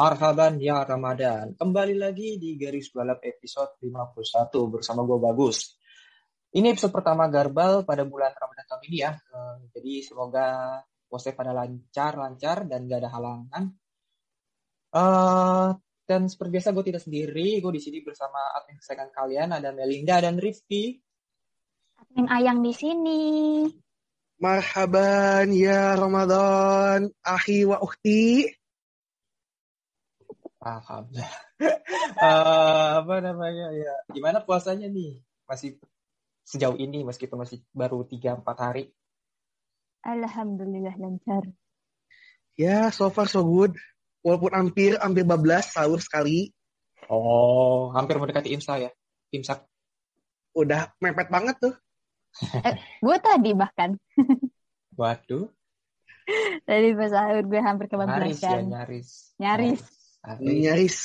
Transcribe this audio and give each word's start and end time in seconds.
Marhaban 0.00 0.56
ya 0.56 0.80
Ramadan. 0.80 1.52
Kembali 1.60 1.92
lagi 1.92 2.40
di 2.40 2.56
Garis 2.56 2.88
Balap 2.88 3.20
episode 3.20 3.76
51 3.84 4.48
bersama 4.72 5.04
gue 5.04 5.20
Bagus. 5.20 5.76
Ini 6.56 6.72
episode 6.72 6.88
pertama 6.88 7.28
Garbal 7.28 7.84
pada 7.84 8.08
bulan 8.08 8.32
Ramadan 8.32 8.64
tahun 8.64 8.82
ini 8.88 8.96
ya. 8.96 9.12
Eh, 9.12 9.56
Jadi 9.76 10.00
semoga 10.00 10.80
puasanya 11.04 11.36
pada 11.36 11.52
lancar-lancar 11.52 12.64
dan 12.64 12.88
gak 12.88 12.96
ada 13.04 13.10
halangan. 13.12 13.64
Eh, 14.88 15.68
dan 16.08 16.20
seperti 16.32 16.50
biasa 16.56 16.72
gue 16.72 16.84
tidak 16.88 17.04
sendiri. 17.04 17.60
Gue 17.60 17.72
di 17.76 17.82
sini 17.84 18.00
bersama 18.00 18.40
admin 18.56 18.80
kesayangan 18.80 19.12
kalian 19.12 19.52
ada 19.52 19.68
Melinda 19.76 20.16
dan 20.16 20.40
Rifki. 20.40 20.96
Admin 22.00 22.24
Ayang 22.32 22.64
di 22.64 22.72
sini. 22.72 23.20
Marhaban 24.40 25.52
ya 25.52 25.92
Ramadan, 25.92 27.12
akhi 27.20 27.68
wa 27.68 27.84
ukhti. 27.84 28.48
Alhamdulillah. 30.60 31.32
Eh, 32.10 32.88
apa 33.00 33.22
namanya 33.22 33.70
ya? 33.72 33.94
Gimana 34.12 34.42
puasanya 34.44 34.90
nih? 34.90 35.22
Masih 35.48 35.78
sejauh 36.44 36.76
ini 36.76 37.00
meskipun 37.00 37.40
masih 37.40 37.64
baru 37.72 38.04
3-4 38.04 38.44
hari. 38.60 38.92
Alhamdulillah 40.02 40.96
lancar. 41.00 41.48
Ya, 42.58 42.92
so 42.92 43.08
far 43.08 43.24
so 43.24 43.40
good. 43.40 43.72
Walaupun 44.20 44.52
hampir 44.52 45.00
hampir 45.00 45.24
bablas 45.24 45.72
sahur 45.72 45.96
sekali, 45.96 46.52
Oh, 47.08 47.88
hampir 47.96 48.20
mendekati 48.20 48.52
imsa 48.52 48.76
ya. 48.76 48.90
Imsak. 49.32 49.64
udah 50.52 50.90
mepet 50.98 51.30
banget 51.30 51.56
tuh. 51.62 51.74
Gue 53.00 53.16
tadi 53.22 53.54
bahkan 53.54 53.94
Waduh, 54.98 55.46
tadi 56.66 56.88
pas 56.92 57.08
sahur 57.08 57.44
gue 57.46 57.60
hampir 57.62 57.86
nyaris 57.86 57.94
ya, 58.42 58.50
kebablasan. 58.50 58.62
nyaris. 58.66 59.08
Nyaris. 59.38 59.82
Nyaris. 60.20 60.60
Nyaris. 60.60 60.98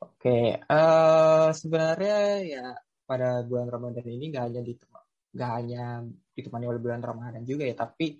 Oke, 0.00 0.56
eh 0.56 1.48
sebenarnya 1.52 2.18
ya 2.40 2.66
pada 3.04 3.44
bulan 3.44 3.68
Ramadan 3.68 4.06
ini 4.08 4.32
nggak 4.32 4.44
hanya 4.48 4.62
ditem- 4.64 5.08
nggak 5.36 5.50
hanya 5.60 5.84
ditemani 6.32 6.64
oleh 6.70 6.80
bulan 6.80 7.02
Ramadan 7.04 7.42
juga 7.44 7.68
ya, 7.68 7.76
tapi 7.76 8.16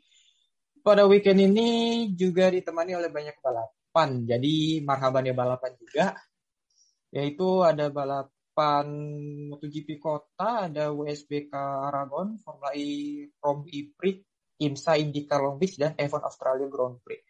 pada 0.84 1.08
weekend 1.08 1.40
ini 1.40 1.68
juga 2.12 2.52
ditemani 2.52 2.92
oleh 2.96 3.08
banyak 3.08 3.36
balapan. 3.40 4.28
Jadi 4.28 4.84
marhaban 4.84 5.28
ya 5.28 5.34
balapan 5.36 5.72
juga, 5.80 6.16
yaitu 7.14 7.64
ada 7.64 7.88
balapan 7.88 8.86
MotoGP 9.48 9.96
Kota, 9.96 10.68
ada 10.68 10.92
WSBK 10.92 11.52
Aragon, 11.88 12.36
Formula 12.44 12.76
E 12.76 13.24
Rom 13.40 13.64
E 13.72 13.88
Prix, 13.94 14.20
IMSA 14.60 15.00
IndyCar 15.00 15.40
Long 15.40 15.56
Beach, 15.56 15.80
dan 15.80 15.96
F1 15.96 16.22
Australia 16.28 16.68
Grand 16.68 17.00
Prix. 17.00 17.24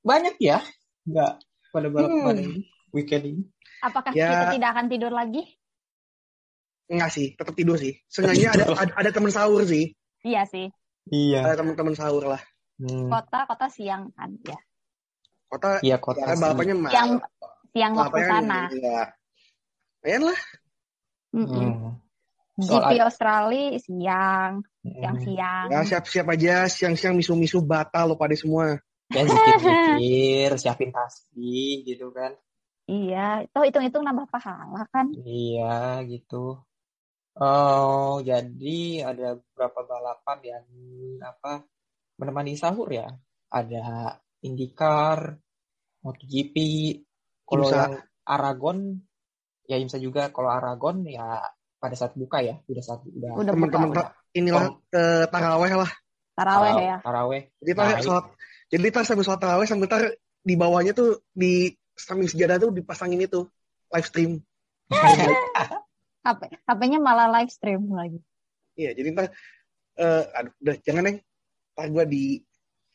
Banyak 0.00 0.40
ya, 0.40 0.60
nggak 1.04 1.32
pada 1.74 1.90
balapan 1.90 2.34
Hmm. 2.38 2.44
ini, 2.46 2.62
weekend 2.94 3.24
ini. 3.26 3.42
Apakah 3.82 4.14
Ya. 4.14 4.30
kita 4.30 4.46
tidak 4.54 4.68
akan 4.70 4.86
tidur 4.86 5.10
lagi? 5.10 5.42
Enggak 6.86 7.10
sih, 7.10 7.34
tetap 7.34 7.52
tidur 7.52 7.74
sih. 7.74 7.98
Seenggaknya 8.06 8.54
ada, 8.54 8.64
ada 8.78 8.92
ada 8.94 9.10
teman 9.10 9.32
sahur 9.34 9.66
sih. 9.66 9.90
Iya 10.22 10.46
sih. 10.46 10.70
Iya. 11.10 11.42
Ada 11.42 11.60
teman-teman 11.60 11.92
sahur 11.92 12.24
lah. 12.24 12.40
Hmm. 12.78 13.10
Kota 13.10 13.44
kota 13.44 13.66
siang 13.66 14.14
kan 14.14 14.30
ya. 14.44 14.58
Kota 15.48 15.80
Iya 15.80 15.96
kota 15.98 16.22
ya, 16.22 16.34
sih. 16.36 16.40
balapannya 16.40 16.74
mah. 16.78 16.92
Siang 16.92 17.10
siang 17.72 17.92
waktu 17.92 18.20
sana. 18.22 18.60
Ya. 18.70 19.02
Lumayan 20.00 20.22
lah. 20.28 20.40
Mm-mm. 21.34 21.50
Hmm. 21.50 21.92
GP 22.54 22.70
Soal- 22.70 23.02
Australia 23.02 23.66
siang, 23.82 24.52
Hmm. 24.62 24.94
siang-siang. 24.94 25.66
Ya 25.72 25.80
siap-siap 25.82 26.26
aja 26.30 26.54
siang-siang 26.68 27.18
misu-misu 27.18 27.58
batal 27.58 28.12
lo 28.12 28.14
pada 28.14 28.36
semua. 28.38 28.78
Ya 29.14 29.22
zikir-zikir, 29.30 30.50
siapin 30.58 30.90
tasbih 30.90 31.86
gitu 31.86 32.10
kan. 32.10 32.34
Iya, 32.84 33.46
itu 33.46 33.58
hitung-hitung 33.64 34.04
nambah 34.04 34.26
pahala 34.28 34.84
kan? 34.92 35.06
Iya 35.14 36.02
gitu. 36.10 36.60
Oh, 37.34 38.22
jadi 38.22 38.78
ada 39.10 39.38
beberapa 39.38 39.80
balapan 39.86 40.38
yang 40.42 40.64
apa 41.22 41.66
menemani 42.18 42.54
sahur 42.54 42.86
ya. 42.90 43.10
Ada 43.50 44.18
IndyCar, 44.42 45.38
MotoGP, 46.04 46.56
kalau 47.46 47.66
IMSA. 47.70 47.78
yang 47.78 47.94
Aragon 48.26 48.78
ya 49.70 49.76
IMSA 49.80 49.98
juga. 49.98 50.30
Kalau 50.34 50.50
Aragon 50.50 51.06
ya 51.06 51.42
pada 51.80 51.94
saat 51.96 52.14
buka 52.14 52.42
ya, 52.42 52.58
udah 52.70 52.82
saat 52.84 53.00
udah. 53.06 53.32
Teman-teman 53.40 54.10
inilah 54.34 54.64
eh, 54.94 55.24
taraweh 55.30 55.72
lah. 55.74 55.90
Taraweh 56.34 56.70
Taraweh- 56.70 56.86
ya. 56.86 56.96
Taraweh. 57.00 57.42
Jadi 57.62 57.70
Nah, 57.78 57.98
sholat, 58.02 58.24
jadi 58.74 58.90
tar 58.90 59.06
sambil 59.06 59.22
sholat 59.22 59.38
taraweh 59.38 59.70
sambil 59.70 59.86
tar 59.86 60.02
di 60.42 60.54
bawahnya 60.58 60.90
tuh 60.98 61.22
di 61.30 61.70
samping 61.94 62.26
sejadah 62.26 62.58
tuh 62.58 62.70
dipasangin 62.74 63.22
itu 63.22 63.46
live 63.94 64.06
stream. 64.10 64.42
HP, 66.26 66.40
HP-nya 66.66 66.98
malah 66.98 67.30
live 67.30 67.54
stream 67.54 67.86
lagi. 67.94 68.18
Iya, 68.74 68.98
jadi 68.98 69.08
ntar 69.14 69.26
eh 69.94 70.22
aduh, 70.34 70.52
udah 70.58 70.76
jangan 70.82 71.02
neng. 71.06 71.18
Ntar 71.78 71.86
gua 71.94 72.04
di 72.08 72.42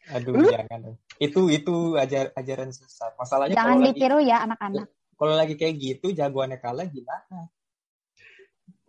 Aduh, 0.10 0.34
Lu? 0.36 0.50
jangan. 0.50 0.98
Itu 1.22 1.48
itu 1.48 1.96
ajar 1.96 2.34
ajaran 2.36 2.74
sesat. 2.74 3.14
Masalahnya 3.16 3.56
Jangan 3.56 3.78
kalau 3.78 3.84
lagi 3.86 3.92
ditiru 3.96 4.20
ya 4.20 4.38
anak-anak. 4.44 4.88
kalau 5.20 5.36
lagi 5.36 5.56
kayak 5.60 5.76
gitu 5.80 6.16
jagoannya 6.16 6.58
kalah 6.64 6.88
gimana? 6.88 7.52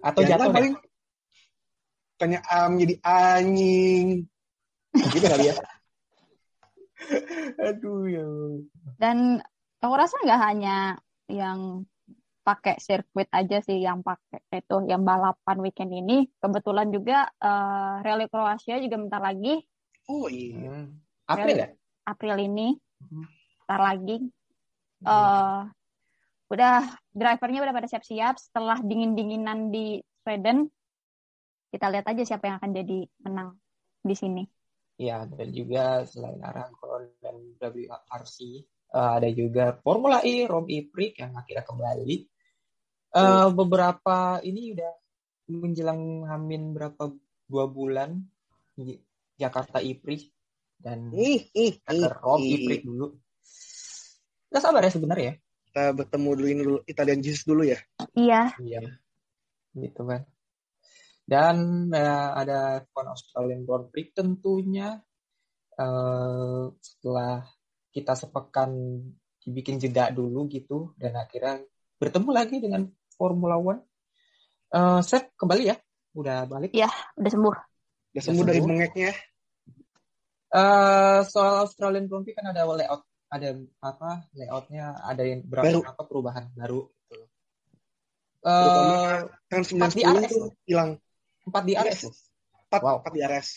Atau 0.01 0.23
ya, 0.25 0.35
jatuh 0.35 0.49
ntar 0.49 0.57
paling 0.57 0.75
tanya 2.17 2.41
am 2.51 2.79
jadi 2.79 2.95
anjing. 3.03 4.27
Gitu 4.91 5.27
kali 5.27 5.51
ya. 5.51 5.55
Aduh 7.69 8.07
ya. 8.07 8.27
Dan 9.01 9.41
aku 9.81 9.95
rasa 9.97 10.17
nggak 10.21 10.43
hanya 10.45 10.77
yang 11.31 11.85
pakai 12.41 12.81
sirkuit 12.81 13.29
aja 13.31 13.61
sih 13.61 13.79
yang 13.85 14.01
pakai 14.01 14.41
itu 14.53 14.77
yang 14.89 15.03
balapan 15.05 15.57
weekend 15.61 15.93
ini. 15.93 16.29
Kebetulan 16.41 16.89
juga 16.93 17.29
eh, 17.39 17.95
Rally 18.05 18.27
Kroasia 18.29 18.81
juga 18.81 18.97
bentar 19.01 19.21
lagi 19.21 19.61
Oh 20.11 20.27
iya. 20.27 20.75
Hmm. 20.75 20.99
April 21.31 21.57
ya? 21.63 21.69
April 22.03 22.37
ini, 22.43 22.75
Hmm. 23.01 23.25
bentar 23.65 23.81
lagi. 23.81 24.17
eh 25.01 25.61
udah 26.51 26.75
drivernya 27.15 27.65
udah 27.65 27.73
pada 27.73 27.89
siap-siap 27.89 28.37
setelah 28.37 28.83
dingin-dinginan 28.85 29.73
di 29.73 30.03
Sweden. 30.21 30.67
Kita 31.71 31.87
lihat 31.89 32.05
aja 32.11 32.23
siapa 32.27 32.51
yang 32.51 32.59
akan 32.59 32.73
jadi 32.75 32.99
menang 33.25 33.57
di 34.03 34.13
sini. 34.19 34.43
Iya, 35.01 35.25
dan 35.33 35.49
juga 35.49 36.05
selain 36.05 36.45
Aragon 36.45 37.09
dan 37.25 37.57
WRC, 37.57 38.37
eh, 38.69 39.11
ada 39.17 39.29
juga 39.33 39.73
Formula 39.81 40.21
E, 40.21 40.45
Rom 40.45 40.69
E 40.69 40.85
Prix 40.93 41.25
yang 41.25 41.33
akhirnya 41.41 41.65
kembali. 41.65 42.29
Eh, 43.11 43.49
beberapa 43.57 44.45
ini 44.45 44.77
udah 44.77 44.93
menjelang 45.57 46.29
hamin 46.29 46.77
berapa 46.77 47.17
dua 47.49 47.65
bulan 47.65 48.21
di 48.77 49.01
Jakarta 49.41 49.81
E 49.81 49.97
Prix 49.97 50.29
dan 50.77 51.09
Ih, 51.17 51.49
ih, 51.57 51.81
ih, 51.81 52.05
ke 52.05 52.09
Rom 52.21 52.45
E 52.45 52.53
ih. 52.53 52.61
Prix 52.69 52.81
dulu. 52.85 53.17
Gak 54.53 54.61
sabar 54.61 54.85
ya 54.85 54.93
sebenarnya. 54.93 55.33
Kita 55.65 55.97
bertemu 55.97 56.29
dulu 56.37 56.47
ini 56.53 56.63
dulu 56.67 56.79
Italian 56.85 57.25
Jesus 57.25 57.49
dulu 57.49 57.65
ya. 57.65 57.81
Iya, 58.13 58.53
Iya, 58.61 58.85
gitu 59.81 60.05
kan. 60.05 60.29
Dan 61.25 61.89
eh, 61.95 62.31
ada 62.35 62.83
F1 62.85 63.07
Australian 63.07 63.63
Grand 63.63 63.87
Prix 63.89 64.17
tentunya 64.17 64.99
eh, 65.79 66.65
setelah 66.79 67.47
kita 67.91 68.15
sepekan 68.15 68.71
dibikin 69.41 69.81
jeda 69.81 70.13
dulu 70.13 70.47
gitu 70.47 70.95
dan 71.01 71.17
akhirnya 71.17 71.65
bertemu 71.99 72.31
lagi 72.31 72.57
dengan 72.61 72.87
Formula 73.15 73.57
One. 73.59 73.83
Eh, 74.71 75.01
Seth 75.03 75.35
kembali 75.35 75.65
ya, 75.71 75.77
udah 76.15 76.47
balik. 76.47 76.71
udah 77.19 77.31
sembuh. 77.31 77.57
Udah 78.11 78.23
sembuh 78.23 78.45
dari 78.47 78.59
sembuh. 78.59 78.71
bengeknya. 78.71 79.13
Eh, 80.51 81.21
soal 81.31 81.63
Australian 81.63 82.11
Grand 82.11 82.27
Prix 82.27 82.35
kan 82.35 82.51
ada 82.51 82.67
layout 82.67 83.07
ada 83.31 83.55
apa 83.79 84.27
layoutnya 84.35 84.99
ada 85.07 85.23
yang 85.23 85.47
berapa 85.47 85.71
Baru. 85.71 85.81
apa 85.87 86.03
perubahan 86.03 86.45
baru 86.51 86.91
gitu. 87.07 87.23
Terutama 88.43 88.95
di 89.47 89.63
910 89.71 90.03
RS. 90.03 90.31
tuh 90.35 90.51
hilang. 90.67 90.91
Empat 91.51 91.63
di 91.67 91.75
RS 91.75 92.01
loh. 92.07 92.15
4, 92.71 92.81
Wow. 92.81 92.97
4 93.03 93.13
di 93.13 93.21
RS. 93.21 93.49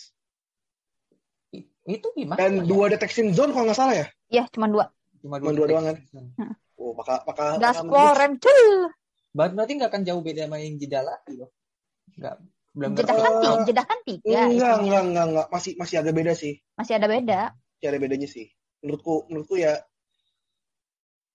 I- 1.53 1.69
Itu 1.87 2.07
gimana? 2.11 2.37
Dan 2.41 2.53
ya? 2.59 2.65
dua 2.65 2.85
detection 2.89 3.29
zone 3.31 3.53
kalau 3.53 3.69
nggak 3.69 3.77
salah 3.77 3.95
ya. 3.95 4.07
Iya, 4.27 4.43
cuma 4.49 4.65
dua. 4.67 4.89
cuma 5.21 5.39
cuma 5.39 5.53
dua 5.53 5.65
doang 5.69 5.85
kan? 5.85 5.95
detection. 5.95 6.23
Oh, 6.75 6.91
bakal 6.91 7.21
bakal 7.23 7.45
Gas 7.55 7.79
bakal 7.79 7.87
floor, 7.87 8.01
menjadi- 8.03 8.19
rem, 8.19 8.33
cul. 8.41 8.61
Ber- 9.31 9.53
Berarti 9.53 9.73
nggak 9.77 9.89
akan 9.89 10.03
jauh 10.03 10.21
beda 10.21 10.41
sama 10.43 10.57
yang 10.59 10.75
jeda 10.75 10.99
lagi 10.99 11.33
loh. 11.37 11.49
Nggak 12.13 12.35
belum 12.73 12.89
Jeda 12.97 13.13
kan 13.13 13.33
tiga, 13.37 13.57
jeda 13.69 13.83
kan 13.85 13.99
tiga. 14.01 14.39
enggak, 14.49 14.75
enggak, 14.81 15.01
enggak, 15.05 15.25
enggak. 15.29 15.47
Masih 15.47 15.71
masih 15.77 15.95
agak 16.01 16.13
beda 16.13 16.33
sih. 16.33 16.53
Masih 16.73 16.93
ada 16.97 17.07
beda. 17.07 17.39
Masih 17.53 17.87
ada 17.87 17.97
bedanya 18.01 18.27
sih. 18.27 18.45
Menurutku, 18.81 19.13
menurutku 19.29 19.55
ya 19.55 19.77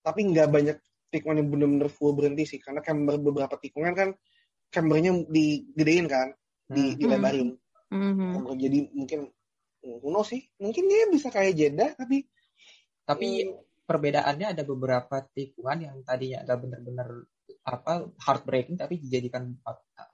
tapi 0.00 0.20
nggak 0.26 0.48
banyak 0.48 0.76
tikungan 1.08 1.38
yang 1.38 1.48
benar-benar 1.48 1.88
full 1.88 2.12
berhenti 2.12 2.44
sih 2.44 2.58
karena 2.58 2.80
camber 2.80 3.16
beberapa 3.16 3.54
tikungan 3.54 3.92
kan 3.92 4.08
cambernya 4.68 5.24
digedein 5.26 6.04
kan, 6.04 6.28
di 6.68 6.94
Hmm. 6.94 6.98
dilebarin. 7.00 7.48
Mhm. 7.88 8.28
Camber 8.36 8.54
jadi 8.60 8.78
mungkin 8.92 9.20
Uno 9.78 10.20
sih, 10.26 10.42
mungkin 10.58 10.90
dia 10.90 11.06
bisa 11.08 11.30
kayak 11.30 11.54
Jeddah 11.54 11.90
tapi 11.96 12.26
Tapi 13.08 13.28
hmm, 13.46 13.86
perbedaannya 13.88 14.52
ada 14.52 14.62
beberapa 14.68 15.24
tikungan 15.32 15.80
yang 15.80 15.96
tadinya 16.04 16.44
agak 16.44 16.60
benar-benar 16.60 17.08
apa 17.64 18.04
heartbreaking 18.20 18.76
tapi 18.76 19.00
dijadikan 19.00 19.56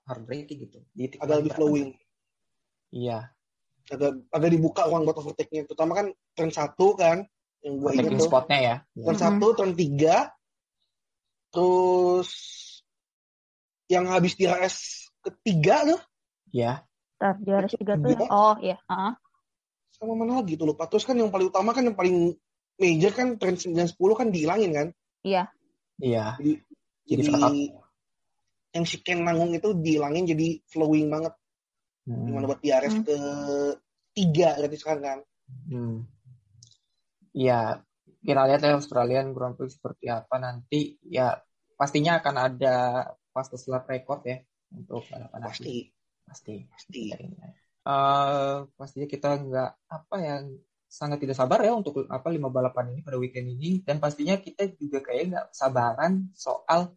heartbreaking 0.06 0.70
gitu. 0.70 0.78
Di 0.94 1.18
agak 1.18 1.36
lebih 1.42 1.52
flowing, 1.58 1.88
Iya. 2.94 3.34
agak 3.90 4.30
agak 4.30 4.50
dibuka 4.54 4.86
ruang 4.86 5.02
buat 5.02 5.18
overtake-nya. 5.18 5.66
Terutama 5.66 5.92
kan 5.98 6.06
turn 6.38 6.54
1 6.54 6.86
kan 6.94 7.26
yang 7.66 7.74
gue 7.82 7.90
ingat 7.98 8.12
tuh. 8.14 8.28
spotnya 8.30 8.58
ya. 8.62 8.76
Turn 8.94 9.16
Mhm. 9.18 9.22
satu, 9.26 9.46
turn 9.58 9.72
tiga, 9.74 10.30
terus 11.50 12.30
yang 13.90 14.06
habis 14.06 14.38
di 14.38 14.46
RS 14.46 15.10
ketiga 15.18 15.82
tuh 15.82 16.00
Iya. 16.54 16.86
Ntar 17.18 17.34
di 17.42 17.50
harus 17.50 17.72
tiga 17.74 17.98
tuh. 17.98 18.14
Tiga. 18.14 18.24
Oh 18.30 18.54
iya. 18.62 18.78
Heeh. 18.86 19.12
sama 19.94 20.18
mana 20.18 20.42
lagi 20.42 20.58
tuh 20.58 20.66
lupa. 20.70 20.90
Terus 20.90 21.06
kan 21.06 21.14
yang 21.14 21.30
paling 21.30 21.54
utama 21.54 21.70
kan 21.70 21.86
yang 21.86 21.94
paling 21.94 22.34
major 22.82 23.14
kan 23.14 23.38
turn 23.38 23.54
9 23.54 23.74
10 23.74 23.94
kan 24.18 24.26
dihilangin 24.30 24.70
kan. 24.74 24.88
Iya. 25.22 25.50
Iya. 26.02 26.34
Jadi 26.38 26.52
Jadi 27.04 27.22
jadi 27.30 27.60
yang 28.74 28.84
chicane 28.88 29.22
nanggung 29.22 29.54
itu 29.54 29.70
dihilangin 29.76 30.26
jadi 30.26 30.58
flowing 30.66 31.06
banget. 31.12 31.34
Hmm. 32.10 32.26
Gimana 32.26 32.44
buat 32.50 32.60
di 32.60 32.74
RS 32.74 32.94
Hmm. 33.00 33.04
ke 33.06 33.16
tiga 34.18 34.58
berarti 34.58 34.76
sekarang 34.78 35.04
kan. 35.04 35.20
Hmm. 35.70 35.96
Ya, 37.34 37.82
kita 38.22 38.42
lihat 38.46 38.60
ya 38.62 38.78
Australian 38.78 39.30
Grand 39.30 39.54
Prix 39.54 39.78
seperti 39.78 40.10
apa 40.10 40.38
nanti. 40.42 40.98
Ya, 41.06 41.38
pastinya 41.78 42.18
akan 42.18 42.34
ada 42.34 42.74
fastest 43.30 43.70
lap 43.70 43.86
record 43.86 44.26
ya 44.26 44.42
untuk 44.74 45.06
balapan 45.06 45.38
nanti. 45.50 45.94
Pasti, 46.24 46.66
Pasti. 46.68 47.02
Eh, 47.84 48.56
pastinya 48.80 49.04
kita 49.04 49.44
nggak 49.44 49.70
apa 49.92 50.16
ya 50.16 50.40
sangat 50.88 51.20
tidak 51.20 51.36
sabar 51.36 51.60
ya 51.60 51.76
untuk 51.76 52.08
apa 52.08 52.32
lima 52.32 52.48
balapan 52.48 52.96
ini 52.96 53.04
pada 53.04 53.20
weekend 53.20 53.52
ini 53.60 53.84
dan 53.84 54.00
pastinya 54.00 54.40
kita 54.40 54.72
juga 54.80 55.04
kayak 55.04 55.24
nggak 55.28 55.46
sabaran 55.52 56.32
soal 56.32 56.96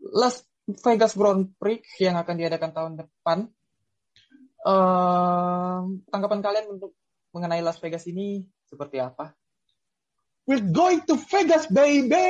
Las 0.00 0.40
Vegas 0.64 1.12
Grand 1.12 1.52
Prix 1.60 1.84
yang 2.00 2.16
akan 2.16 2.32
diadakan 2.32 2.72
tahun 2.72 2.92
depan. 2.96 3.38
Eh, 4.66 5.80
tanggapan 6.08 6.40
kalian 6.40 6.66
untuk 6.80 6.96
mengenai 7.36 7.60
Las 7.60 7.76
Vegas 7.84 8.08
ini 8.08 8.40
seperti 8.64 8.96
apa? 8.96 9.36
We're 10.48 10.64
going 10.64 11.04
to 11.10 11.20
Vegas, 11.28 11.68
baby! 11.68 12.24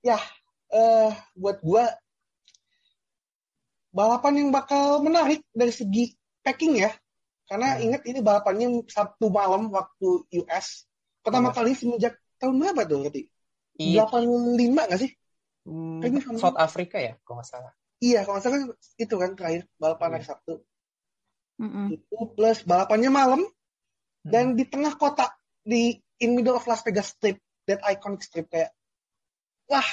Ya, 0.00 0.16
eh 0.72 1.12
buat 1.36 1.60
gua 1.60 1.92
balapan 3.90 4.32
yang 4.46 4.48
bakal 4.54 5.02
menarik 5.02 5.42
dari 5.50 5.72
segi 5.74 6.14
packing 6.42 6.78
ya. 6.80 6.90
Karena 7.50 7.74
Hmm. 7.74 7.84
ingat 7.90 8.02
ini 8.06 8.18
balapannya 8.22 8.86
Sabtu 8.86 9.26
malam 9.30 9.70
waktu 9.74 10.22
US. 10.40 10.86
Pertama 11.20 11.50
Iya. 11.50 11.56
kali 11.58 11.70
semenjak 11.74 12.14
tahun 12.38 12.56
berapa 12.62 12.86
tuh, 12.86 12.98
Rati? 13.04 13.22
Iya, 13.80 14.06
85 14.06 14.82
nggak 14.86 15.00
sih? 15.00 15.10
hmm, 15.66 16.00
kayaknya. 16.00 16.20
South 16.38 16.58
Africa 16.58 16.96
ya, 17.02 17.12
kalau 17.26 17.42
nggak 17.42 17.48
salah. 17.50 17.72
Iya, 18.00 18.18
kalau 18.24 18.34
nggak 18.38 18.44
salah 18.46 18.56
kan 18.56 18.64
itu 18.96 19.14
kan 19.18 19.30
terakhir 19.36 19.62
balapan 19.76 20.08
Iya. 20.08 20.14
hari 20.16 20.24
Sabtu. 20.24 20.52
Mm-mm. 21.60 21.86
Itu 21.92 22.16
plus 22.38 22.58
balapannya 22.64 23.10
malam 23.12 23.40
Hmm. 24.20 24.30
dan 24.32 24.44
di 24.52 24.64
tengah 24.68 24.96
kota 25.00 25.32
di 25.64 25.96
in 26.20 26.36
middle 26.36 26.56
of 26.56 26.64
Las 26.68 26.84
Vegas 26.84 27.16
Strip, 27.16 27.40
that 27.64 27.80
iconic 27.88 28.20
strip 28.20 28.48
kayak 28.52 28.72
wah, 29.68 29.84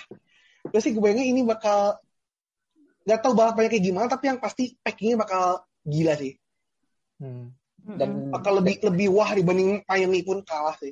gue 0.67 0.79
sih 0.83 0.91
gue 0.91 0.99
bayangin 0.99 1.31
ini 1.31 1.41
bakal 1.47 1.95
nggak 3.07 3.19
tahu 3.23 3.33
balapannya 3.33 3.71
kayak 3.71 3.85
gimana 3.85 4.05
tapi 4.05 4.27
yang 4.27 4.37
pasti 4.37 4.75
packingnya 4.77 5.15
bakal 5.17 5.63
gila 5.81 6.13
sih. 6.13 6.35
Hmm. 7.17 7.55
Dan 7.79 8.27
Bakal 8.27 8.59
lebih 8.59 8.83
lebih 8.83 9.07
wah 9.09 9.31
dibanding 9.31 9.79
Miami 9.81 10.19
pun 10.21 10.43
kalah 10.43 10.75
sih. 10.75 10.91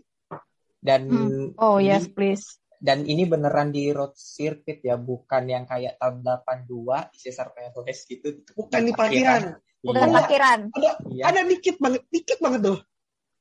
dan 0.79 1.09
Hmm. 1.09 1.51
Oh 1.57 1.75
ini- 1.75 1.89
yes, 1.89 2.07
please. 2.07 2.61
dan 2.77 3.03
ini 3.03 3.25
beneran 3.25 3.73
di 3.73 3.89
road 3.89 4.13
circuit 4.13 4.79
ya, 4.79 4.95
bukan 4.95 5.43
yang 5.43 5.65
kayak 5.65 5.97
tahun 5.97 6.21
82 6.21 7.09
di 7.09 7.17
Cesar 7.19 7.49
Perez 7.51 8.05
gitu. 8.05 8.45
Bukan 8.53 8.81
di 8.85 8.93
parkiran. 8.93 9.57
Bukan 9.81 10.07
Iya. 10.07 10.13
parkiran. 10.13 10.59
Ada 10.71 10.89
Iya. 11.09 11.23
ada 11.25 11.39
dikit 11.43 11.75
banget, 11.77 12.05
dikit 12.07 12.37
banget 12.37 12.61
tuh. 12.63 12.77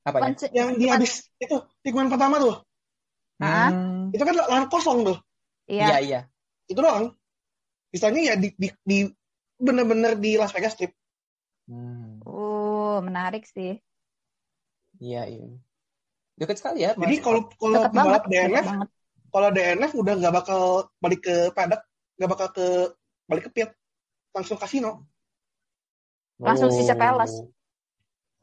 Apanya? 0.03 0.25
Konse- 0.33 0.51
Yang 0.51 0.69
di 0.73 0.85
cuman- 0.85 0.95
habis 0.97 1.13
itu 1.37 1.57
tikungan 1.81 2.09
pertama 2.09 2.37
tuh. 2.41 2.55
Hah? 3.39 3.69
Hmm. 3.71 4.09
Itu 4.11 4.23
kan 4.23 4.35
lahan 4.35 4.67
kosong 4.67 4.99
tuh. 5.05 5.19
Iya, 5.69 5.87
Iya. 5.87 5.99
iya. 6.01 6.21
Itu 6.65 6.81
doang. 6.81 7.13
Misalnya 7.95 8.21
ya 8.27 8.35
di, 8.35 8.51
di, 8.59 8.69
di 8.83 8.99
bener-bener 9.55 10.19
di 10.19 10.35
Las 10.35 10.51
Vegas 10.51 10.75
Strip. 10.75 10.91
Hmm. 11.71 12.19
Uh, 12.27 12.99
menarik 13.07 13.47
sih. 13.47 13.79
Iya, 14.99 15.31
iya. 15.31 15.47
Dekat 16.35 16.59
sekali 16.59 16.83
ya. 16.83 16.99
Jadi 16.99 17.23
kalau 17.23 17.47
kalau 17.55 17.87
banget. 17.95 18.27
Dekat 18.27 18.51
DNF, 18.51 18.67
kalau 19.31 19.49
DNF 19.55 19.93
udah 19.95 20.15
nggak 20.19 20.35
bakal 20.35 20.63
balik 20.99 21.23
ke 21.23 21.37
paddock, 21.55 21.87
nggak 22.19 22.31
bakal 22.35 22.49
ke 22.51 22.67
balik 23.31 23.47
ke 23.47 23.51
pit, 23.55 23.71
langsung 24.35 24.59
kasino. 24.59 25.07
langsung 26.35 26.67
Oh. 26.67 26.75
sisa 26.75 26.99
Peles. 26.99 27.47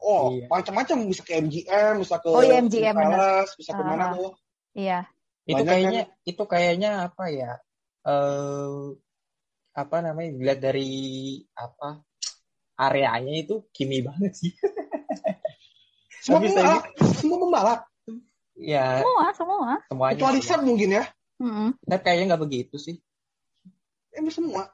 Oh, 0.00 0.32
Iya. 0.32 0.48
macam-macam 0.48 0.96
bisa 1.12 1.22
ke 1.22 1.36
MGM, 1.38 2.00
bisa 2.00 2.16
ke 2.18 2.28
Oh, 2.32 2.40
iya, 2.40 2.58
MGM. 2.64 2.96
Palace, 2.96 3.52
bisa 3.54 3.70
ke 3.76 3.82
Ah. 3.84 3.86
mana 3.86 4.04
tuh. 4.16 4.32
Iya. 4.72 5.04
itu 5.42 5.58
Banyak 5.60 5.68
kayaknya 5.68 6.02
itu 6.24 6.42
kayaknya 6.48 6.90
apa 7.12 7.24
ya? 7.28 7.52
Eh 8.08 8.96
apa 9.72 9.96
namanya? 10.04 10.30
Dilihat 10.36 10.60
dari 10.60 10.90
apa 11.56 12.00
areanya 12.76 13.34
itu 13.36 13.64
kimi 13.72 14.00
banget 14.04 14.32
sih. 14.36 14.52
Semua 16.22 16.38
Tapi 16.38 16.54
pembalap, 16.54 16.84
semua 17.18 17.38
pembalap. 17.42 17.80
ya, 18.54 19.02
Semua, 19.02 19.26
semua. 19.34 19.70
semuanya. 19.90 20.14
Kecuali. 20.14 20.38
Sam 20.38 20.60
mungkin 20.62 20.88
ya. 20.94 21.04
Mm-mm. 21.42 21.74
Dan 21.82 21.98
kayaknya 21.98 22.24
nggak 22.30 22.42
begitu 22.46 22.76
sih. 22.78 23.02
Emang 24.14 24.30
semua. 24.30 24.70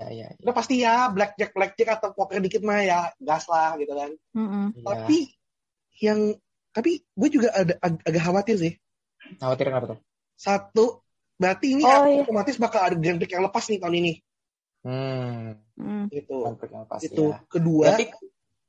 Ya, 0.00 0.08
ya, 0.08 0.32
ya. 0.32 0.40
Udah 0.40 0.54
pasti 0.56 0.80
ya 0.80 1.12
blackjack 1.12 1.52
blackjack 1.52 2.00
atau 2.00 2.16
poker 2.16 2.40
dikit 2.40 2.64
mah 2.64 2.80
ya 2.80 3.12
gas 3.20 3.44
lah 3.44 3.76
gitu 3.76 3.92
kan. 3.92 4.10
Mm-mm. 4.32 4.72
Ya. 4.80 4.84
Tapi 4.88 5.18
yang 6.00 6.32
tapi 6.72 7.04
gue 7.04 7.28
juga 7.28 7.52
ada 7.52 7.76
ag- 7.84 8.00
agak 8.08 8.22
khawatir 8.24 8.56
sih. 8.56 8.72
Khawatir 9.36 9.68
kenapa 9.68 9.86
tuh? 9.92 9.98
Satu, 10.32 11.04
berarti 11.42 11.66
ini 11.74 11.82
Oh, 11.82 12.06
iya. 12.06 12.22
otomatis 12.22 12.54
bakal 12.56 12.80
ada 12.86 12.94
Grand 12.94 13.18
Prix 13.18 13.34
yang 13.34 13.42
lepas 13.42 13.64
nih 13.66 13.78
tahun 13.82 13.96
ini. 13.98 14.12
Hmm. 14.82 15.58
Mm. 15.74 16.04
Gitu. 16.10 16.36
konflik 16.38 16.70
yang 16.70 16.86
pasti 16.86 17.06
Itu 17.10 17.30
ya. 17.30 17.38
kedua, 17.50 17.84
Berarti, 17.90 18.04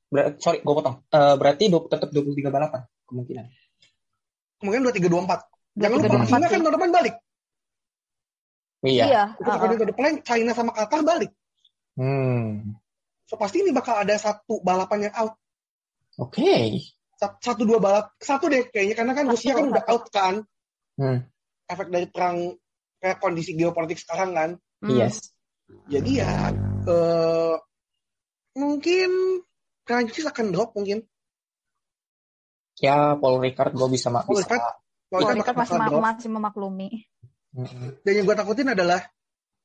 ber- 0.09 0.33
sorry, 0.37 0.59
gue 0.59 0.73
potong. 0.73 0.95
Eh, 1.07 1.35
berarti 1.37 1.63
du- 1.67 1.85
tetap 1.85 2.09
23 2.09 2.49
balapan 2.49 2.81
kemungkinan. 3.05 3.45
kemungkinan 4.57 4.83
dua 4.83 4.95
tiga 4.95 5.09
dua 5.11 5.21
empat. 5.21 5.39
Dua, 5.43 5.81
Jangan 5.83 5.97
tiga, 5.99 6.09
lupa 6.09 6.25
China 6.25 6.45
kan 6.47 6.59
tahun 6.59 6.73
depan 6.73 6.89
balik. 6.91 7.15
Iya. 8.83 9.03
Iya. 9.05 9.23
Ketika 9.35 9.57
tahun 9.57 9.89
depan 9.89 10.11
China 10.21 10.51
sama 10.51 10.71
Qatar 10.71 11.01
balik. 11.01 11.31
Hmm. 11.95 12.75
So 13.23 13.35
pasti 13.35 13.61
ini 13.61 13.71
bakal 13.71 14.01
ada 14.01 14.15
satu 14.15 14.59
balapan 14.59 15.07
yang 15.09 15.15
out. 15.15 15.33
Oke. 16.15 16.79
Sat- 17.15 17.39
Satu 17.39 17.63
dua 17.63 17.79
balap, 17.79 18.11
satu 18.19 18.47
deh 18.47 18.67
kayaknya 18.67 18.95
karena 18.95 19.13
kan 19.13 19.25
Rusia 19.25 19.51
kan 19.51 19.65
udah 19.65 19.83
out 19.87 20.05
kan. 20.07 20.35
Hmm. 20.95 21.25
Efek 21.63 21.87
dari 21.89 22.07
perang 22.07 22.53
kayak 23.03 23.19
kondisi 23.19 23.51
geopolitik 23.59 23.99
sekarang 23.99 24.31
kan. 24.31 24.49
Mm. 24.79 24.95
Yes. 25.03 25.35
Jadi 25.91 26.23
ya 26.23 26.55
eh 26.87 27.55
mungkin 28.55 29.43
Prancis 29.83 30.23
akan 30.23 30.55
drop 30.55 30.71
mungkin. 30.79 31.03
Ya, 32.79 33.19
Paul 33.19 33.43
Ricard 33.43 33.75
gue 33.75 33.89
bisa 33.91 34.07
mak 34.07 34.23
Paul 34.23 34.39
bisa. 34.39 34.47
Ricard. 34.47 34.63
Kalau 35.13 35.29
ini 35.29 35.43
kan 35.45 35.55
masih, 35.59 35.77
ma- 35.77 36.01
masih 36.09 36.29
memaklumi. 36.31 36.89
Hmm. 37.53 37.93
Dan 38.01 38.13
yang 38.17 38.25
gue 38.25 38.33
takutin 38.39 38.73
adalah 38.73 39.03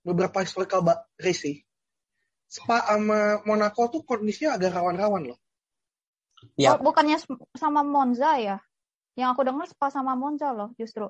beberapa 0.05 0.45
historical 0.45 0.85
race 1.17 1.41
sih. 1.41 1.57
Spa 2.49 2.85
sama 2.85 3.41
Monaco 3.49 3.89
tuh 3.89 4.03
kondisinya 4.05 4.61
agak 4.61 4.77
rawan-rawan 4.77 5.33
loh. 5.33 5.39
Ya, 6.61 6.77
Oh, 6.77 6.85
bukannya 6.85 7.17
sama 7.57 7.81
Monza 7.81 8.37
ya? 8.37 8.61
Yang 9.17 9.29
aku 9.33 9.43
dengar 9.49 9.67
Spa 9.73 9.89
sama 9.89 10.13
Monza 10.17 10.53
loh 10.53 10.73
justru. 10.77 11.09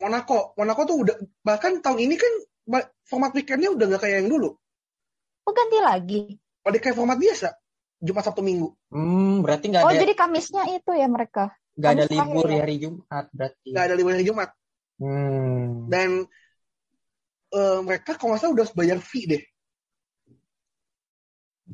Monaco, 0.00 0.56
Monaco 0.56 0.82
tuh 0.88 0.96
udah 1.04 1.16
bahkan 1.44 1.78
tahun 1.84 2.00
ini 2.08 2.16
kan 2.16 2.32
format 3.04 3.30
weekendnya 3.36 3.70
udah 3.76 3.84
nggak 3.90 4.02
kayak 4.02 4.16
yang 4.24 4.30
dulu. 4.32 4.48
Oh 5.46 5.52
ganti 5.52 5.78
lagi. 5.80 6.20
Pada 6.64 6.76
kayak 6.80 6.96
format 6.96 7.18
biasa. 7.20 7.48
Jumat 8.00 8.24
Sabtu 8.24 8.40
Minggu. 8.40 8.72
hmm, 8.92 9.44
berarti 9.44 9.66
nggak 9.68 9.84
Oh 9.84 9.92
ada 9.92 10.00
jadi 10.00 10.14
Kamisnya 10.16 10.64
itu 10.72 10.90
ya 10.96 11.04
mereka. 11.04 11.52
nggak 11.76 11.92
ada 11.96 12.04
libur 12.12 12.46
ya? 12.48 12.60
hari 12.64 12.76
Jumat 12.80 13.24
berarti. 13.36 13.68
Nggak 13.72 13.84
ada 13.84 13.94
libur 13.98 14.12
hari 14.16 14.24
Jumat. 14.28 14.50
Hmm. 15.00 15.88
Dan 15.92 16.10
eh, 17.58 17.78
mereka 17.86 18.10
kalau 18.18 18.32
nggak 18.34 18.40
salah 18.42 18.54
udah 18.56 18.68
bayar 18.78 18.98
fee 19.02 19.26
deh. 19.30 19.42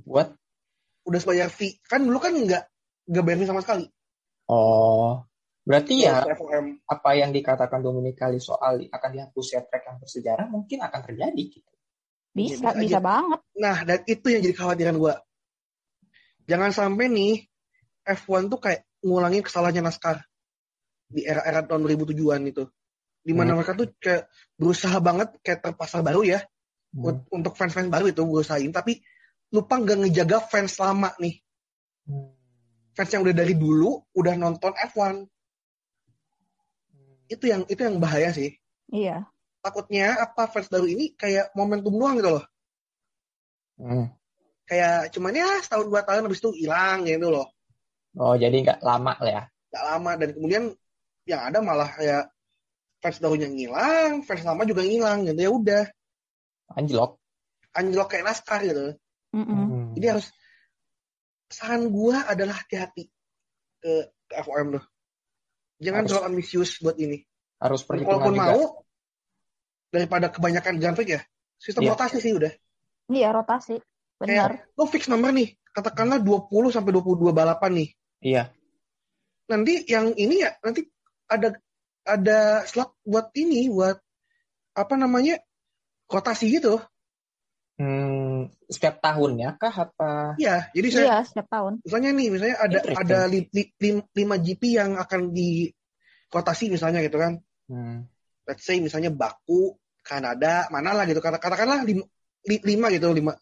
Buat 0.07 0.29
Udah 1.09 1.23
bayar 1.29 1.49
fee. 1.59 1.79
Kan 1.91 2.01
dulu 2.07 2.19
kan 2.25 2.33
nggak 2.35 2.63
nggak 3.11 3.25
bayar 3.27 3.39
fee 3.41 3.51
sama 3.51 3.63
sekali. 3.65 3.87
oh, 4.49 5.27
berarti 5.67 6.07
ya 6.07 6.23
FOM. 6.39 6.79
apa 6.87 7.11
yang 7.19 7.35
dikatakan 7.35 7.83
Dominic 7.83 8.15
Kali 8.15 8.39
soal 8.39 8.87
akan 8.87 9.11
dihapusnya 9.11 9.67
track 9.67 9.83
yang 9.91 9.99
bersejarah 9.99 10.47
mungkin 10.47 10.79
akan 10.81 11.01
terjadi 11.03 11.43
gitu. 11.51 11.73
Bisa, 12.31 12.71
bisa 12.71 12.79
bisa, 12.79 12.97
aja. 12.97 13.01
banget. 13.03 13.41
Nah, 13.59 13.77
dan 13.83 13.99
itu 14.07 14.27
yang 14.31 14.41
jadi 14.45 14.55
kekhawatiran 14.55 14.97
gue. 14.97 15.15
Jangan 16.47 16.71
sampai 16.71 17.07
nih 17.11 17.35
F1 18.07 18.47
tuh 18.47 18.61
kayak 18.63 18.87
ngulangin 19.03 19.43
kesalahannya 19.43 19.83
NASCAR 19.83 20.23
di 21.11 21.27
era-era 21.27 21.67
tahun 21.67 21.83
2007-an 21.83 22.43
itu. 22.47 22.65
Di 23.27 23.35
mana 23.35 23.51
Hmm. 23.51 23.59
mereka 23.59 23.75
tuh 23.75 23.91
kayak 23.99 24.31
berusaha 24.55 24.95
banget 25.03 25.35
kayak 25.43 25.61
terpasar 25.67 26.07
baru 26.07 26.23
ya. 26.23 26.41
Hmm. 26.95 27.11
Un- 27.11 27.27
Untuk 27.43 27.59
fans-fans 27.59 27.91
baru 27.91 28.07
itu 28.07 28.23
berusahain. 28.23 28.71
Tapi 28.71 29.03
lupa 29.51 29.83
nggak 29.83 30.07
ngejaga 30.07 30.39
fans 30.47 30.79
lama 30.79 31.11
nih. 31.19 31.35
Hmm. 32.07 32.31
Fans 32.95 33.11
yang 33.11 33.27
udah 33.27 33.35
dari 33.35 33.55
dulu 33.59 33.99
udah 34.15 34.35
nonton 34.39 34.71
F1. 34.77 35.27
Itu 37.27 37.45
yang 37.51 37.63
itu 37.67 37.81
yang 37.81 37.99
bahaya 37.99 38.31
sih. 38.31 38.55
Iya. 38.91 39.27
Takutnya 39.63 40.15
apa 40.23 40.47
fans 40.47 40.71
baru 40.71 40.87
ini 40.87 41.15
kayak 41.19 41.51
momentum 41.59 41.95
doang 41.95 42.17
gitu 42.23 42.31
loh. 42.39 42.45
Hmm. 43.77 44.07
Kayak 44.67 45.11
cuman 45.15 45.35
ya 45.35 45.49
setahun 45.63 45.87
dua 45.91 46.03
tahun 46.07 46.27
habis 46.27 46.41
itu 46.43 46.51
hilang 46.67 47.07
gitu 47.07 47.31
loh. 47.31 47.47
Oh, 48.17 48.35
jadi 48.35 48.55
nggak 48.65 48.81
lama 48.81 49.13
lah 49.21 49.33
ya. 49.33 49.45
gak 49.77 49.85
lama 49.93 50.11
dan 50.17 50.31
kemudian 50.33 50.65
yang 51.29 51.43
ada 51.45 51.61
malah 51.61 51.91
kayak 51.93 52.33
fans 53.05 53.21
barunya 53.21 53.45
ngilang, 53.51 54.25
fans 54.25 54.41
lama 54.47 54.65
juga 54.65 54.81
ngilang 54.87 55.29
gitu 55.29 55.37
ya 55.37 55.51
udah 55.53 55.85
Anjlok. 56.73 57.21
anjlok 57.77 58.09
kayak 58.09 58.25
naskah 58.25 58.61
gitu. 58.65 58.97
Mm-mm. 59.37 59.53
Hmm. 59.53 59.87
Jadi 59.93 60.07
harus 60.17 60.27
saran 61.53 61.93
gua 61.93 62.25
adalah 62.25 62.57
hati-hati 62.59 63.07
ke, 63.85 63.93
ke 64.27 64.35
FOM 64.43 64.81
tuh. 64.81 64.85
Jangan 65.77 66.03
Harus. 66.05 66.11
terlalu 66.13 66.27
ambisius 66.33 66.71
buat 66.81 66.97
ini. 66.97 67.21
harus 67.57 67.81
perhitungan 67.89 68.21
Walaupun 68.21 68.35
juga. 68.37 68.45
mau 68.53 68.61
daripada 69.89 70.29
kebanyakan 70.29 70.77
Prix 70.93 71.09
ya, 71.09 71.21
sistem 71.57 71.89
Iya. 71.89 71.91
rotasi 71.97 72.17
sih 72.21 72.33
udah. 72.37 72.53
Iya 73.09 73.29
rotasi. 73.33 73.77
Benar. 74.21 74.61
Kayak 74.61 74.77
lo 74.77 74.85
fix 74.93 75.03
nomor 75.09 75.33
nih, 75.33 75.57
katakanlah 75.73 76.21
20 76.21 76.69
sampai 76.69 76.93
22 76.93 77.33
balapan 77.33 77.73
nih. 77.81 77.89
Iya. 78.21 78.43
Nanti 79.49 79.89
yang 79.89 80.13
ini 80.21 80.45
ya 80.45 80.53
nanti 80.61 80.85
ada 81.33 81.57
ada 82.05 82.39
slot 82.69 82.93
buat 83.09 83.33
ini 83.37 83.73
buat 83.73 83.97
apa 84.77 84.95
namanya? 85.01 85.41
rotasi 86.07 86.53
gitu. 86.61 86.77
Hmm, 87.77 88.49
setiap 88.73 89.05
tahunnya 89.05 89.61
kah 89.61 89.75
apa? 89.85 90.33
Iya, 90.41 90.73
jadi 90.73 90.89
saya 90.89 91.05
Iya 91.05 91.17
setiap 91.29 91.49
tahun. 91.53 91.85
misalnya 91.85 92.11
nih, 92.17 92.29
misalnya 92.33 92.57
ada 92.57 92.79
ada 92.97 93.19
li, 93.29 93.45
li, 93.53 93.69
lim- 93.77 94.09
lima 94.17 94.37
GP 94.41 94.63
yang 94.81 94.97
akan 94.97 95.29
di 95.29 95.69
rotasi 96.33 96.73
misalnya 96.73 97.05
gitu 97.05 97.21
kan. 97.21 97.37
Hmm. 97.69 98.09
Let's 98.49 98.65
say 98.65 98.81
misalnya 98.81 99.13
Baku, 99.13 99.77
Kanada, 100.01 100.73
mana 100.73 100.97
lah 100.97 101.05
gitu. 101.05 101.21
Kata 101.21 101.37
katakanlah 101.37 101.85
lima, 101.85 102.09
li- 102.49 102.65
lima 102.65 102.89
gitu, 102.97 103.13
lima 103.13 103.37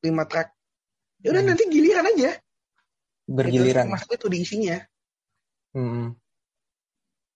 lima 0.00 0.24
track. 0.24 0.48
Ya 1.20 1.36
udah 1.36 1.42
Hmm. 1.44 1.50
nanti 1.52 1.68
giliran 1.68 2.08
aja. 2.08 2.40
Bergiliran. 3.28 3.84
Itu, 3.84 3.92
masuk 3.92 4.10
itu 4.16 4.26
diisinya. 4.32 4.80
Hmm. 5.76 6.16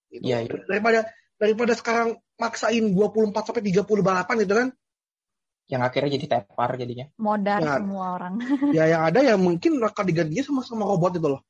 Gitu. 0.08 0.24
Iya, 0.24 0.48
iya. 0.48 0.52
Daripada 0.64 1.00
daripada 1.36 1.72
sekarang 1.76 2.16
maksain 2.40 2.88
24 2.96 3.52
sampai 3.52 3.64
30 3.68 4.00
balapan 4.00 4.36
gitu 4.48 4.54
kan. 4.56 4.68
Yang 5.72 5.82
akhirnya 5.88 6.10
jadi 6.20 6.26
tepar 6.28 6.70
jadinya. 6.76 7.06
Modar 7.16 7.58
Ya. 7.64 7.80
semua 7.80 8.04
orang. 8.20 8.34
ya 8.76 8.84
yang 8.92 9.02
ada 9.08 9.24
ya 9.24 9.40
mungkin 9.40 9.80
bakal 9.80 10.04
digantinya 10.04 10.44
sama 10.44 10.60
sama 10.60 10.84
robot 10.84 11.16
itu 11.16 11.28
loh. 11.32 11.40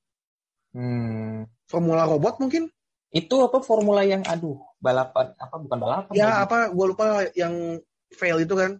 Hmm. 0.70 1.50
Formula 1.66 2.06
robot 2.06 2.38
mungkin. 2.38 2.70
Itu 3.12 3.44
apa 3.44 3.60
formula 3.60 4.06
yang 4.06 4.22
aduh, 4.24 4.56
balapan 4.80 5.34
apa 5.36 5.54
bukan 5.58 5.78
balapan? 5.82 6.12
Ya 6.16 6.30
lagi. 6.32 6.38
apa 6.48 6.58
gua 6.72 6.86
lupa 6.94 7.06
yang 7.34 7.82
fail 8.14 8.38
itu 8.40 8.54
kan. 8.54 8.78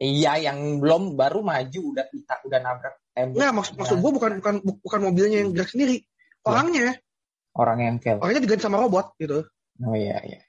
Iya, 0.00 0.52
yang 0.52 0.80
belum 0.80 1.14
baru 1.16 1.44
maju 1.44 1.80
udah 1.92 2.04
kita 2.08 2.44
udah 2.44 2.58
nabrak 2.60 2.94
tembok. 3.12 3.36
Enggak, 3.40 3.52
maksud 3.56 3.74
maksud 3.78 3.96
gua 4.02 4.12
bukan 4.12 4.30
bukan 4.42 4.54
bukan 4.84 5.00
mobilnya 5.00 5.38
yang 5.44 5.54
gerak 5.56 5.70
sendiri. 5.72 6.04
Orangnya, 6.44 6.96
orang 7.56 7.78
yang 7.84 7.96
fail. 8.02 8.16
orangnya 8.20 8.42
diganti 8.42 8.64
sama 8.64 8.80
robot 8.80 9.16
gitu. 9.16 9.44
Oh 9.80 9.96
iya 9.96 10.18
iya. 10.24 10.40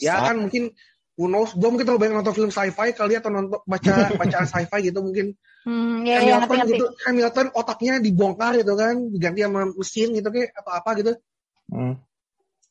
Ya 0.00 0.14
kan 0.24 0.48
mungkin 0.48 0.72
who 1.20 1.28
knows, 1.28 1.52
gua 1.52 1.68
mungkin 1.68 1.84
terlalu 1.84 2.08
banyak 2.08 2.16
nonton 2.24 2.32
film 2.32 2.48
sci-fi 2.48 2.96
kali 2.96 3.12
ya, 3.12 3.20
atau 3.20 3.28
nonton 3.28 3.60
baca 3.68 3.92
bacaan 4.24 4.46
sci-fi 4.48 4.88
gitu 4.88 5.04
mungkin. 5.04 5.36
Hmm, 5.68 6.08
ya, 6.08 6.24
ya, 6.24 6.40
ngerti, 6.40 6.48
Hamilton 6.48 6.56
ngerti. 6.56 6.72
gitu, 6.72 6.86
Hamilton 7.04 7.46
otaknya 7.52 7.94
dibongkar 8.00 8.52
gitu 8.56 8.72
kan, 8.72 8.94
diganti 9.12 9.40
sama 9.44 9.62
mesin 9.68 10.08
gitu 10.16 10.28
kayak 10.32 10.56
atau 10.56 10.72
apa 10.72 10.90
gitu. 10.96 11.12
Hmm. 11.68 11.94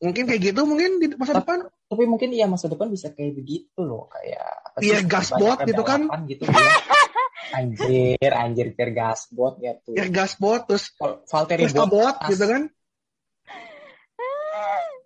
Mungkin 0.01 0.23
kayak 0.25 0.41
gitu 0.41 0.61
mungkin 0.65 0.97
di 0.97 1.13
masa 1.13 1.37
Tapi- 1.37 1.45
depan. 1.45 1.59
Tapi 1.89 2.03
mungkin 2.09 2.29
iya 2.33 2.45
masa 2.49 2.65
depan 2.65 2.89
bisa 2.89 3.13
kayak 3.13 3.37
begitu 3.37 3.79
loh, 3.85 4.09
kayak 4.09 4.41
apa 4.41 4.77
Biar 4.81 5.01
gasbot 5.05 5.57
gitu 5.69 5.81
kan. 5.85 6.01
Gitu, 6.25 6.43
iya. 6.49 6.73
anjir, 7.57 8.31
anjir 8.33 8.67
biar 8.77 8.89
gasbot 8.93 9.57
ya 9.61 9.77
tuh. 9.77 9.93
Ya 9.93 10.05
gasbot 10.09 10.65
terus 10.65 10.89
Val- 10.97 11.21
Valtteri 11.25 11.65
Bottas. 11.69 12.29
gitu 12.29 12.45
kan. 12.45 12.69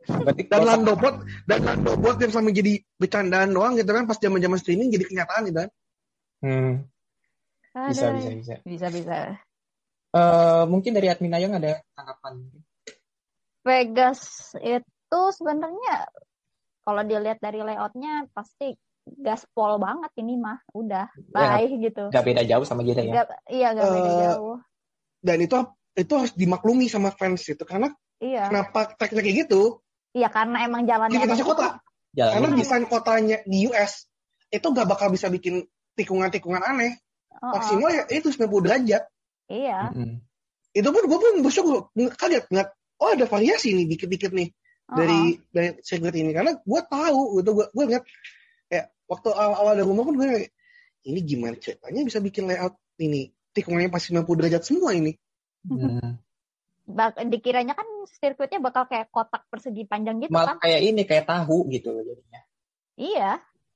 Berarti 0.03 0.43
Dan 0.45 0.51
kalau 0.51 0.65
Lando 0.67 0.93
sama- 0.93 1.01
bot 1.01 1.15
dan 1.48 1.60
Lando 1.63 1.91
bot 1.95 2.17
yang 2.19 2.33
sama 2.33 2.50
jadi 2.50 2.74
bercandaan 2.95 3.50
doang 3.51 3.74
gitu 3.75 3.88
kan 3.88 4.03
pas 4.03 4.17
zaman-zaman 4.17 4.60
streaming 4.60 4.89
jadi 4.89 5.05
kenyataan 5.07 5.41
gitu 5.48 5.60
kan. 5.63 5.69
Hmm, 6.43 6.72
bisa 7.88 8.05
Aduh. 8.12 8.19
bisa 8.19 8.31
bisa. 8.36 8.53
Bisa, 8.63 8.88
bisa. 8.91 9.17
Eh, 10.13 10.63
mungkin 10.67 10.93
dari 10.93 11.07
admin 11.07 11.33
Ayang 11.33 11.55
ada 11.55 11.79
tanggapan? 11.95 12.43
Vegas 13.63 14.22
itu 14.60 15.19
sebenarnya 15.33 16.05
kalau 16.83 17.01
dilihat 17.01 17.39
dari 17.39 17.63
layoutnya 17.63 18.27
pasti 18.36 18.75
gaspol 19.03 19.79
banget 19.79 20.12
ini 20.19 20.36
mah 20.36 20.60
udah 20.72 21.07
Ya, 21.31 21.60
bye 21.60 21.67
gitu 21.67 22.07
Gak 22.07 22.24
beda 22.24 22.43
jauh 22.43 22.63
sama 22.63 22.83
Jeddah 22.83 23.03
ya? 23.03 23.13
Nggak- 23.15 23.41
iya 23.51 23.67
gak 23.72 23.83
beda 23.88 24.10
Eh, 24.10 24.19
jauh 24.27 24.57
Dan 25.24 25.38
itu 25.39 25.55
itu 25.93 26.13
harus 26.13 26.33
dimaklumi 26.36 26.88
sama 26.88 27.12
fans 27.12 27.43
itu 27.48 27.63
karena 27.63 27.91
iya 28.19 28.48
kenapa 28.48 28.95
tracknya 28.95 29.22
kayak 29.24 29.38
gitu? 29.48 29.82
Iya 30.13 30.29
karena 30.29 30.63
emang 30.63 30.86
jalannya 30.86 31.17
Limitasi 31.17 31.41
emang 31.43 31.50
kota. 31.51 31.67
Karena 32.13 32.46
Jalannya 32.46 32.58
desain 32.62 32.86
kotanya 32.86 33.38
di 33.50 33.65
US 33.67 34.05
itu 34.53 34.62
gak 34.70 34.86
bakal 34.86 35.10
bisa 35.10 35.34
bikin 35.34 35.65
tikungan-tikungan 35.98 36.62
aneh. 36.62 37.01
Oh, 37.41 37.50
oh. 37.50 37.58
Maksimal 37.58 37.89
ya 37.89 38.03
itu 38.13 38.29
90 38.29 38.65
derajat. 38.65 39.03
iya 39.50 39.89
Mm-mm. 39.89 40.22
Itu 40.72 40.89
pun 40.93 41.03
gue 41.10 41.20
pun 41.20 41.34
bersyukur 41.41 41.89
kaget 42.17 42.46
ngeliat 42.50 42.70
oh 43.01 43.10
ada 43.12 43.25
variasi 43.25 43.74
nih 43.74 43.86
dikit-dikit 43.89 44.32
nih 44.32 44.50
Oh, 44.84 45.00
dari 45.00 45.39
dari 45.48 45.79
sirkuit 45.79 46.12
ini 46.12 46.36
karena 46.36 46.60
gue 46.60 46.82
tahu 46.91 47.39
gitu 47.39 47.55
gue 47.55 47.65
gue 47.72 47.86
lihat 47.88 48.03
kayak 48.67 48.91
waktu 49.08 49.29
awal-awal 49.32 49.74
dari 49.79 49.88
rumah 49.88 50.03
pun 50.03 50.15
gue 50.20 50.51
ini 51.08 51.20
gimana 51.24 51.55
ceritanya 51.55 52.03
bisa 52.03 52.20
bikin 52.20 52.51
layout 52.51 52.75
ini 53.00 53.32
tikungannya 53.55 53.88
pasti 53.88 54.12
90 54.12 54.27
derajat 54.43 54.63
semua 54.67 54.91
ini 54.91 55.15
Hmm. 55.63 56.20
Bak- 56.84 57.15
dikiranya 57.24 57.72
kan 57.72 57.88
sirkuitnya 58.07 58.60
bakal 58.60 58.86
kayak 58.86 59.10
kotak 59.10 59.43
persegi 59.48 59.83
panjang 59.86 60.19
gitu 60.19 60.31
Malah 60.31 60.55
kan 60.55 60.63
kayak 60.63 60.81
ini 60.83 61.01
kayak 61.03 61.25
tahu 61.25 61.67
gitu 61.69 61.91
loh 61.91 62.03
jadinya. 62.03 62.41
iya 62.95 63.31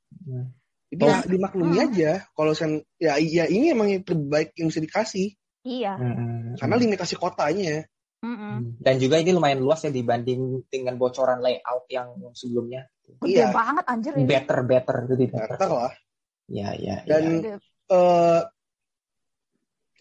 Hmm. 0.07 0.49
ya 0.87 1.19
dimaklumi 1.27 1.77
Hmm. 1.77 1.85
aja 1.91 2.11
kalau 2.31 2.55
sen 2.55 2.79
ya 2.95 3.19
ya 3.19 3.43
ini 3.45 3.75
emang 3.75 3.91
yang 3.91 4.03
terbaik 4.07 4.55
yang 4.55 4.71
bisa 4.71 4.79
dikasih 4.79 5.35
iya 5.67 5.99
Mm-mm. 5.99 6.55
karena 6.55 6.75
limitasi 6.79 7.19
kotanya 7.19 7.83
Mm-mm. 8.23 8.39
Hmm. 8.39 8.71
Dan 8.79 8.95
juga 8.97 9.19
ini 9.19 9.29
lumayan 9.29 9.59
luas 9.61 9.83
ya 9.83 9.91
dibanding 9.91 10.63
dengan 10.71 10.95
bocoran 10.97 11.37
layout 11.37 11.85
yang 11.91 12.15
sebelumnya. 12.33 12.87
gede 13.21 13.35
Iya. 13.35 13.51
banget 13.53 13.85
anjir 13.87 14.11
ini 14.15 14.25
Better, 14.25 14.59
better, 14.63 14.95
lebih 15.05 15.27
better. 15.31 15.55
better 15.59 15.69
lah 15.69 15.93
Ya, 16.47 16.71
ya, 16.79 17.03
Dan 17.03 17.23
ya. 17.43 17.55
Eh 17.87 18.41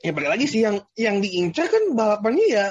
ya 0.00 0.11
balik 0.14 0.30
lagi 0.33 0.47
sih 0.47 0.62
yang 0.62 0.78
yang 0.95 1.18
diincar 1.18 1.66
kan 1.66 1.92
balapannya 1.92 2.47
ya 2.47 2.66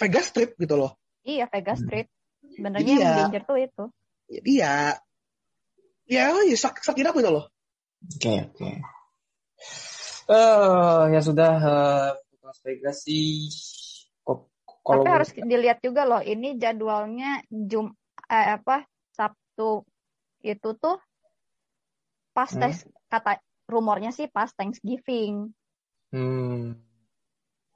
Vegas 0.00 0.26
Strip 0.30 0.50
gitu 0.62 0.74
loh 0.80 0.92
iya 1.32 1.44
Vegas 1.52 1.78
Hmm. 1.78 1.84
Street 1.84 2.08
sebenarnya 2.54 2.92
yang 3.02 3.04
ya- 3.04 3.16
danger 3.16 3.42
tuh 3.48 3.58
itu 3.66 3.84
jadi 4.30 4.52
ya 4.62 4.74
ya 6.06 6.24
ya 6.50 6.56
sak 6.58 6.82
sak 6.82 6.94
tidak 6.98 7.14
gitu 7.18 7.30
loh 7.30 7.46
Oke, 8.06 8.32
oke. 8.46 8.68
Eh, 10.26 11.02
ya 11.14 11.20
sudah 11.22 11.52
eh, 11.62 12.10
Las 12.42 12.58
Vegas 12.66 12.96
sih 13.06 13.46
kok 14.26 14.50
kalau 14.86 15.02
Tapi 15.02 15.08
harus 15.14 15.30
dilihat 15.34 15.78
juga 15.82 16.02
loh, 16.06 16.22
ini 16.22 16.58
jadwalnya 16.62 17.42
Jum 17.50 17.90
eh, 18.30 18.46
apa 18.58 18.86
Sabtu 19.14 19.82
itu 20.42 20.68
tuh 20.78 20.96
pas 22.36 22.50
Hmm. 22.50 22.60
tes 22.60 22.76
kata 23.10 23.32
rumornya 23.72 24.10
sih 24.14 24.26
pas 24.30 24.50
Thanksgiving. 24.58 25.34
hmm, 26.12 26.74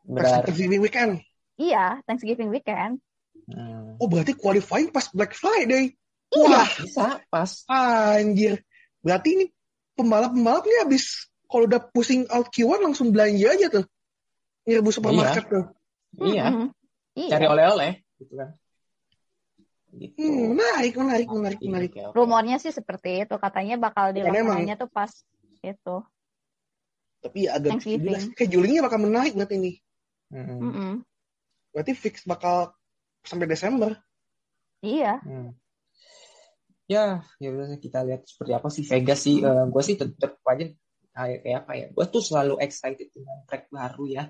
berarti 0.06 0.38
Thanksgiving 0.46 0.80
weekend. 0.82 1.12
Iya, 1.60 2.00
Thanksgiving 2.08 2.48
weekend. 2.48 3.04
hmm, 3.46 4.00
Oh 4.00 4.08
berarti 4.08 4.32
qualifying 4.32 4.88
pas 4.88 5.04
Black 5.12 5.36
Friday. 5.36 5.92
Iya. 6.32 6.46
Wah, 6.46 6.64
bisa 6.64 7.06
pas 7.28 7.50
anjir. 7.68 8.64
Berarti 9.04 9.28
ini 9.34 9.44
pembalap-pembalap 9.92 10.64
nih 10.64 10.78
habis 10.80 11.28
kalau 11.44 11.68
udah 11.68 11.82
pusing 11.92 12.24
out 12.30 12.48
Q1 12.48 12.80
langsung 12.80 13.12
belanja 13.12 13.46
aja 13.50 13.66
tuh. 13.68 13.84
Nyerbu 14.64 14.88
supermarket 14.88 15.44
tuh. 15.46 15.64
iya 16.16 16.50
Mm-mm. 16.50 16.68
Iya. 17.14 17.30
cari 17.30 17.46
oleh-oleh 17.46 17.90
gitu 18.18 18.34
kan 18.34 18.50
gitu 19.90 20.18
Hmm, 20.22 20.54
menarik, 20.54 20.94
menarik, 20.94 21.26
menarik, 21.26 21.58
menarik. 21.60 21.92
Rumornya 22.14 22.62
sih 22.62 22.70
seperti 22.70 23.26
itu, 23.26 23.34
katanya 23.36 23.74
bakal 23.76 24.10
Karena 24.10 24.30
emang- 24.38 24.58
dilaksananya 24.62 24.76
tuh 24.78 24.86
pas 24.86 25.10
itu. 25.60 25.96
Tapi 27.20 27.38
ya 27.46 27.58
agak 27.58 27.78
Thanksgiving. 27.78 28.06
jelas. 28.06 28.22
Schedulingnya 28.30 28.82
bakal 28.86 29.02
menarik 29.02 29.34
berarti 29.34 29.54
ini. 29.58 29.72
Mm-mm. 30.30 30.58
Mm-mm. 30.62 30.92
Berarti 31.70 31.92
fix 31.94 32.26
bakal 32.26 32.74
sampai 33.22 33.46
Desember. 33.46 33.94
Iya. 34.80 35.20
Hmm. 35.22 35.54
Ya, 36.90 37.22
ya 37.38 37.48
udah 37.54 37.78
kita 37.78 38.02
lihat 38.02 38.26
seperti 38.26 38.50
apa 38.50 38.66
sih 38.66 38.82
Vegas 38.82 39.20
sih. 39.22 39.38
gue 39.44 39.82
sih 39.84 39.94
tetap 39.94 40.42
aja 40.42 40.66
kayak 41.14 41.56
apa 41.66 41.72
ya. 41.78 41.86
Gue 41.94 42.06
tuh 42.10 42.18
selalu 42.18 42.58
excited 42.58 43.14
dengan 43.14 43.46
track 43.46 43.70
baru 43.70 44.04
ya. 44.10 44.24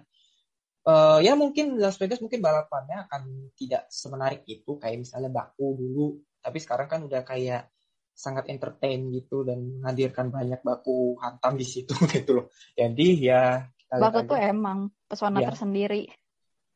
Eh 0.81 1.19
ya 1.25 1.33
mungkin 1.37 1.81
Las 1.81 1.97
Vegas 1.97 2.21
mungkin 2.21 2.41
balapannya 2.45 3.09
akan 3.09 3.53
tidak 3.57 3.89
semenarik 3.89 4.45
itu 4.45 4.77
kayak 4.77 5.01
misalnya 5.01 5.33
Baku 5.33 5.77
dulu. 5.77 6.21
Tapi 6.41 6.59
sekarang 6.61 6.89
kan 6.89 7.01
udah 7.05 7.25
kayak 7.25 7.73
sangat 8.13 8.53
entertain 8.53 9.09
gitu 9.09 9.49
dan 9.49 9.81
menghadirkan 9.81 10.29
banyak 10.29 10.61
baku 10.61 11.17
hantam 11.25 11.57
di 11.57 11.65
situ 11.65 11.97
gitu 12.13 12.45
loh. 12.45 12.47
Jadi 12.77 13.25
ya 13.25 13.65
kita 13.81 13.95
lihat 13.97 14.05
Baku 14.05 14.19
aja. 14.21 14.29
tuh 14.29 14.39
emang 14.41 14.79
pesona 15.09 15.41
Iya. 15.41 15.49
tersendiri. 15.57 16.03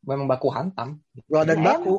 Memang 0.04 0.26
baku 0.28 0.48
hantam. 0.52 1.00
Gua 1.26 1.42
dan 1.44 1.60
Ya, 1.60 1.64
Baku. 1.64 1.94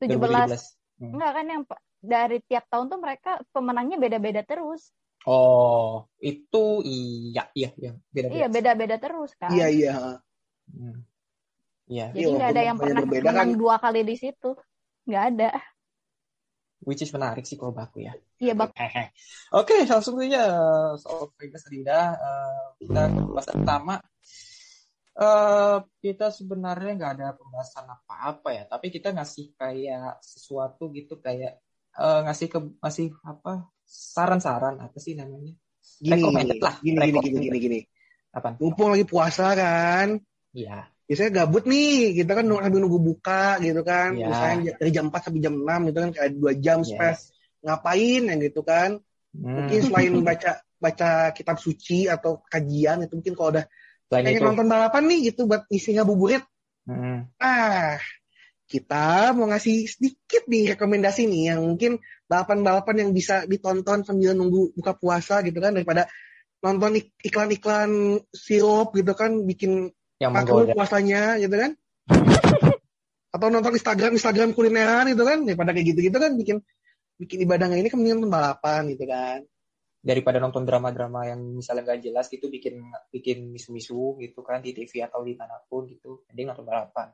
17. 0.00 0.16
2017. 0.16 0.62
Hmm. 0.96 1.12
Enggak 1.12 1.30
kan 1.36 1.46
yang 1.46 1.62
dari 2.00 2.38
tiap 2.42 2.64
tahun 2.72 2.86
tuh 2.88 3.00
mereka 3.02 3.30
pemenangnya 3.52 3.96
beda-beda 4.00 4.40
terus. 4.42 4.94
Oh, 5.26 6.06
itu 6.22 6.86
iya, 6.86 7.50
iya, 7.52 7.74
iya, 7.76 7.92
beda 8.08 8.28
Iya, 8.30 8.46
beda-beda 8.46 8.96
terus 8.96 9.34
kan. 9.34 9.50
Iya, 9.50 9.66
iya. 9.68 9.94
Hmm. 10.70 11.02
Iya, 11.86 12.06
Jadi 12.14 12.18
Iya, 12.18 12.26
nggak 12.32 12.48
ada 12.48 12.54
walaupun 12.54 12.68
yang 12.70 12.78
pernah 12.78 13.02
berbeda 13.02 13.28
menang 13.28 13.50
kan. 13.52 13.60
dua 13.60 13.76
kali 13.78 14.00
di 14.02 14.16
situ. 14.16 14.50
Nggak 15.04 15.24
ada. 15.34 15.50
Which 16.84 17.00
is 17.00 17.12
menarik 17.14 17.48
sih 17.48 17.56
kalau 17.56 17.72
baku 17.72 18.04
ya. 18.04 18.12
Iya, 18.36 18.52
bak. 18.52 18.76
Oke, 19.60 19.86
langsung 19.88 20.20
saja 20.20 20.42
soal 21.00 21.32
Vegas 21.40 21.64
tadi 21.64 21.80
udah 21.80 22.04
eh, 22.12 22.64
kita 22.84 23.00
ke 23.08 23.20
pembahasan 23.24 23.54
pertama. 23.62 23.94
Eh, 25.16 25.78
kita 26.04 26.26
sebenarnya 26.28 26.92
nggak 27.00 27.12
ada 27.16 27.28
pembahasan 27.32 27.88
apa-apa 27.88 28.48
ya, 28.52 28.64
tapi 28.68 28.92
kita 28.92 29.16
ngasih 29.16 29.56
kayak 29.56 30.20
sesuatu 30.20 30.92
gitu 30.92 31.16
kayak 31.24 31.56
eh, 31.96 32.20
ngasih 32.28 32.46
ke 32.52 32.58
ngasih 32.84 33.08
apa 33.24 33.72
saran-saran 33.86 34.76
apa 34.82 34.98
sih 35.00 35.16
namanya? 35.16 35.56
Gini, 35.96 36.12
Recommended 36.20 36.60
lah. 36.60 36.74
gini, 36.84 36.98
gini, 37.00 37.18
gini, 37.24 37.38
gini, 37.48 37.58
gini. 37.62 37.80
Apa? 38.36 38.60
Mumpung 38.60 38.92
lagi 38.92 39.08
puasa 39.08 39.56
kan. 39.56 40.20
Iya. 40.52 40.95
Biasanya 41.06 41.30
gabut 41.42 41.64
nih, 41.70 42.18
kita 42.18 42.34
kan 42.34 42.44
sambil 42.50 42.80
nunggu 42.82 42.98
buka 42.98 43.62
gitu 43.62 43.82
kan. 43.86 44.18
Iya. 44.18 44.26
Misalnya 44.26 44.72
dari 44.74 44.90
jam 44.90 45.04
4 45.08 45.22
sampai 45.30 45.40
jam 45.40 45.54
6 45.54 45.80
gitu 45.86 45.98
kan 46.02 46.10
kayak 46.10 46.30
2 46.34 46.52
jam 46.58 46.78
space. 46.82 47.22
Yes. 47.30 47.62
Ngapain 47.62 48.22
yang 48.26 48.38
gitu 48.42 48.60
kan. 48.66 48.90
Hmm. 49.30 49.54
Mungkin 49.62 49.78
selain 49.86 50.12
baca 50.26 50.52
baca 50.76 51.10
kitab 51.32 51.56
suci 51.56 52.10
atau 52.10 52.42
kajian 52.44 53.06
itu 53.06 53.14
mungkin 53.16 53.34
kalau 53.38 53.48
udah 53.54 53.64
pengen 54.12 54.44
nonton 54.44 54.66
balapan 54.68 55.02
nih 55.08 55.32
gitu 55.32 55.46
buat 55.48 55.64
isi 55.70 55.94
ngabuburit. 55.96 56.42
Hmm. 56.86 57.26
Ah, 57.38 57.98
kita 58.66 59.30
mau 59.34 59.46
ngasih 59.46 59.86
sedikit 59.86 60.46
nih 60.50 60.74
rekomendasi 60.74 61.30
nih 61.30 61.54
yang 61.54 61.62
mungkin 61.62 62.02
balapan-balapan 62.26 63.06
yang 63.06 63.10
bisa 63.14 63.46
ditonton 63.46 64.02
sambil 64.02 64.34
nunggu 64.34 64.74
buka 64.74 64.98
puasa 64.98 65.38
gitu 65.46 65.62
kan 65.62 65.70
daripada 65.74 66.10
nonton 66.62 66.98
ik- 66.98 67.14
iklan-iklan 67.22 68.18
sirup 68.34 68.90
gitu 68.94 69.14
kan 69.14 69.46
bikin 69.46 69.94
Yang 70.16 70.32
menggoda. 70.32 70.72
puasanya 70.72 71.22
gitu 71.40 71.56
kan. 71.56 71.72
Atau 73.34 73.46
nonton 73.52 73.72
Instagram 73.76 74.12
Instagram 74.16 74.50
kulineran 74.56 75.12
gitu 75.12 75.22
kan 75.28 75.44
daripada 75.44 75.76
kayak 75.76 75.86
gitu-gitu 75.92 76.16
kan 76.16 76.32
bikin 76.36 76.56
bikin 77.20 77.38
ibadahnya 77.44 77.76
ini 77.80 77.88
kan 77.92 78.00
mending 78.00 78.24
nonton 78.24 78.32
balapan 78.32 78.82
gitu 78.92 79.04
kan. 79.08 79.44
daripada 80.06 80.38
nonton 80.38 80.62
drama-drama 80.62 81.26
yang 81.26 81.42
misalnya 81.58 81.82
nggak 81.82 81.98
jelas 82.06 82.30
gitu 82.30 82.46
bikin 82.46 82.78
bikin 83.10 83.50
misu-misu 83.50 84.14
gitu 84.22 84.38
kan 84.46 84.62
di 84.62 84.70
TV 84.70 85.02
atau 85.02 85.26
di 85.26 85.34
mana 85.34 85.58
pun 85.66 85.82
gitu 85.90 86.22
mending 86.30 86.46
nonton 86.54 86.62
balapan 86.62 87.10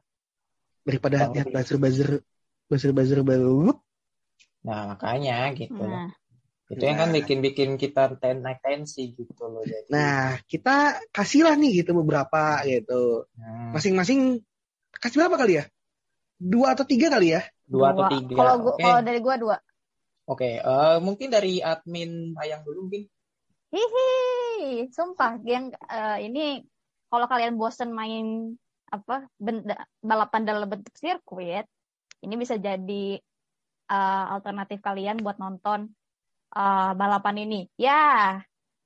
Daripada 0.85 1.33
lihat 1.33 1.49
buzzer-buzzer 1.49 2.21
buzzer-buzzer 2.69 3.25
baru. 3.25 3.73
nah 4.61 4.93
makanya 4.93 5.57
gitu. 5.57 5.81
Nah, 5.81 6.13
itu 6.73 6.83
yang 6.89 6.97
kan 6.97 7.09
Nah. 7.13 7.17
bikin 7.21 7.39
bikin 7.45 7.71
kita 7.77 8.03
ten 8.17 8.41
naik 8.41 8.61
tensi 8.65 9.13
gitu 9.13 9.45
loh 9.45 9.61
jadi 9.61 9.87
Nah, 9.93 10.41
kita 10.49 11.05
kasihlah 11.13 11.55
nih 11.61 11.85
gitu 11.85 11.93
beberapa 11.93 12.65
gitu. 12.65 13.29
Hmm, 13.37 13.77
Masing-masing 13.77 14.41
kasih 14.97 15.17
berapa 15.21 15.37
kali 15.37 15.53
ya? 15.61 15.65
Dua 16.41 16.75
atau 16.75 16.85
tiga 16.89 17.07
kali 17.13 17.37
ya? 17.37 17.43
dua 17.73 17.97
atau 17.97 18.05
tiga 18.09 18.35
Kalau 18.37 18.55
kalau 18.77 19.01
dari 19.01 19.19
gua 19.25 19.37
dua. 19.41 19.57
oke 20.29 20.49
eh, 20.61 20.97
mungkin 21.01 21.29
dari 21.33 21.61
admin 21.65 22.37
ayang 22.41 22.61
dulu 22.65 22.89
mungkin 22.89 23.05
Hihi, 23.73 24.93
sumpah 24.93 25.41
yang 25.49 25.73
eh, 25.89 26.29
ini 26.29 26.61
kalau 27.09 27.25
kalian 27.25 27.57
bosen 27.57 27.89
main 27.93 28.53
apa 28.93 29.25
benda, 29.41 29.89
balapan 30.05 30.43
dalam 30.45 30.69
bentuk 30.69 30.93
sirkuit, 31.01 31.65
ini 32.21 32.35
bisa 32.37 32.61
jadi 32.61 33.17
eh, 33.89 34.25
alternatif 34.35 34.85
kalian 34.85 35.25
buat 35.25 35.41
nonton 35.41 35.89
eh, 36.57 36.91
balapan 36.97 37.37
ini. 37.43 37.61
Ya, 37.77 38.41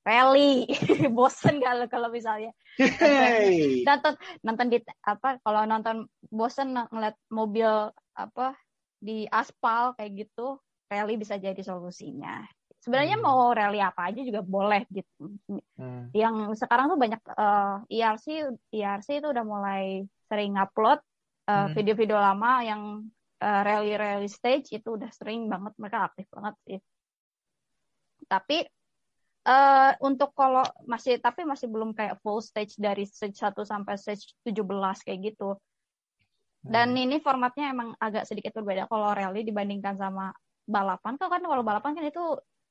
rally. 0.07 0.67
bosen 1.17 1.59
kalau 1.59 1.85
kalau 1.91 2.09
misalnya 2.09 2.51
Hey. 2.77 3.81
nonton 3.83 4.13
nonton 4.45 4.67
di 4.69 4.77
apa 5.01 5.41
kalau 5.41 5.65
nonton 5.65 6.05
bosen 6.29 6.77
ng- 6.77 6.89
ngeliat 6.93 7.17
mobil 7.33 7.89
apa 8.13 8.53
di 9.01 9.25
aspal 9.29 9.93
kayak 9.97 10.25
gitu, 10.25 10.57
rally 10.89 11.17
bisa 11.17 11.35
jadi 11.41 11.57
solusinya. 11.61 12.45
Sebenarnya 12.81 13.17
Hmm. 13.17 13.25
mau 13.25 13.51
rally 13.51 13.81
apa 13.81 14.13
aja 14.13 14.21
juga 14.21 14.45
boleh 14.45 14.85
gitu 14.93 15.33
Hmm, 15.77 16.09
yang 16.15 16.53
sekarang 16.57 16.89
tuh 16.93 16.97
banyak 16.97 17.21
eh, 17.21 17.75
IRC 17.99 18.27
IRC 18.73 19.21
itu 19.21 19.27
udah 19.29 19.45
mulai 19.45 20.05
sering 20.29 20.55
upload 20.57 21.01
eh, 21.49 21.67
Hmm. 21.67 21.73
video-video 21.73 22.17
lama 22.17 22.61
yang 22.63 22.81
eh, 23.41 23.61
rally-rally 23.65 24.29
stage 24.29 24.73
itu 24.73 24.97
udah 24.97 25.09
sering 25.13 25.45
banget 25.49 25.73
mereka 25.77 26.09
aktif 26.09 26.25
banget 26.33 26.55
sih. 26.65 26.79
Tapi 28.27 28.67
eh 29.47 29.91
untuk 30.03 30.35
kalau 30.35 30.67
masih 30.83 31.23
tapi 31.23 31.47
masih 31.47 31.71
belum 31.71 31.95
kayak 31.95 32.19
full 32.19 32.43
stage 32.43 32.75
dari 32.75 33.07
stage 33.07 33.39
1 33.39 33.55
sampai 33.63 33.95
stage 33.95 34.35
17 34.43 35.07
kayak 35.07 35.19
gitu. 35.33 35.55
Dan 36.67 36.91
hmm. 36.91 37.03
ini 37.07 37.17
formatnya 37.23 37.71
emang 37.71 37.95
agak 37.95 38.27
sedikit 38.27 38.59
berbeda 38.59 38.91
kalau 38.91 39.15
rally 39.15 39.47
dibandingkan 39.47 39.95
sama 39.95 40.35
balapan. 40.67 41.15
Kalau 41.15 41.31
kan 41.31 41.41
kalau 41.47 41.63
balapan 41.63 41.95
kan 41.95 42.05
itu 42.11 42.23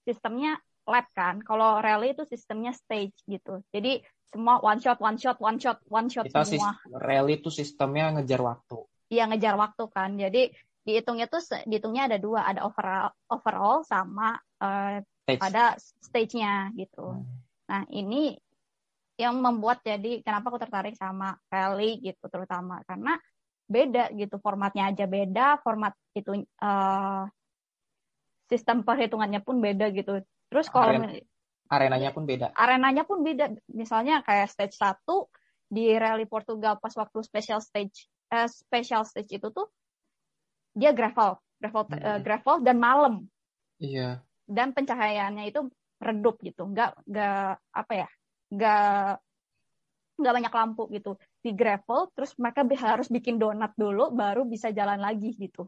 sistemnya 0.04 0.60
lap 0.84 1.08
kan. 1.16 1.40
Kalau 1.40 1.80
rally 1.80 2.12
itu 2.12 2.28
sistemnya 2.28 2.76
stage 2.76 3.16
gitu. 3.24 3.64
Jadi 3.72 4.04
semua 4.28 4.60
one 4.60 4.76
shot, 4.84 5.00
one 5.00 5.16
shot, 5.16 5.40
one 5.40 5.56
shot, 5.56 5.80
one 5.88 6.12
shot 6.12 6.28
kita 6.28 6.44
semua. 6.44 6.76
rally 7.00 7.40
itu 7.40 7.48
sistemnya 7.48 8.12
ngejar 8.20 8.42
waktu 8.44 8.84
Iya 9.06 9.30
ngejar 9.30 9.54
waktu 9.54 9.84
kan. 9.88 10.18
Jadi 10.18 10.50
dihitungnya 10.82 11.26
tuh 11.30 11.42
dihitungnya 11.66 12.10
ada 12.10 12.18
dua, 12.18 12.46
ada 12.46 12.66
overall 12.66 13.10
overall 13.30 13.80
sama 13.86 14.34
eh, 14.62 15.02
Stage. 15.26 15.42
ada 15.42 15.74
stage-nya 16.06 16.70
gitu. 16.78 17.02
Hmm. 17.18 17.26
Nah, 17.66 17.82
ini 17.90 18.38
yang 19.18 19.34
membuat 19.42 19.82
jadi 19.82 20.22
kenapa 20.22 20.54
aku 20.54 20.62
tertarik 20.62 20.94
sama 20.94 21.34
rally 21.50 21.98
gitu 21.98 22.30
terutama 22.30 22.78
karena 22.86 23.18
beda 23.66 24.14
gitu 24.14 24.38
formatnya 24.38 24.94
aja 24.94 25.10
beda, 25.10 25.58
format 25.66 25.90
itu 26.14 26.46
eh, 26.46 27.24
sistem 28.46 28.86
perhitungannya 28.86 29.42
pun 29.42 29.58
beda 29.58 29.90
gitu. 29.90 30.22
Terus 30.46 30.70
kalau 30.70 30.94
Aren- 30.94 31.26
arenanya 31.66 32.14
pun 32.14 32.22
beda 32.22 32.54
arenanya 32.54 33.02
pun 33.02 33.26
beda. 33.26 33.50
Misalnya 33.66 34.22
kayak 34.22 34.46
stage 34.46 34.78
1 34.78 35.26
di 35.66 35.90
Rally 35.90 36.30
Portugal 36.30 36.78
pas 36.78 36.94
waktu 36.94 37.18
special 37.26 37.58
stage 37.58 38.06
eh, 38.30 38.46
special 38.46 39.02
stage 39.02 39.42
itu 39.42 39.50
tuh 39.50 39.66
dia 40.70 40.94
gravel, 40.94 41.34
gravel 41.58 41.82
eh, 41.90 41.98
Mhm. 41.98 42.22
gravel 42.22 42.56
dan 42.62 42.78
malam. 42.78 43.14
iya 43.76 44.22
dan 44.46 44.72
pencahayaannya 44.72 45.44
itu 45.50 45.61
redup 46.00 46.38
gitu. 46.42 46.62
Nggak 46.70 46.90
nggak 47.06 47.50
apa 47.74 47.92
ya 47.94 48.09
nggak 48.54 48.80
nggak 50.16 50.35
banyak 50.37 50.54
lampu 50.54 50.82
gitu. 50.96 51.11
Di 51.44 51.50
gravel 51.52 52.09
terus 52.16 52.32
mereka 52.40 52.64
harus 52.64 53.09
bikin 53.12 53.37
donat 53.37 53.72
dulu 53.76 54.11
baru 54.14 54.48
bisa 54.48 54.72
jalan 54.72 55.00
lagi 55.02 55.35
gitu. 55.37 55.66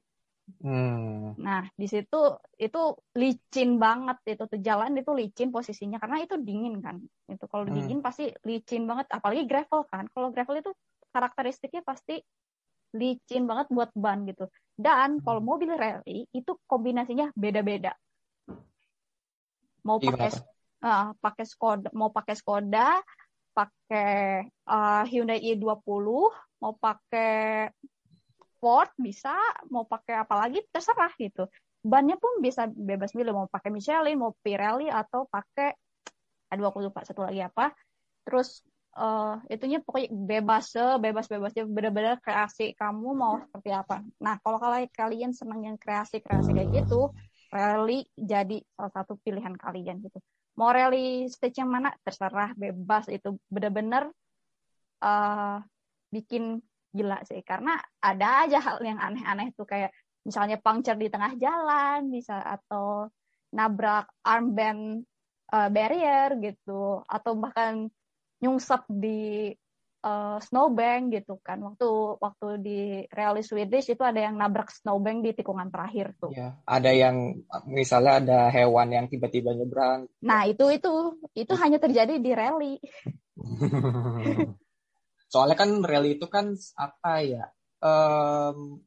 Hmm. 0.65 1.37
nah 1.39 1.63
di 1.77 1.87
situ 1.87 2.17
itu 2.57 2.81
licin 3.15 3.77
banget 3.79 4.17
itu 4.27 4.43
tuh 4.49 4.59
jalan 4.59 4.97
itu 4.97 5.13
licin 5.13 5.53
posisinya 5.55 6.01
karena 6.03 6.25
itu 6.25 6.35
dingin 6.41 6.81
kan. 6.81 6.97
Itu 7.29 7.45
kalau 7.47 7.69
Hmm. 7.69 7.77
dingin 7.77 8.01
pasti 8.01 8.33
licin 8.49 8.89
banget 8.89 9.07
apalagi 9.13 9.45
gravel 9.45 9.85
kan. 9.93 10.09
Kalau 10.11 10.33
gravel 10.35 10.57
itu 10.65 10.73
karakteristiknya 11.15 11.85
pasti 11.85 12.19
licin 12.97 13.45
banget 13.45 13.69
buat 13.71 13.91
ban 13.95 14.25
gitu. 14.27 14.49
Dan 14.75 15.21
kalau 15.21 15.39
Hmm. 15.39 15.49
mobil 15.51 15.71
rally 15.77 16.25
itu 16.33 16.57
kombinasinya 16.67 17.31
beda-beda 17.37 17.93
mau 19.89 19.97
Gimana 19.97 20.29
pakai? 20.29 20.45
Ah, 20.85 21.11
pakai 21.17 21.45
Skoda, 21.49 21.89
mau 21.97 22.13
pakai 22.13 22.35
Skoda, 22.37 23.01
pakai 23.57 24.45
ah, 24.69 25.03
Hyundai 25.09 25.41
i20, 25.41 25.81
mau 26.61 26.77
pakai 26.77 27.73
Ford 28.61 28.91
bisa, 29.01 29.35
mau 29.73 29.89
pakai 29.89 30.21
apa 30.21 30.35
lagi 30.45 30.61
terserah 30.69 31.11
gitu. 31.17 31.49
Bannya 31.83 32.19
pun 32.21 32.43
bisa 32.45 32.67
bebas 32.69 33.15
milih 33.17 33.33
mau 33.33 33.47
pakai 33.49 33.71
Michelin, 33.73 34.19
mau 34.19 34.35
Pirelli 34.45 34.93
atau 34.93 35.25
pakai 35.31 35.73
aduh 36.49 36.69
aku 36.69 36.85
lupa 36.85 37.07
satu 37.07 37.25
lagi 37.25 37.41
apa. 37.41 37.73
Terus 38.27 38.61
eh 38.99 39.35
itunya 39.55 39.79
pokoknya 39.79 40.11
bebas 40.11 40.75
bebas 40.99 41.31
bebasnya 41.31 41.65
bener-bener 41.71 42.19
kreasi 42.19 42.75
kamu 42.75 43.15
mau 43.15 43.39
seperti 43.39 43.71
apa. 43.71 44.03
Nah 44.19 44.43
kalau 44.43 44.59
kalian 44.59 44.91
kalian 44.91 45.31
senang 45.31 45.63
yang 45.63 45.79
kreasi 45.79 46.19
kreasi 46.19 46.51
kayak 46.51 46.83
gitu, 46.83 47.15
rally 47.49 48.05
jadi 48.15 48.61
salah 48.77 48.93
satu 48.93 49.17
pilihan 49.21 49.57
kalian 49.57 50.05
gitu. 50.05 50.19
Mau 50.59 50.71
rally 50.75 51.31
stage 51.31 51.63
yang 51.63 51.71
mana 51.71 51.95
terserah 52.03 52.53
bebas. 52.59 53.09
Itu 53.09 53.39
bener-bener 53.49 54.11
eh 55.05 55.59
bikin 56.13 56.61
gila 56.93 57.23
sih. 57.25 57.41
Karena 57.45 57.79
ada 58.03 58.45
aja 58.45 58.59
hal 58.61 58.79
yang 58.85 58.99
aneh-aneh 58.99 59.55
tuh 59.55 59.65
kayak 59.65 59.93
misalnya 60.27 60.61
puncture 60.61 60.99
di 60.99 61.09
tengah 61.09 61.33
jalan 61.41 62.13
bisa 62.13 62.37
atau 62.43 63.09
nabrak 63.55 64.09
armband 64.27 65.05
eh, 65.55 65.69
barrier 65.73 66.37
gitu 66.43 67.01
atau 67.09 67.33
bahkan 67.39 67.89
nyungsep 68.45 68.85
di 68.93 69.53
eh, 70.05 70.39
snowbank 70.43 71.03
gitu 71.15 71.39
kan 71.43 71.59
waktu 71.63 71.89
waktu 72.19 72.49
di 72.63 72.81
rally 73.11 73.43
Swedish 73.43 73.91
itu 73.91 74.03
ada 74.03 74.19
yang 74.31 74.39
nabrak 74.39 74.71
snowbank 74.71 75.25
di 75.25 75.31
tikungan 75.35 75.69
terakhir 75.69 76.15
tuh 76.19 76.31
Ya, 76.39 76.61
ada 76.69 76.93
yang 76.95 77.41
misalnya 77.67 78.21
ada 78.23 78.39
hewan 78.53 78.93
yang 78.95 79.07
tiba-tiba 79.11 79.57
nyebrang. 79.57 80.07
Nah, 80.23 80.47
itu 80.47 80.71
itu 80.71 81.19
itu 81.35 81.53
hanya 81.57 81.81
terjadi 81.83 82.21
di 82.21 82.31
rally. 82.37 82.77
Soalnya 85.33 85.57
kan 85.57 85.83
rally 85.83 86.21
itu 86.21 86.29
kan 86.29 86.53
apa 86.77 87.13
ya? 87.25 87.45
em, 87.83 88.79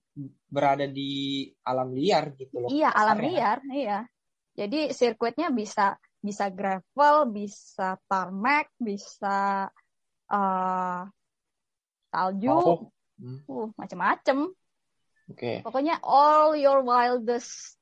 berada 0.51 0.85
di 0.87 1.47
alam 1.63 1.95
liar 1.95 2.35
gitu 2.35 2.59
loh. 2.59 2.69
Iya, 2.69 2.91
alam 2.91 3.17
liar, 3.23 3.57
iya. 3.71 3.99
Jadi 4.51 4.91
sirkuitnya 4.91 5.47
bisa 5.51 5.95
bisa 6.21 6.51
gravel, 6.53 7.33
bisa 7.33 7.97
tarmac, 8.05 8.69
bisa 8.77 9.67
eh 10.31 11.01
salju, 12.11 12.51
Oh, 12.51 12.91
Hmm, 13.21 13.37
uh, 13.53 13.69
macam-macam. 13.77 14.49
Oke. 15.29 15.61
Pokoknya 15.61 16.01
all 16.01 16.57
your 16.57 16.81
wildest 16.81 17.77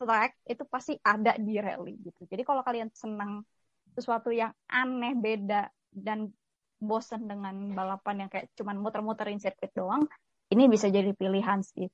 track 0.00 0.40
itu 0.48 0.64
pasti 0.64 0.96
ada 1.04 1.36
di 1.36 1.60
rally 1.60 2.00
gitu. 2.00 2.24
Jadi 2.24 2.42
kalau 2.48 2.64
kalian 2.64 2.88
senang 2.96 3.44
sesuatu 3.92 4.32
yang 4.32 4.56
aneh, 4.72 5.12
beda 5.12 5.68
dan 5.92 6.32
bosan 6.80 7.28
dengan 7.28 7.76
balapan 7.76 8.24
yang 8.24 8.30
kayak 8.32 8.48
cuman 8.56 8.80
muter-muterin 8.80 9.36
sirkuit 9.36 9.68
doang, 9.76 10.08
ini 10.48 10.64
bisa 10.64 10.88
jadi 10.88 11.12
pilihan 11.12 11.60
sih. 11.60 11.92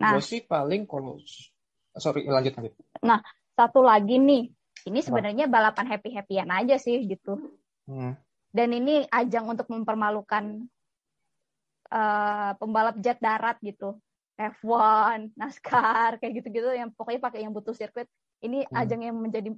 Nah, 0.00 0.16
Gue 0.16 0.24
sih 0.24 0.40
paling 0.40 0.88
kalau 0.88 1.20
sorry 2.00 2.24
lanjut 2.24 2.56
lanjut. 2.56 2.72
satu 3.52 3.84
lagi 3.84 4.16
nih, 4.16 4.48
ini 4.88 5.00
sebenarnya 5.04 5.44
balapan 5.52 5.92
happy-happyan 5.92 6.48
aja 6.48 6.80
sih 6.80 7.04
gitu. 7.04 7.36
Hmm. 7.84 8.16
Dan 8.52 8.76
ini 8.76 9.08
ajang 9.08 9.48
untuk 9.48 9.66
mempermalukan 9.72 10.68
eh, 11.92 12.52
pembalap 12.56 12.96
jet 13.00 13.16
darat 13.20 13.56
gitu. 13.64 13.96
F1, 14.36 15.32
NASCAR, 15.36 16.16
kayak 16.20 16.32
gitu-gitu 16.40 16.72
yang 16.72 16.88
pokoknya 16.92 17.20
pakai 17.20 17.44
yang 17.44 17.52
butuh 17.52 17.76
sirkuit. 17.76 18.08
Ini 18.42 18.64
Hmm. 18.68 18.80
ajang 18.80 19.00
yang 19.04 19.16
menjadi 19.16 19.52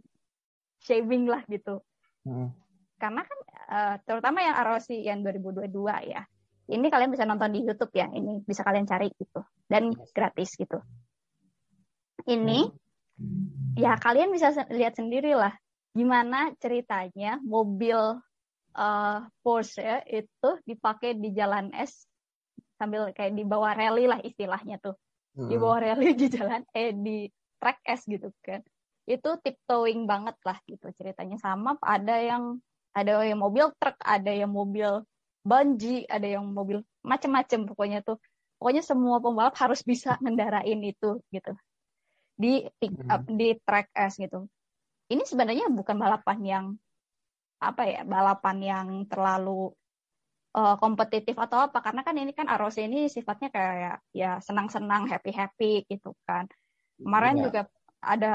shaving 0.83 1.31
lah 1.31 1.43
gitu. 1.47 1.81
Hmm. 2.27 2.51
Karena 2.99 3.23
kan 3.27 3.39
eh, 3.65 3.97
terutama 4.07 4.39
yang 4.43 4.55
ROC 4.61 4.89
yang 4.95 5.19
2022 5.23 5.99
ya. 6.05 6.23
Ini 6.65 6.87
kalian 6.89 7.13
bisa 7.13 7.29
nonton 7.29 7.53
di 7.53 7.61
YouTube 7.65 7.93
ya. 7.93 8.09
Ini 8.09 8.41
bisa 8.47 8.65
kalian 8.65 8.87
cari 8.89 9.13
gitu. 9.15 9.41
Dan 9.69 9.93
gratis 10.13 10.57
gitu. 10.57 10.81
Ini 12.25 12.67
ya 13.79 13.95
kalian 14.01 14.31
bisa 14.35 14.51
lihat 14.71 14.99
sendiri 14.99 15.39
lah 15.39 15.55
gimana 15.95 16.51
ceritanya 16.59 17.39
mobil 17.47 18.19
eh, 18.75 19.19
Porsche 19.41 20.03
itu 20.11 20.51
dipakai 20.67 21.17
di 21.17 21.31
jalan 21.31 21.71
es 21.75 22.07
sambil 22.75 23.15
kayak 23.15 23.33
di 23.39 23.47
bawah 23.47 23.73
rally 23.73 24.11
lah 24.11 24.19
istilahnya 24.21 24.83
tuh. 24.83 24.99
Di 25.35 25.55
Hmm. 25.55 25.63
bawah 25.63 25.79
rally 25.83 26.15
di 26.15 26.27
jalan 26.31 26.63
eh 26.75 26.95
di 26.95 27.27
track 27.59 27.79
es 27.87 28.03
gitu 28.07 28.31
kan. 28.43 28.63
Itu 29.07 29.39
tiptoeing 29.43 30.07
banget 30.07 30.37
lah 30.43 30.59
gitu 30.67 30.91
ceritanya. 30.95 31.39
Sama 31.39 31.79
ada 31.83 32.19
yang 32.19 32.59
ada 32.95 33.23
yang 33.27 33.43
mobil 33.43 33.71
truk 33.79 33.99
ada 34.03 34.31
yang 34.31 34.51
mobil 34.55 35.03
bungee 35.45 36.07
ada 36.09 36.25
yang 36.25 36.47
mobil 36.47 36.81
macem-macem 37.03 37.67
pokoknya 37.67 38.01
tuh. 38.07 38.19
Pokoknya 38.59 38.83
semua 38.87 39.19
pembalap 39.21 39.55
harus 39.59 39.83
bisa 39.83 40.17
ngendarain 40.23 40.81
itu 40.83 41.21
gitu. 41.35 41.53
Di 42.35 42.67
pick 42.79 42.95
up 43.11 43.23
di 43.29 43.55
track 43.63 43.91
S 43.95 44.19
gitu. 44.19 44.47
Ini 45.11 45.23
sebenarnya 45.23 45.69
bukan 45.71 46.01
balapan 46.01 46.39
yang 46.43 46.65
apa 47.61 47.83
ya 47.87 48.01
balapan 48.03 48.57
yang 48.63 48.89
terlalu 49.07 49.71
eh, 50.55 50.77
kompetitif 50.79 51.37
atau 51.39 51.67
apa 51.71 51.79
karena 51.83 52.03
kan 52.07 52.17
ini 52.19 52.33
kan 52.35 52.47
ROC 52.47 52.79
ini 52.83 53.07
sifatnya 53.11 53.51
kayak 53.51 53.97
ya 54.15 54.39
senang-senang 54.41 55.07
happy-happy 55.11 55.87
gitu 55.91 56.15
kan 56.27 56.47
kemarin 56.99 57.39
Iya. 57.39 57.43
juga 57.49 57.61
ada 58.05 58.33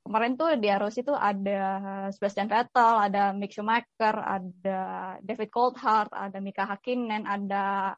kemarin 0.00 0.32
tuh 0.40 0.56
di 0.56 0.68
ROC 0.72 0.96
itu 1.04 1.12
ada 1.12 1.62
Sebastian 2.08 2.48
Vettel 2.48 2.94
ada 3.10 3.36
Mick 3.36 3.52
Schumacher 3.52 4.16
ada 4.16 4.80
David 5.20 5.50
Coulthard 5.52 6.08
ada 6.16 6.38
Mika 6.40 6.64
Hakkinen 6.64 7.28
ada 7.28 7.92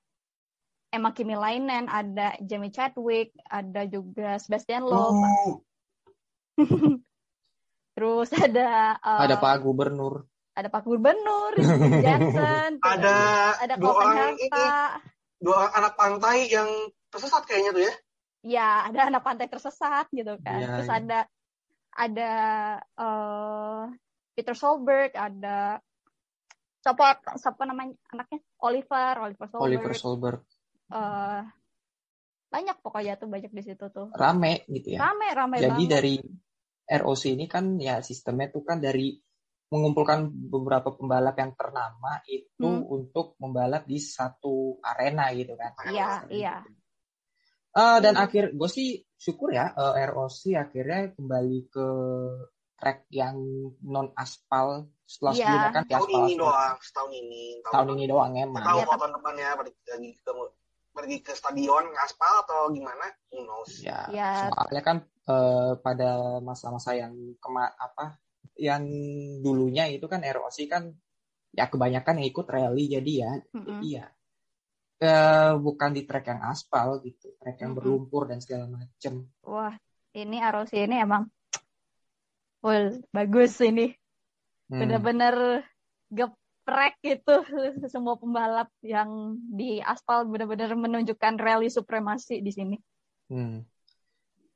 Emma 0.92 1.14
Kimilainen 1.14 1.86
ada 1.88 2.36
Jamie 2.42 2.74
Chadwick 2.74 3.32
ada 3.48 3.86
juga 3.86 4.36
Sebastian 4.42 4.84
Loeb 4.84 5.14
Uh, 5.14 5.56
terus 7.96 8.28
ada 8.36 9.00
eh, 9.00 9.20
Ada 9.24 9.40
Pak 9.40 9.64
Gubernur. 9.64 10.28
Ada 10.52 10.68
Pak 10.68 10.82
Gubernur 10.84 11.52
terus 11.58 11.70
ada 12.84 13.18
ada 13.56 13.74
dua 13.80 13.92
orang 13.96 14.36
ini, 14.36 14.64
dua 15.40 15.54
orang 15.64 15.72
anak 15.80 15.94
pantai 15.96 16.48
yang 16.52 16.68
tersesat 17.08 17.42
kayaknya 17.48 17.70
tuh 17.72 17.82
ya. 17.84 17.94
ya 18.42 18.68
ada 18.88 19.00
anak 19.08 19.22
pantai 19.24 19.46
tersesat 19.48 20.06
gitu 20.12 20.36
kan 20.40 20.60
Iya, 20.60 20.68
terus 20.76 20.90
iya. 20.90 20.98
ada 21.00 21.20
ada 21.92 22.32
eh, 22.80 23.82
Peter 24.32 24.56
Solberg 24.56 25.12
ada 25.12 25.80
siapa 26.82 27.20
siapa 27.36 27.62
namanya 27.68 27.94
anaknya 28.10 28.40
Oliver 28.64 29.14
Oliver 29.28 29.46
Solberg 29.48 29.68
Oliver 29.68 29.92
Solberg. 29.94 30.40
Eh, 30.92 31.40
banyak 32.52 32.76
pokoknya 32.84 33.16
tuh 33.16 33.32
banyak 33.32 33.48
di 33.48 33.62
situ 33.64 33.88
tuh 33.88 34.12
Rame 34.12 34.68
gitu 34.68 34.92
ya. 34.92 35.00
rame 35.00 35.32
rame 35.32 35.56
Jadi 35.56 35.72
banget 35.72 35.88
dari 35.88 36.14
ROC 36.92 37.22
ini 37.32 37.48
kan 37.48 37.80
ya 37.80 38.04
sistemnya 38.04 38.52
tuh 38.52 38.60
kan 38.60 38.76
dari 38.76 39.16
mengumpulkan 39.72 40.28
beberapa 40.28 40.92
pembalap 40.92 41.32
yang 41.34 41.56
ternama 41.56 42.20
itu 42.28 42.60
Hmm. 42.60 42.84
untuk 42.84 43.40
membalap 43.40 43.88
di 43.88 43.96
satu 43.96 44.76
arena 44.84 45.32
gitu 45.32 45.56
kan. 45.56 45.72
Iya, 45.88 46.10
iya. 46.28 46.54
Eh, 47.72 47.98
dan 48.04 48.20
akhir 48.20 48.52
gue 48.52 48.68
sih 48.68 49.00
syukur 49.16 49.48
ya 49.50 49.72
eh, 49.72 50.04
ROC 50.12 50.52
akhirnya 50.52 51.16
kembali 51.16 51.72
ke 51.72 51.86
track 52.76 53.08
yang 53.08 53.40
non 53.80 54.12
aspal 54.12 54.92
setelah 55.08 55.32
Iya. 55.32 55.40
sebelumnya 55.40 55.70
kan 55.72 55.82
di 55.82 55.92
Tahun 55.94 56.04
aspal 56.04 56.20
ini 56.20 56.34
doang, 56.36 56.76
setahun 56.84 57.12
ini. 57.14 57.44
tahun 57.64 57.88
ini 57.96 58.04
doang 58.04 58.32
emang. 58.36 58.60
Tahu 58.60 58.78
kalau 58.84 58.98
tahun 59.00 59.12
depan 59.16 59.34
ya 59.40 59.50
pergi 59.56 59.72
lagi 59.88 60.10
ke 60.20 60.32
pergi 60.92 61.16
ke 61.24 61.32
stadion 61.32 61.84
ngaspal 61.88 62.34
atau 62.44 62.60
gimana? 62.68 63.06
Who 63.32 63.48
knows? 63.48 63.72
Ya, 63.80 64.04
Ya. 64.12 64.52
soalnya 64.52 64.82
kan 64.84 64.96
eh, 65.22 65.72
pada 65.80 66.10
masa-masa 66.42 66.92
yang 66.92 67.14
kema 67.38 67.70
apa 67.72 68.18
yang 68.62 68.86
dulunya 69.42 69.90
itu 69.90 70.06
kan 70.06 70.22
ROC 70.22 70.70
kan 70.70 70.94
ya 71.52 71.66
kebanyakan 71.66 72.22
yang 72.22 72.28
ikut 72.30 72.46
rally 72.46 72.86
jadi 72.86 73.12
ya 73.26 73.32
Mm-mm. 73.58 73.80
iya 73.82 74.04
Eh, 75.02 75.52
bukan 75.58 75.90
di 75.90 76.06
trek 76.06 76.30
yang 76.30 76.46
aspal 76.46 77.02
gitu 77.02 77.34
trek 77.42 77.58
yang 77.58 77.74
Mm-mm. 77.74 77.82
berlumpur 77.82 78.30
dan 78.30 78.38
segala 78.38 78.70
macem 78.70 79.26
wah 79.42 79.74
ini 80.14 80.38
ROC 80.38 80.78
ini 80.78 81.02
emang 81.02 81.26
Wah, 82.62 82.94
bagus 83.10 83.58
ini. 83.58 83.90
Hmm. 84.70 84.86
Bener-bener 84.86 85.66
geprek 86.06 86.94
itu 87.02 87.34
semua 87.90 88.14
pembalap 88.14 88.70
yang 88.86 89.34
di 89.50 89.82
aspal 89.82 90.22
bener-bener 90.30 90.70
menunjukkan 90.78 91.42
rally 91.42 91.68
supremasi 91.68 92.38
di 92.38 92.54
sini. 92.54 92.76
Hmm. 93.26 93.66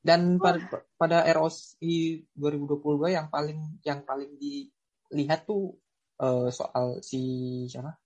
Dan 0.07 0.39
pada, 0.39 0.63
pada 0.95 1.19
ROC 1.35 1.83
2022 1.83 3.11
yang 3.11 3.27
paling 3.27 3.83
yang 3.83 4.07
paling 4.07 4.39
dilihat 4.39 5.43
tuh 5.43 5.75
eh, 6.23 6.49
soal 6.55 7.03
si 7.03 7.21
siapa? 7.67 7.99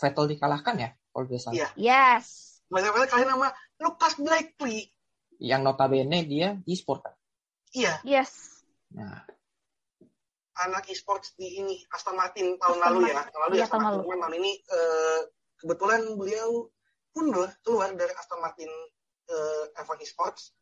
Vettel 0.00 0.32
dikalahkan 0.32 0.74
ya 0.80 0.90
kalau 1.12 1.24
tidak 1.28 1.42
salah. 1.44 1.56
Iya. 1.56 1.68
Yes. 1.76 2.26
Banyak-banyak 2.72 3.08
kalian 3.12 3.30
nama 3.36 3.48
Lucas 3.80 4.16
Blakely. 4.16 4.88
Yang 5.36 5.60
notabene 5.68 6.24
dia 6.24 6.56
e-sport 6.64 7.04
kan. 7.04 7.14
Iya, 7.76 8.00
Yes. 8.00 8.64
Nah, 8.96 9.20
anak 10.64 10.88
e-sports 10.88 11.36
di 11.36 11.60
ini 11.60 11.84
Aston 11.92 12.16
Martin 12.16 12.56
tahun 12.56 12.80
Aston 12.80 12.96
lalu 12.96 12.98
ya. 13.12 13.20
Tahun 13.28 13.42
lalu 13.44 13.52
Iya, 13.52 13.60
ya 13.60 13.66
Aston 13.68 13.80
tahun 13.80 13.84
Martin. 13.84 14.08
lalu. 14.08 14.20
Tahun 14.24 14.34
ini 14.40 14.52
eh, 14.64 15.20
kebetulan 15.60 16.00
beliau 16.16 16.48
mundur 17.12 17.48
keluar 17.60 17.88
dari 17.92 18.12
Aston 18.16 18.40
Martin 18.40 18.70
eh, 19.28 19.64
F1 19.76 19.98
Esports 20.00 20.56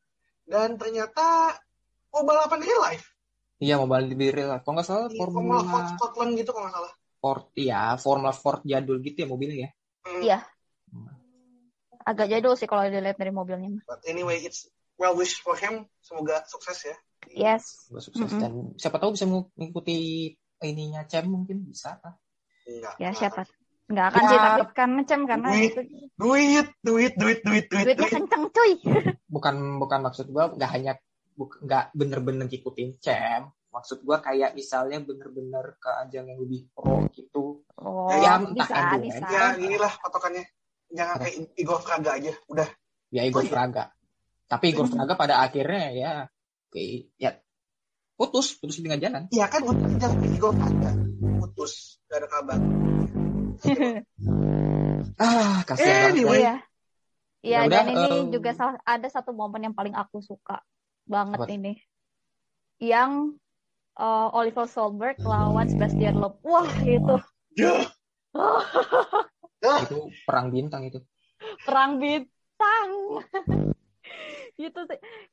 dan 0.44 0.76
ternyata 0.76 1.56
oh 2.12 2.22
balapan 2.22 2.60
real 2.62 2.80
life 2.84 3.06
iya 3.62 3.80
mau 3.80 3.88
balik 3.88 4.12
di 4.18 4.28
real 4.28 4.50
life. 4.52 4.62
Kalau 4.66 4.74
nggak 4.76 4.86
salah 4.86 5.06
di 5.08 5.16
Formula 5.16 5.56
Formula 5.56 5.62
Ford 5.64 5.86
Scotland 5.96 6.30
gitu 6.36 6.50
kalau 6.52 6.68
nggak 6.68 6.74
salah. 6.76 6.92
Ford, 7.24 7.44
ya 7.56 7.82
Formula 7.96 8.32
Ford 8.36 8.60
jadul 8.68 9.00
gitu 9.00 9.24
ya 9.24 9.28
mobilnya 9.30 9.56
ya. 9.64 9.70
Hmm, 10.04 10.20
Iya. 10.20 10.38
Agak 12.04 12.28
jadul 12.28 12.52
sih 12.60 12.68
kalau 12.68 12.84
dilihat 12.84 13.16
dari 13.16 13.32
mobilnya. 13.32 13.80
But 13.88 14.04
anyway, 14.04 14.44
it's 14.44 14.68
well 15.00 15.16
wish 15.16 15.40
for 15.40 15.56
him. 15.56 15.88
Semoga 16.04 16.44
sukses 16.44 16.84
ya. 16.84 16.96
Yes. 17.32 17.88
Semoga 17.88 18.02
sukses 18.04 18.28
Mm-mm. 18.28 18.42
dan 18.44 18.52
siapa 18.76 19.00
tahu 19.00 19.16
bisa 19.16 19.24
mengikuti 19.24 19.96
ininya 20.60 21.08
Cem 21.08 21.24
mungkin 21.32 21.64
bisa 21.64 21.96
kan. 22.04 22.12
Enggak. 22.68 22.94
Ya 23.00 23.10
siapa? 23.16 23.48
Nggak 23.84 24.06
akan 24.10 24.22
Ya. 24.22 24.28
sih 24.28 24.38
tapi 24.38 24.64
karena 24.72 25.00
Cem 25.04 25.20
karena 25.24 25.48
Duit. 25.50 25.64
itu 25.68 25.80
Duit, 26.14 26.68
duit, 26.80 27.12
duit, 27.18 27.40
duit, 27.44 27.64
duit, 27.68 27.84
duitnya 27.84 27.96
duit. 28.00 28.12
kenceng 28.16 28.44
cuy. 28.48 28.72
Bukan 29.34 29.54
bukan 29.76 30.00
maksud 30.00 30.26
gua 30.30 30.48
nggak 30.48 30.70
hanya 30.72 30.92
nggak 31.36 31.84
bener-bener 31.92 32.46
ngikutin 32.46 32.96
Cem. 32.98 33.50
Maksud 33.68 34.00
gua 34.02 34.18
kayak 34.18 34.54
misalnya 34.54 35.02
bener-bener 35.02 35.74
ke 35.76 35.90
ajang 36.00 36.30
yang 36.30 36.38
lebih 36.38 36.70
pro 36.70 37.04
gitu. 37.10 37.66
Oh, 37.76 38.06
Ya, 38.08 38.38
entah 38.38 38.54
bisa, 38.54 38.72
endurance. 38.72 39.04
bisa. 39.10 39.26
Ya 39.28 39.44
inilah 39.58 39.92
patokannya. 39.98 40.44
Jangan 40.88 41.16
kayak 41.18 41.34
Igor 41.58 41.78
Fraga 41.82 42.10
aja. 42.14 42.32
Udah. 42.46 42.68
Ya 43.10 43.26
Igor 43.26 43.42
Oh, 43.42 43.44
iya. 43.44 43.50
Fraga. 43.50 43.84
Tapi 44.46 44.64
Igor 44.70 44.86
Fraga 44.86 45.12
pada 45.14 45.42
akhirnya 45.42 45.84
ya 45.90 46.12
kayak 46.70 47.10
ya 47.18 47.30
putus, 48.14 48.54
putus 48.54 48.78
di 48.78 48.86
tengah 48.86 49.02
jalan. 49.02 49.22
Iya 49.28 49.50
kan 49.50 49.60
kayak 49.60 50.22
Igor 50.32 50.54
Fraga. 50.54 50.90
Putus. 51.42 51.98
Gak 52.06 52.22
ada 52.22 52.28
kabar. 52.30 52.58
Ah, 55.14 55.62
kasihan 55.68 56.10
banget. 56.10 56.14
Anyway. 56.20 56.40
Iya. 56.42 56.54
Iya, 57.44 57.58
Ya 57.60 57.68
udah, 57.68 57.84
dan 57.84 57.86
ini 57.92 58.08
em, 58.08 58.32
juga 58.32 58.50
salah, 58.56 58.80
ada 58.88 59.08
satu 59.12 59.36
momen 59.36 59.60
yang 59.68 59.76
paling 59.76 59.92
aku 59.92 60.24
suka 60.24 60.64
banget 61.04 61.44
Apa? 61.44 61.52
ini. 61.52 61.72
Yang 62.80 63.36
eh, 64.00 64.28
Oliver 64.32 64.64
Solberg 64.64 65.20
lawan 65.20 65.68
Sebastian 65.68 66.16
Loeb. 66.16 66.40
Wah, 66.40 66.72
itu 66.84 67.14
Ya. 67.54 67.84
Itu 69.84 70.12
perang 70.28 70.52
bintang 70.52 70.84
itu. 70.84 71.00
perang 71.64 71.96
bintang. 71.96 72.88
itu 74.60 74.80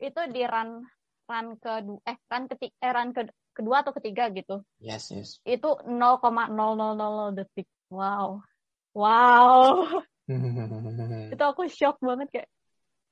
itu 0.02 0.22
di 0.34 0.42
run 0.48 0.82
run 1.30 1.48
kedua 1.60 2.00
eh 2.08 2.18
run 2.32 2.44
ketiga 2.50 2.76
eh, 2.82 2.92
run 2.96 3.10
ke- 3.12 3.36
kedua 3.52 3.76
atau 3.84 3.94
ketiga 3.96 4.32
gitu. 4.32 4.64
Yes, 4.80 5.12
yes. 5.12 5.30
Itu 5.44 5.84
0,0000 5.84 7.36
detik. 7.36 7.68
Wow. 7.92 8.40
Wow. 8.96 10.00
itu 11.36 11.44
aku 11.44 11.68
shock 11.68 12.00
banget 12.00 12.28
kayak 12.32 12.50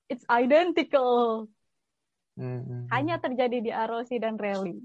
it's 0.08 0.24
identical. 0.32 1.46
Hanya 2.88 3.20
terjadi 3.20 3.60
di 3.60 3.72
ROC 3.76 4.16
dan 4.24 4.40
rally. 4.40 4.80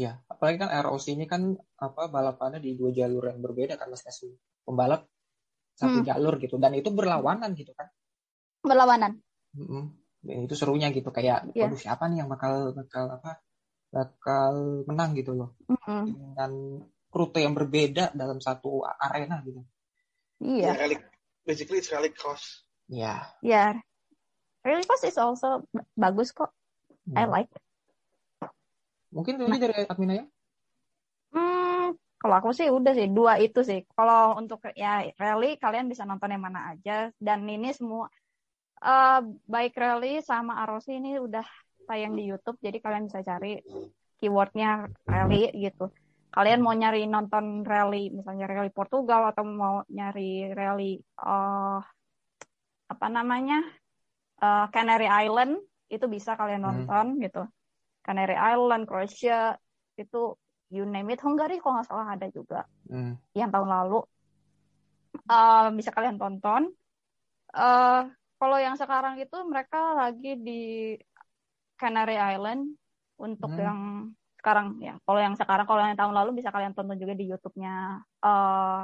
Ya, 0.00 0.24
apalagi 0.32 0.64
kan 0.64 0.72
ROC 0.72 1.12
ini 1.12 1.28
kan 1.28 1.60
apa 1.76 2.08
balapannya 2.08 2.64
di 2.64 2.72
dua 2.72 2.88
jalur 2.88 3.28
yang 3.28 3.44
berbeda 3.44 3.76
kan 3.76 3.92
masing-masing 3.92 4.32
pembalap 4.64 5.04
satu 5.76 6.00
Hmm. 6.00 6.08
jalur 6.08 6.40
gitu 6.40 6.56
dan 6.56 6.72
itu 6.72 6.88
berlawanan 6.88 7.52
gitu 7.52 7.76
kan. 7.76 7.92
Berlawanan. 8.64 9.20
Mm-mm. 9.56 9.92
Dan 10.24 10.48
itu 10.48 10.56
serunya 10.56 10.88
gitu 10.92 11.08
kayak 11.12 11.52
waduh 11.52 11.80
siapa 11.80 12.08
nih 12.08 12.24
yang 12.24 12.28
bakal 12.32 12.72
bakal 12.76 13.20
apa 13.20 13.40
bakal 13.92 14.84
menang 14.88 15.16
gitu 15.16 15.32
loh 15.36 15.56
Mm-mm. 15.68 16.04
dengan 16.06 16.52
rute 17.10 17.42
yang 17.42 17.54
berbeda 17.54 18.14
dalam 18.14 18.38
satu 18.38 18.86
arena 18.86 19.42
gitu. 19.42 19.60
Iya. 20.40 20.72
Ya, 20.72 20.78
rally. 20.78 20.96
Basically 21.44 21.82
it's 21.82 21.90
rally 21.90 22.14
cross. 22.14 22.64
Ya. 22.90 23.26
Ya, 23.44 23.78
Rally 24.60 24.84
Course 24.84 25.08
is 25.08 25.16
also 25.16 25.64
bagus 25.96 26.36
kok. 26.36 26.52
I 27.16 27.24
Hmm. 27.24 27.32
like. 27.32 27.50
Mungkin 29.10 29.40
ini 29.42 29.56
dari 29.58 29.74
admin 29.88 30.20
ya? 30.20 30.24
Hmm, 31.34 31.96
kalau 32.20 32.34
aku 32.38 32.50
sih 32.54 32.68
udah 32.70 32.92
sih 32.94 33.08
dua 33.10 33.40
itu 33.40 33.64
sih. 33.64 33.82
Kalau 33.96 34.36
untuk 34.38 34.62
ya 34.76 35.02
rally 35.18 35.56
kalian 35.58 35.90
bisa 35.90 36.04
nonton 36.06 36.30
yang 36.30 36.44
mana 36.44 36.76
aja. 36.76 37.10
Dan 37.18 37.48
ini 37.48 37.72
semua 37.74 38.06
eh 38.80 39.20
baik 39.48 39.74
rally 39.76 40.22
sama 40.22 40.60
ROC 40.68 40.86
ini 40.92 41.18
udah 41.18 41.44
tayang 41.88 42.14
di 42.14 42.28
YouTube. 42.30 42.60
Jadi 42.62 42.78
kalian 42.78 43.08
bisa 43.08 43.24
cari 43.24 43.58
keywordnya 44.20 44.86
rally 45.08 45.50
gitu. 45.56 45.88
Kalian 46.34 46.60
mau 46.64 46.74
nyari 46.80 47.00
nonton 47.14 47.44
rally, 47.70 47.98
misalnya 48.16 48.44
rally 48.52 48.70
Portugal 48.78 49.22
atau 49.30 49.44
mau 49.60 49.74
nyari 49.96 50.54
rally 50.58 50.84
eh 51.26 51.78
apa 52.92 53.06
namanya 53.16 53.56
eh, 54.44 54.64
Canary 54.74 55.08
Island 55.24 55.52
itu 55.94 56.06
bisa 56.14 56.30
kalian 56.40 56.62
Hmm. 56.64 56.66
nonton 56.66 57.06
gitu. 57.24 57.42
Canary 58.06 58.36
Island, 58.52 58.82
Croatia 58.88 59.56
itu 60.02 60.18
you 60.74 60.84
name 60.94 61.08
it, 61.14 61.20
Hungary 61.26 61.56
kalau 61.62 61.74
nggak 61.80 61.88
salah 61.90 62.08
ada 62.14 62.26
juga 62.38 62.58
Hmm. 62.90 63.12
yang 63.38 63.50
tahun 63.54 63.70
lalu 63.76 63.98
Eh, 65.32 65.66
bisa 65.78 65.90
kalian 65.96 66.16
tonton. 66.20 66.62
Eh 67.56 68.00
kalau 68.40 68.58
yang 68.66 68.76
sekarang 68.82 69.14
itu 69.24 69.36
mereka 69.52 69.78
lagi 70.00 70.28
di 70.46 70.52
Canary 71.80 72.16
Island 72.32 72.62
untuk 73.26 73.50
Hmm. 73.50 73.58
yang 73.58 73.78
sekarang 74.40 74.80
ya. 74.80 74.96
Kalau 75.04 75.20
yang 75.20 75.36
sekarang, 75.36 75.66
kalau 75.68 75.80
yang 75.84 75.98
tahun 76.00 76.14
lalu 76.16 76.30
bisa 76.40 76.48
kalian 76.48 76.72
tonton 76.72 76.96
juga 76.96 77.12
di 77.12 77.28
YouTube-nya 77.28 78.00
eh 78.24 78.80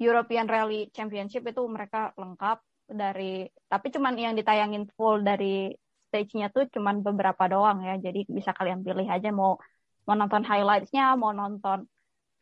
European 0.00 0.48
Rally 0.48 0.88
Championship 0.96 1.44
itu 1.44 1.62
mereka 1.68 2.10
lengkap 2.16 2.58
dari 2.90 3.46
tapi 3.70 3.86
cuman 3.94 4.16
yang 4.18 4.34
ditayangin 4.34 4.88
full 4.96 5.22
dari 5.22 5.70
stage-nya 6.10 6.50
tuh 6.50 6.66
cuman 6.74 7.06
beberapa 7.06 7.44
doang 7.46 7.78
ya. 7.86 7.94
Jadi 8.00 8.26
bisa 8.26 8.50
kalian 8.50 8.82
pilih 8.82 9.06
aja 9.06 9.30
mau 9.30 9.60
mau 10.08 10.16
nonton 10.18 10.42
highlights-nya, 10.42 11.14
mau 11.14 11.30
nonton 11.30 11.86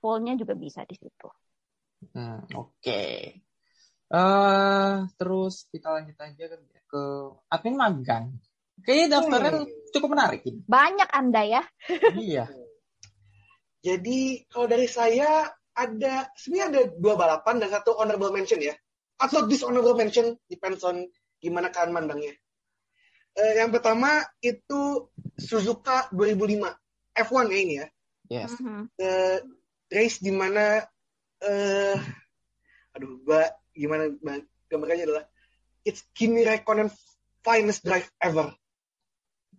full-nya 0.01 0.39
juga 0.41 0.55
bisa 0.57 0.87
di 0.89 0.97
situ. 0.97 1.29
Hmm, 2.15 2.47
Oke. 2.55 3.03
Eh 4.09 4.95
terus 5.21 5.69
kita 5.69 5.93
lanjut 5.93 6.17
aja 6.17 6.45
ke, 6.49 6.57
ke 6.89 7.03
admin 7.53 7.77
magang. 7.77 8.27
Kayaknya 8.85 9.07
daftarnya 9.15 9.51
Hmm. 9.59 9.69
cukup 9.91 10.09
menarik 10.13 10.41
ini. 10.45 10.61
Banyak 10.65 11.09
Anda 11.11 11.43
ya. 11.45 11.63
iya. 12.15 12.45
Jadi 13.79 14.45
kalau 14.51 14.67
dari 14.67 14.87
saya 14.87 15.47
ada 15.73 16.15
sebenarnya 16.35 16.67
ada 16.69 16.83
dua 16.99 17.15
balapan 17.15 17.63
dan 17.63 17.71
satu 17.71 17.95
honorable 17.95 18.35
mention 18.35 18.59
ya. 18.59 18.75
Atau 19.19 19.47
dishonorable 19.47 19.95
mention 19.95 20.35
depends 20.47 20.83
on 20.83 21.07
gimana 21.39 21.71
kalian 21.71 21.95
mandangnya. 21.95 22.35
Eh, 23.35 23.53
yang 23.57 23.71
pertama 23.71 24.19
itu 24.43 25.07
Suzuka 25.39 26.11
2005 26.11 26.75
F1 27.15 27.47
ya 27.49 27.59
ini 27.59 27.75
ya. 27.79 27.87
Yes. 28.29 28.53
Eh, 28.99 29.39
race 29.89 30.19
di 30.19 30.35
mana 30.35 30.83
eh 31.39 31.97
aduh 32.93 33.23
gua 33.23 33.47
gimana 33.71 34.11
ba- 34.19 34.43
gambarnya 34.67 35.07
adalah 35.07 35.25
it's 35.81 36.03
Kimi 36.13 36.43
Raikkonen 36.43 36.91
finest 37.41 37.87
drive 37.87 38.11
ever. 38.19 38.51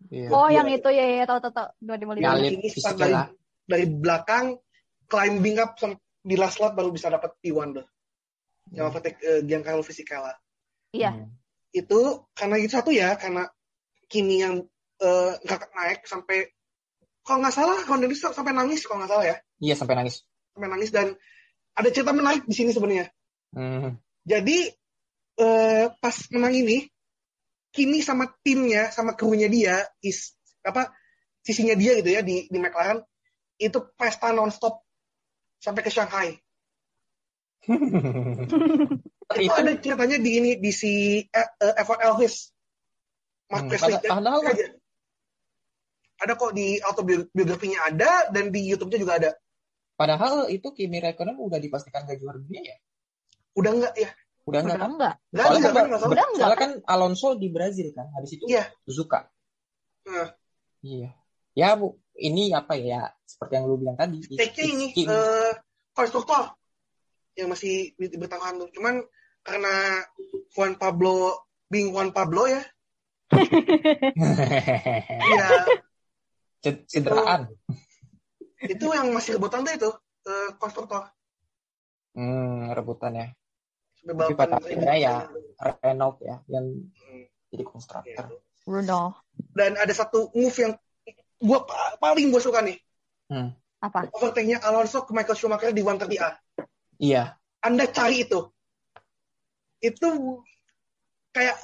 Iya. 0.09 0.27
Oh, 0.33 0.49
Iya. 0.49 0.61
yang 0.61 0.67
itu 0.73 0.89
ya 0.89 1.05
ya 1.21 1.25
tahu 1.29 1.39
tahu 1.41 1.53
tahu 1.53 1.69
2005. 1.85 2.21
Nyalip 2.25 2.51
Ini 2.51 2.67
start 2.73 2.73
fisiknya 2.73 2.97
dari, 2.97 3.15
dari 3.69 3.85
belakang 3.87 4.45
climbing 5.05 5.57
up 5.61 5.77
di 6.19 6.35
last 6.35 6.57
lap 6.57 6.73
baru 6.73 6.89
bisa 6.89 7.07
dapat 7.07 7.37
P1 7.37 7.69
deh. 7.77 7.87
Yang 8.73 8.85
overtake 8.89 9.19
eh, 9.21 9.41
Giancarlo 9.45 9.81
Fisichella. 9.85 10.33
Iya. 10.93 11.13
Hmm. 11.13 11.29
Itu 11.69 12.25
karena 12.33 12.57
itu 12.57 12.73
satu 12.73 12.89
ya 12.89 13.13
karena 13.15 13.45
Kimi 14.09 14.41
yang 14.41 14.65
eh, 14.99 15.31
nggak 15.37 15.69
naik 15.71 16.01
sampai 16.09 16.49
kalau 17.21 17.45
nggak 17.45 17.53
salah 17.53 17.77
Honda 17.85 18.09
itu 18.09 18.17
sampai 18.17 18.53
nangis 18.57 18.81
kalau 18.89 19.05
nggak 19.05 19.11
salah 19.13 19.25
ya 19.29 19.37
Iya 19.61 19.75
sampai 19.77 19.93
nangis. 19.93 20.25
sampai 20.49 20.65
nangis 20.65 20.89
dan 20.89 21.13
ada 21.77 21.89
cerita 21.93 22.09
menarik 22.09 22.43
di 22.43 22.55
sini 22.57 22.73
sebenarnya 22.73 23.05
Hmm. 23.49 23.97
Jadi 24.25 24.69
eh, 25.37 25.85
pas 25.97 26.15
menang 26.29 26.53
ini, 26.53 26.85
Kimi 27.69 28.01
sama 28.01 28.25
timnya, 28.41 28.89
sama 28.89 29.13
krunya 29.13 29.45
dia 29.45 29.85
is 30.01 30.33
apa 30.65 30.89
sisinya 31.45 31.77
dia 31.77 31.95
gitu 32.01 32.09
ya 32.09 32.21
di 32.25 32.49
di 32.49 32.57
McLaren 32.57 32.99
itu 33.59 33.77
pesta 33.93 34.33
nonstop 34.33 34.81
sampai 35.59 35.81
ke 35.85 35.91
Shanghai. 35.91 36.39
itu, 39.37 39.51
ada 39.53 39.71
ceritanya 39.77 40.17
di 40.17 40.31
ini 40.41 40.51
di 40.57 40.71
si 40.73 41.21
eh, 41.21 41.49
eh, 41.61 41.73
F1 41.83 41.99
Elvis. 42.01 42.49
Mark 43.49 43.65
Hmm, 43.65 43.69
Presley. 43.73 43.97
padahal 44.05 44.39
Cek 44.45 44.53
aja. 44.53 44.67
ada 46.19 46.33
kok 46.37 46.51
di 46.53 46.77
autobiografinya 46.83 47.79
ada 47.89 48.29
dan 48.29 48.53
di 48.53 48.61
YouTube-nya 48.69 48.99
juga 49.01 49.13
ada. 49.17 49.31
Padahal 49.97 50.47
itu 50.53 50.69
Kimi 50.71 51.01
Räikkönen 51.01 51.35
udah 51.35 51.59
dipastikan 51.59 52.07
gak 52.07 52.21
juara 52.21 52.39
dunia 52.39 52.61
ya. 52.61 52.77
Udah 53.57 53.71
enggak 53.75 53.93
ya? 53.99 54.09
Udah 54.49 54.59
enggak 54.65 54.77
Udah 54.77 54.81
kan? 54.81 54.91
enggak. 54.91 55.13
Enggak 55.29 55.45
Soalnya 55.45 55.61
juga 55.61 55.69
kan, 55.69 55.73
kan 55.79 55.85
enggak 55.93 56.39
soalnya 56.39 56.57
kan 56.57 56.71
Alonso 56.89 57.29
di 57.37 57.47
Brazil 57.49 57.87
kan. 57.93 58.07
Habis 58.13 58.31
itu 58.35 58.43
Iya. 58.49 58.63
Suzuka. 58.83 59.19
Nah. 60.09 60.29
Iya. 60.81 61.09
Ya 61.53 61.69
bu, 61.75 61.87
ini 62.15 62.49
apa 62.51 62.73
ya? 62.73 63.09
Seperti 63.23 63.53
yang 63.55 63.65
lu 63.67 63.77
bilang 63.77 63.95
tadi. 63.95 64.17
Take-nya 64.25 64.65
ini 64.65 64.87
eh 64.95 65.53
konstruktor 65.93 66.55
yang 67.35 67.51
masih 67.51 67.93
bertahan 67.95 68.57
tuh. 68.57 68.69
Cuman 68.73 69.03
karena 69.39 70.03
Juan 70.51 70.75
Pablo 70.75 71.45
being 71.69 71.93
Juan 71.93 72.09
Pablo 72.09 72.49
ya, 72.49 72.59
ya 75.37 75.47
Ced- 76.59 76.85
Cederaan. 76.89 77.47
itu 78.59 78.85
yang 78.91 79.15
masih 79.15 79.39
rebutan 79.39 79.63
tuh 79.63 79.73
itu 79.75 79.89
eh, 80.27 80.49
konstruktor. 80.59 81.07
Hmm, 82.11 82.73
rebutan 82.75 83.15
ya. 83.15 83.27
Tapi 83.99 84.33
pada 84.33 84.57
akhirnya 84.57 84.95
ya 84.95 85.15
Renault 85.83 86.17
ya 86.23 86.39
yang 86.47 86.65
Hmm, 86.87 87.23
jadi 87.51 87.63
gitu. 87.63 87.71
konstruktor. 87.71 88.25
Bruno. 88.63 89.17
Dan 89.55 89.75
ada 89.75 89.91
satu 89.91 90.29
move 90.31 90.55
yang 90.55 90.73
gua 91.39 91.65
pa- 91.65 91.97
paling 91.97 92.29
gue 92.29 92.41
suka 92.43 92.61
nih. 92.61 92.77
Hmm. 93.27 93.51
Apa? 93.79 94.11
Overtake-nya 94.11 94.59
Alonso 94.61 95.03
ke 95.03 95.11
Michael 95.15 95.37
Schumacher 95.39 95.71
di 95.71 95.81
130R. 95.81 96.33
Iya. 96.99 97.33
Anda 97.63 97.87
cari 97.87 98.27
itu. 98.27 98.39
Itu 99.79 100.07
kayak 101.31 101.55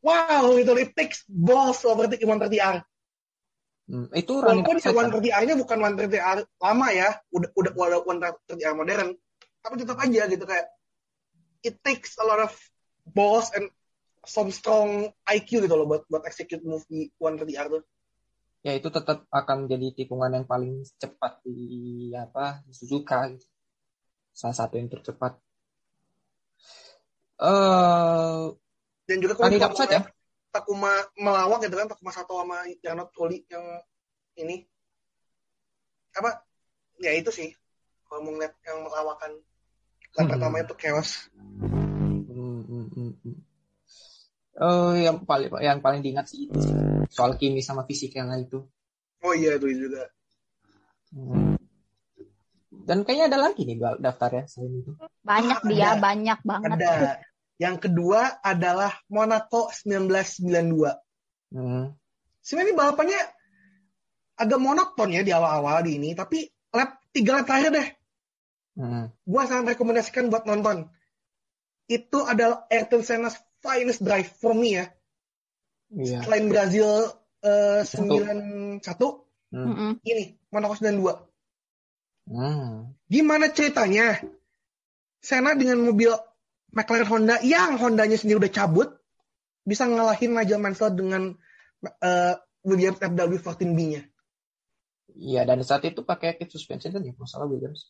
wow 0.00 0.56
itu 0.56 0.72
it 0.80 0.96
takes 0.96 1.24
balls 1.28 1.84
overtake 1.84 2.20
di 2.20 2.28
130R. 2.28 2.80
Hmm, 3.88 4.04
itu 4.12 4.32
Walaupun 4.44 4.76
offset, 4.76 4.92
kan? 4.92 5.08
130R-nya 5.08 5.54
bukan 5.56 5.76
130R 5.80 6.38
lama 6.60 6.88
ya, 6.92 7.08
udah 7.32 7.48
udah 7.56 7.72
udah 7.72 8.00
130R 8.04 8.74
modern, 8.76 9.16
tapi 9.64 9.74
tetap 9.80 9.96
aja 9.96 10.28
gitu 10.28 10.44
kayak 10.44 10.68
it 11.62 11.76
takes 11.82 12.16
a 12.18 12.24
lot 12.24 12.40
of 12.42 12.52
balls 13.08 13.50
and 13.54 13.70
some 14.26 14.52
strong 14.52 15.08
IQ 15.24 15.64
gitu 15.64 15.74
loh 15.74 15.86
buat 15.88 16.02
buat 16.06 16.24
execute 16.28 16.62
move 16.62 16.84
di 16.90 17.08
130R 17.16 17.66
tuh. 17.72 17.84
ya 18.66 18.74
itu 18.74 18.90
tetap 18.90 19.24
akan 19.30 19.70
jadi 19.70 19.94
tikungan 19.94 20.34
yang 20.34 20.46
paling 20.46 20.82
cepat 20.98 21.40
di 21.46 22.10
apa 22.12 22.60
di 22.66 22.72
Suzuka 22.74 23.30
gitu. 23.30 23.46
salah 24.34 24.56
satu 24.56 24.76
yang 24.76 24.90
tercepat 24.90 25.38
eh 27.38 28.44
Dan 29.08 29.24
juga 29.24 29.40
kalau 29.40 29.56
ya 29.88 30.04
Takuma 30.48 30.92
melawak 31.20 31.64
gitu 31.64 31.76
kan, 31.76 31.88
Takuma 31.88 32.12
satu 32.12 32.40
sama 32.40 32.64
Jarno 32.80 33.08
Trulli 33.12 33.44
yang 33.48 33.64
ini 34.36 34.64
apa? 36.16 36.44
Ya 36.98 37.14
itu 37.14 37.28
sih 37.32 37.52
kalau 38.08 38.24
mau 38.24 38.32
ngeliat 38.36 38.56
yang 38.64 38.84
melawakan 38.84 39.38
lap 40.18 40.26
Hmm. 40.26 40.32
pertama 40.34 40.56
itu 40.58 40.74
chaos. 40.74 41.30
Hmm, 41.62 42.66
hmm, 42.66 42.86
hmm, 42.90 43.12
hmm. 43.22 43.36
Eh, 44.58 44.94
yang 45.06 45.22
paling 45.22 45.54
yang 45.62 45.78
paling 45.78 46.02
diingat 46.02 46.26
sih 46.26 46.50
itu 46.50 46.58
sih. 46.58 46.74
soal 47.14 47.38
Kimi 47.38 47.62
sama 47.62 47.86
fisiknya 47.86 48.26
itu 48.42 48.58
Oh 49.22 49.30
iya 49.30 49.54
itu 49.54 49.70
juga. 49.86 50.10
Hmm. 51.14 51.54
dan 52.68 53.00
kayaknya 53.06 53.26
ada 53.32 53.38
lagi 53.48 53.62
nih 53.64 53.76
da- 53.78 54.00
daftarnya 54.00 54.44
selain 54.50 54.82
itu 54.82 54.92
Banyak 55.24 55.60
dia, 55.70 55.94
ada. 55.94 56.00
banyak 56.02 56.38
banget. 56.42 56.68
Ada. 56.74 56.94
Yang 57.60 57.76
kedua 57.86 58.20
adalah 58.42 58.92
Monaco 59.12 59.68
1992. 59.70 60.94
Hmm. 61.54 61.92
Sebenarnya 62.42 62.66
ini 62.66 62.74
balapannya 62.74 63.20
agak 64.38 64.60
monoton 64.62 65.10
ya 65.12 65.22
di 65.26 65.32
awal-awal 65.34 65.82
di 65.84 65.98
ini, 65.98 66.10
tapi 66.14 66.46
lap 66.72 66.96
tiga 67.12 67.40
lap 67.40 67.44
terakhir 67.50 67.70
deh, 67.74 67.88
Hmm. 68.78 69.10
gua 69.26 69.42
sangat 69.50 69.74
rekomendasikan 69.74 70.30
buat 70.30 70.46
nonton. 70.46 70.86
Itu 71.90 72.22
adalah 72.22 72.70
Ayrton 72.70 73.02
Senna's 73.02 73.34
finest 73.58 74.06
drive 74.06 74.30
for 74.38 74.54
me 74.54 74.78
ya. 74.78 74.86
Iya. 75.90 76.22
Selain 76.22 76.46
Brazil 76.46 77.10
eh, 77.42 77.82
Satu. 77.82 78.22
91, 78.22 79.28
Hmm. 79.48 79.64
Mm-mm. 79.64 79.92
ini 80.04 80.36
Monaco 80.52 80.76
92. 80.76 81.08
Hmm. 82.28 82.92
Gimana 83.08 83.48
ceritanya? 83.48 84.20
Senna 85.24 85.56
dengan 85.56 85.80
mobil 85.82 86.12
McLaren 86.76 87.08
Honda 87.08 87.40
yang 87.40 87.80
Hondanya 87.80 88.20
sendiri 88.20 88.44
udah 88.44 88.52
cabut 88.52 88.88
bisa 89.64 89.88
ngalahin 89.88 90.36
Nigel 90.36 90.60
Mansell 90.60 90.92
dengan 90.92 91.32
eh, 91.82 92.34
Williams 92.60 93.00
FW14B-nya. 93.00 94.04
Iya 95.18 95.42
dan 95.48 95.64
saat 95.64 95.82
itu 95.88 96.04
pakai 96.04 96.36
kit 96.36 96.52
suspension 96.52 96.92
kan 96.92 97.02
ya 97.02 97.16
kalau 97.16 97.24
nggak 97.24 97.32
salah 97.32 97.48
Williams. 97.48 97.88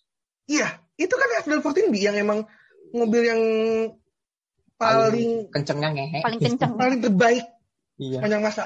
Iya, 0.48 0.68
itu 0.96 1.12
kan 1.12 1.28
FW14B 1.44 1.94
yang 1.94 2.16
emang 2.16 2.48
mobil 2.90 3.22
yang 3.22 3.42
paling 4.74 5.52
kencengnya 5.52 5.90
ngehe. 5.92 6.20
Paling 6.24 6.40
kenceng. 6.40 6.72
paling 6.74 6.98
terbaik 6.98 7.44
Iya. 7.98 8.22
sepanjang 8.22 8.42
masa. 8.42 8.64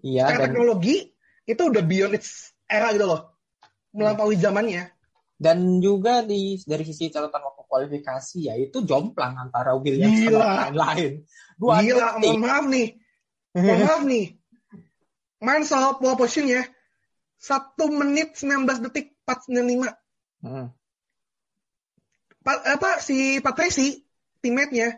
Iya 0.00 0.30
Secara 0.30 0.38
dan 0.38 0.44
teknologi 0.54 0.96
itu 1.44 1.62
udah 1.66 1.82
beyond 1.82 2.14
its 2.16 2.54
era 2.64 2.94
gitu 2.94 3.04
loh. 3.04 3.36
Melampaui 3.92 4.38
zamannya. 4.38 4.94
dan 5.40 5.80
juga 5.80 6.20
di 6.20 6.60
dari 6.68 6.84
sisi 6.84 7.08
catatan 7.08 7.40
waktu 7.40 7.64
kualifikasi 7.64 8.44
ya 8.44 8.60
itu 8.60 8.84
jomplang 8.84 9.40
antara 9.40 9.72
Williams 9.72 10.28
Gila. 10.28 10.36
sama 10.36 10.56
lain-lain. 10.68 11.12
Dua 11.56 11.80
Gila, 11.80 12.06
mohon 12.20 12.40
maaf 12.44 12.64
nih. 12.68 12.88
Mohon 13.56 13.80
maaf 13.88 14.02
nih. 14.04 14.26
Mansell 15.40 15.96
pole 15.96 16.20
positionnya 16.20 16.68
1 17.40 17.72
menit 17.88 18.36
19 18.36 18.84
detik 18.84 19.16
495. 19.24 19.96
Hmm. 20.44 20.68
Pa- 22.40 22.64
apa 22.64 23.00
si 23.04 23.36
Patresi 23.44 24.00
teammate-nya 24.40 24.96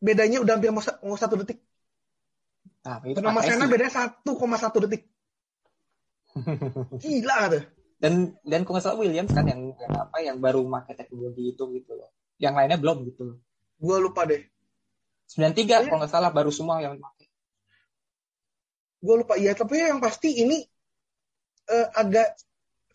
bedanya 0.00 0.40
udah 0.40 0.56
hampir 0.56 0.72
mau, 0.72 0.80
sa- 0.80 0.96
mau 1.04 1.16
satu 1.16 1.36
detik. 1.44 1.60
Nah, 2.86 3.02
itu 3.04 3.18
Patrese. 3.20 3.52
Senna 3.52 3.66
bedanya 3.68 3.92
1,1 3.92 4.78
detik. 4.88 5.02
Gila 7.02 7.38
tuh. 7.48 7.64
dan 7.96 8.36
dan 8.44 8.60
kalau 8.68 8.76
nggak 8.76 8.84
salah 8.84 9.00
Williams 9.00 9.32
kan 9.32 9.48
yang, 9.48 9.72
yang 9.72 9.92
apa 9.96 10.20
yang 10.20 10.36
baru 10.36 10.60
pakai 10.68 11.00
teknologi 11.00 11.56
itu 11.56 11.64
gitu 11.80 11.96
loh. 11.96 12.12
Yang 12.36 12.54
lainnya 12.60 12.76
belum 12.76 13.08
gitu 13.08 13.22
loh. 13.24 13.36
Gue 13.80 13.96
lupa 14.04 14.28
deh. 14.28 14.44
93 15.32 15.64
Iya. 15.64 15.88
kalau 15.88 16.00
nggak 16.04 16.12
salah 16.12 16.28
baru 16.28 16.52
semua 16.52 16.76
yang 16.84 17.00
pakai. 17.00 17.26
Gue 19.00 19.24
lupa. 19.24 19.40
Iya, 19.40 19.56
tapi 19.56 19.80
yang 19.80 19.96
pasti 20.04 20.44
ini 20.44 20.60
eh, 21.72 21.88
agak 21.96 22.36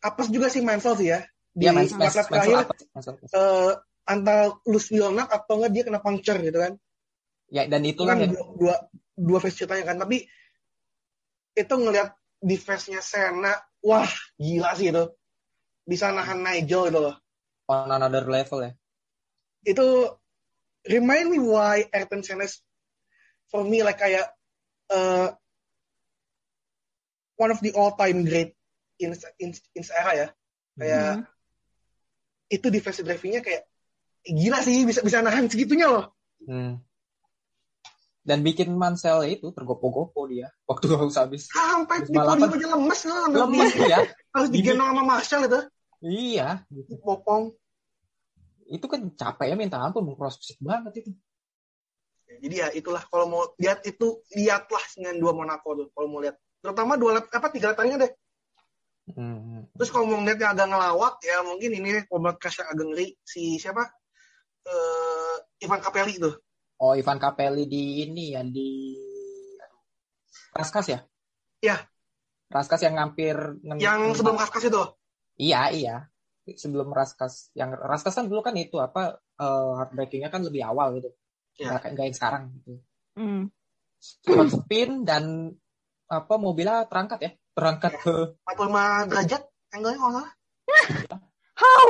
apes 0.06 0.30
juga 0.30 0.54
sih 0.54 0.62
Mansell 0.62 0.98
sih 0.98 1.10
ya. 1.10 1.26
Di 1.52 1.68
Dia 1.68 1.72
main 1.76 1.88
lap 1.88 2.00
main 2.00 2.16
lap 2.16 2.28
terakhir 2.32 2.58
eh, 3.36 3.72
antara 4.08 4.56
wheel 4.64 5.12
knock 5.12 5.30
atau 5.30 5.54
enggak 5.60 5.72
dia 5.76 5.84
kena 5.88 6.00
puncture 6.00 6.40
gitu 6.40 6.58
kan. 6.58 6.74
Ya 7.52 7.68
dan 7.68 7.84
Itu 7.84 8.08
kan 8.08 8.24
yang 8.24 8.32
dua, 8.32 8.46
dua, 8.56 8.76
dua 9.20 9.40
face 9.44 9.60
ceritanya 9.60 9.92
kan. 9.92 9.98
Tapi 10.00 10.24
itu 11.52 11.74
ngelihat 11.76 12.16
defense-nya 12.40 13.04
Senna, 13.04 13.52
wah 13.84 14.08
gila 14.40 14.72
sih 14.80 14.96
itu. 14.96 15.04
Bisa 15.84 16.16
nahan 16.16 16.40
Nigel 16.40 16.88
gitu 16.88 17.00
loh. 17.04 17.16
on 17.72 17.88
another 17.88 18.28
level 18.28 18.60
ya. 18.68 18.72
Itu 19.64 20.12
remind 20.84 21.32
me 21.32 21.40
why 21.40 21.88
Ayrton 21.96 22.20
Senna 22.26 22.44
is 22.44 22.60
for 23.48 23.64
me 23.64 23.80
like 23.80 24.02
kayak 24.02 24.28
uh, 24.92 25.32
one 27.40 27.52
of 27.56 27.64
the 27.64 27.72
all 27.72 27.96
time 27.96 28.28
great 28.28 28.52
in 29.00 29.16
in, 29.40 29.56
in 29.72 29.84
era 29.88 30.12
ya. 30.14 30.28
Kayak 30.76 31.08
Hmm. 31.24 31.24
Itu 32.52 32.68
defensive 32.68 33.08
driving-nya 33.08 33.40
kayak 33.40 33.64
gila 34.28 34.60
sih 34.60 34.84
bisa 34.84 35.00
bisa 35.02 35.24
nahan 35.24 35.48
segitunya 35.48 35.88
loh. 35.88 36.12
Hmm. 36.44 36.84
Dan 38.22 38.46
bikin 38.46 38.70
Mansell 38.78 39.26
itu 39.26 39.50
tergopo-gopo 39.50 40.30
dia 40.30 40.54
waktu 40.70 40.86
harus 41.00 41.18
habis. 41.18 41.50
Sampai 41.50 42.06
di 42.06 42.14
podium 42.14 42.52
aja 42.54 42.68
lemes 42.78 43.02
kan. 43.02 43.30
Lemes 43.34 43.72
ya. 43.80 44.00
Harus 44.36 44.50
digendong 44.54 44.94
sama 44.94 45.04
Marshall 45.08 45.48
itu. 45.50 45.60
Iya, 46.02 46.66
gitu. 46.70 47.02
Bopong. 47.02 47.54
Itu 48.70 48.86
kan 48.86 49.10
capek 49.18 49.52
ya 49.52 49.56
minta 49.58 49.82
ampun 49.82 50.06
fisik 50.38 50.62
banget 50.62 51.06
itu. 51.06 51.12
Jadi 52.42 52.56
ya 52.56 52.68
itulah 52.72 53.04
kalau 53.12 53.28
mau 53.28 53.44
lihat 53.60 53.84
itu 53.84 54.24
lihatlah 54.32 54.82
dengan 54.96 55.20
dua 55.20 55.34
Monaco 55.36 55.76
tuh 55.76 55.88
kalau 55.92 56.08
mau 56.08 56.22
lihat. 56.24 56.40
Terutama 56.62 56.94
dua 56.96 57.20
lap 57.20 57.26
apa 57.34 57.50
tiga 57.50 57.74
terakhirnya 57.74 58.08
deh. 58.08 58.12
Hmm. 59.16 59.68
Terus 59.76 59.90
kalau 59.92 60.06
mau 60.08 60.20
ngeliat 60.22 60.40
yang 60.40 60.52
agak 60.56 60.68
ngelawak 60.72 61.16
ya 61.24 61.38
mungkin 61.44 61.72
ini 61.76 61.90
podcast 62.08 62.64
yang 62.64 62.70
agak 62.72 62.86
ngeri 62.92 63.08
si 63.24 63.62
siapa? 63.62 63.84
Eh 64.66 65.36
Ivan 65.68 65.82
Capelli 65.82 66.18
tuh. 66.18 66.36
Oh, 66.82 66.98
Ivan 66.98 67.22
Capelli 67.22 67.70
di 67.70 68.02
ini 68.02 68.34
ya 68.34 68.42
di 68.42 68.98
Raskas 70.52 70.88
ya? 70.90 71.00
Raskas 72.52 72.82
yang 72.84 73.00
ngampir 73.00 73.36
Yang 73.80 74.20
sebelum 74.20 74.36
Raskas 74.36 74.68
itu. 74.68 74.84
Iya, 75.40 75.62
iya. 75.72 75.96
Sebelum 76.44 76.92
Raskas 76.92 77.54
yang 77.56 77.72
Raskas 77.72 78.18
kan 78.18 78.28
dulu 78.28 78.44
kan 78.44 78.58
itu 78.58 78.76
apa 78.82 79.22
eh, 79.40 79.72
heartbreakingnya 79.78 80.28
kan 80.34 80.44
lebih 80.44 80.68
awal 80.68 81.00
gitu. 81.00 81.10
Iya. 81.62 81.68
Nggak 81.72 81.80
kayak 81.80 81.94
nggak 81.96 82.06
yang 82.10 82.18
sekarang 82.18 82.44
gitu. 82.60 82.72
Hmm. 83.16 83.44
Spin 84.50 85.06
dan 85.06 85.54
apa 86.12 86.36
mobilnya 86.36 86.90
terangkat 86.90 87.20
ya, 87.24 87.32
terangkat 87.52 87.94
ke 88.00 88.14
45 88.48 89.10
derajat 89.12 89.42
angle-nya 89.76 90.00
kalau 90.00 90.14
salah. 90.16 90.32
How? 91.60 91.84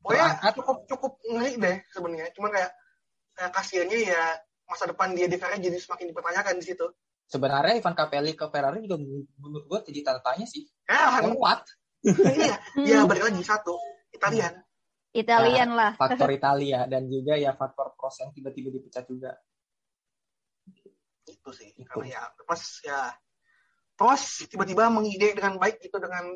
Pokoknya 0.00 0.26
Terangkat. 0.26 0.52
cukup 0.58 0.76
cukup 0.88 1.12
ngeri 1.28 1.52
deh 1.60 1.76
sebenarnya. 1.92 2.28
Cuman 2.34 2.50
kayak 2.56 2.70
kayak 3.36 3.50
kasihannya 3.52 3.98
ya 4.10 4.22
masa 4.66 4.84
depan 4.88 5.12
dia 5.12 5.26
di 5.26 5.36
Ferrari 5.36 5.60
jadi 5.60 5.78
semakin 5.78 6.10
dipertanyakan 6.14 6.56
di 6.58 6.66
situ. 6.66 6.86
sebenarnya 7.30 7.78
Ivan 7.78 7.94
Capelli 7.94 8.34
ke 8.34 8.42
Ferrari 8.50 8.82
juga 8.82 8.98
menurut 9.38 9.64
gue 9.70 9.78
jadi 9.94 10.02
tanda 10.02 10.18
tanya 10.18 10.46
sih. 10.50 10.66
Ya, 10.90 11.14
kan? 11.14 11.30
Kuat 11.30 11.62
iya, 12.02 12.56
ya 12.90 12.98
balik 13.04 13.30
lagi 13.30 13.42
satu 13.44 13.76
Italian. 14.10 14.54
Italian 15.10 15.70
lah. 15.74 15.94
faktor 15.98 16.30
Italia 16.30 16.86
dan 16.86 17.10
juga 17.10 17.34
ya 17.34 17.54
faktor 17.54 17.98
pros 17.98 18.18
yang 18.22 18.30
tiba-tiba 18.30 18.70
dipecat 18.70 19.04
juga. 19.10 19.34
Itu 21.26 21.50
sih. 21.50 21.74
Karena 21.86 22.18
ya 22.18 22.22
plus 22.46 22.82
ya 22.86 23.10
Pros 24.00 24.48
tiba-tiba 24.48 24.88
mengide 24.88 25.36
dengan 25.36 25.60
baik 25.60 25.84
gitu 25.84 26.00
dengan 26.00 26.32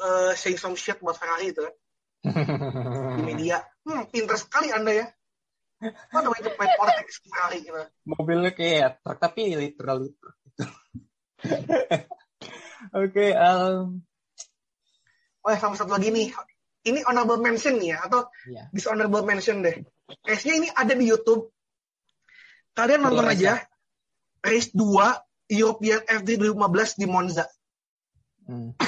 eh 0.00 0.32
saying 0.36 0.60
some 0.60 0.76
shit 0.76 1.00
buat 1.00 1.16
Ferrari 1.16 1.56
itu 1.56 1.64
kan 1.64 1.72
di 3.16 3.22
media. 3.24 3.64
Hmm, 3.80 4.04
pinter 4.12 4.36
sekali 4.36 4.68
Anda 4.68 4.92
ya. 4.92 5.06
What 6.12 6.20
the 6.20 6.28
way 6.28 6.40
to 6.44 6.52
play 6.52 6.68
politics 6.76 7.24
Ferrari 7.24 7.64
gitu. 7.64 7.80
Mobilnya 8.04 8.52
kayak 8.52 9.00
truk 9.00 9.16
tapi 9.16 9.56
literal 9.56 10.04
gitu. 10.04 10.28
Oke, 13.00 13.32
Oh 15.40 15.48
ya, 15.48 15.56
sama 15.56 15.72
satu 15.80 15.96
lagi 15.96 16.12
nih. 16.12 16.28
Ini 16.84 17.00
honorable 17.08 17.40
mention 17.40 17.80
nih 17.80 17.96
ya, 17.96 18.04
atau 18.04 18.28
Iya. 18.44 18.68
dishonorable 18.76 19.24
mention 19.24 19.64
deh. 19.64 19.80
Case-nya 20.20 20.60
ini 20.60 20.68
ada 20.68 20.92
di 20.92 21.08
YouTube. 21.08 21.48
Kalian 22.76 23.00
nonton 23.04 23.24
aja. 23.24 23.64
Race 24.44 24.72
2 24.72 24.84
European 25.50 26.00
F3 26.06 26.28
2015 26.54 27.00
di 27.00 27.06
Monza. 27.10 27.44
hmm. 28.46 28.70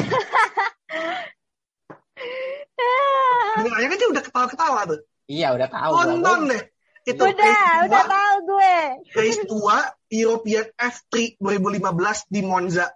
Dengarnya 3.53 3.89
kan 3.89 3.99
dia 3.99 4.09
udah 4.11 4.23
ketawa-ketawa 4.25 4.81
tuh. 4.89 5.01
iya 5.29 5.53
udah 5.55 5.69
tahu. 5.69 5.93
Nonton 5.93 6.23
Bang. 6.23 6.43
deh. 6.51 6.63
Itu 7.03 7.19
Udah, 7.27 7.35
race 7.35 7.91
udah 7.91 8.03
2, 8.07 8.15
tahu 8.15 8.37
gue. 8.47 8.77
race 9.19 9.43
2 9.43 10.23
European 10.23 10.65
F3 10.79 11.13
2015 11.43 12.31
di 12.31 12.41
Monza. 12.47 12.87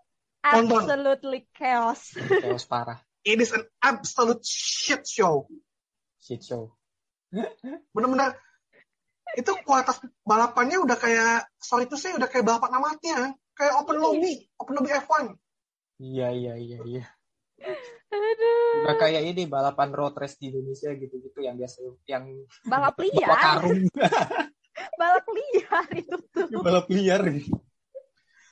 Tonton. 0.46 0.86
Absolutely 0.86 1.42
chaos. 1.50 2.14
Chaos 2.14 2.62
parah, 2.64 3.02
It 3.26 3.42
is 3.42 3.50
an 3.50 3.66
absolute 3.82 4.46
shit 4.46 5.02
show. 5.02 5.50
shit 6.22 6.38
show. 6.38 6.70
Bener-bener 7.90 8.38
itu 9.34 9.50
kualitas 9.66 9.98
balapannya 10.22 10.78
udah 10.78 10.94
kayak 10.94 11.50
sorry 11.58 11.90
itu 11.90 11.98
saya 11.98 12.14
udah 12.14 12.30
kayak 12.30 12.46
balapan 12.46 12.78
amatnya 12.78 13.18
kayak 13.56 13.74
open 13.80 13.96
lobby 13.96 14.44
open 14.56 14.74
lobby 14.76 14.92
F1 14.92 15.34
Iya 15.96 16.28
iya 16.28 16.52
iya 16.60 16.78
iya. 16.84 17.04
Aduh. 18.12 18.84
Udah 18.84 18.94
kayak 19.00 19.32
ini 19.32 19.48
balapan 19.48 19.88
road 19.90 20.12
race 20.12 20.36
di 20.36 20.52
Indonesia 20.52 20.92
gitu-gitu 20.92 21.40
yang 21.40 21.56
biasa 21.56 21.80
yang 22.04 22.28
Balap 22.68 22.94
bawa 23.00 23.08
liar. 23.08 23.32
karung, 23.40 23.80
Balap 25.00 25.26
liar 25.32 25.86
itu 25.96 26.16
tuh. 26.28 26.60
balap 26.60 26.84
liar. 26.92 27.24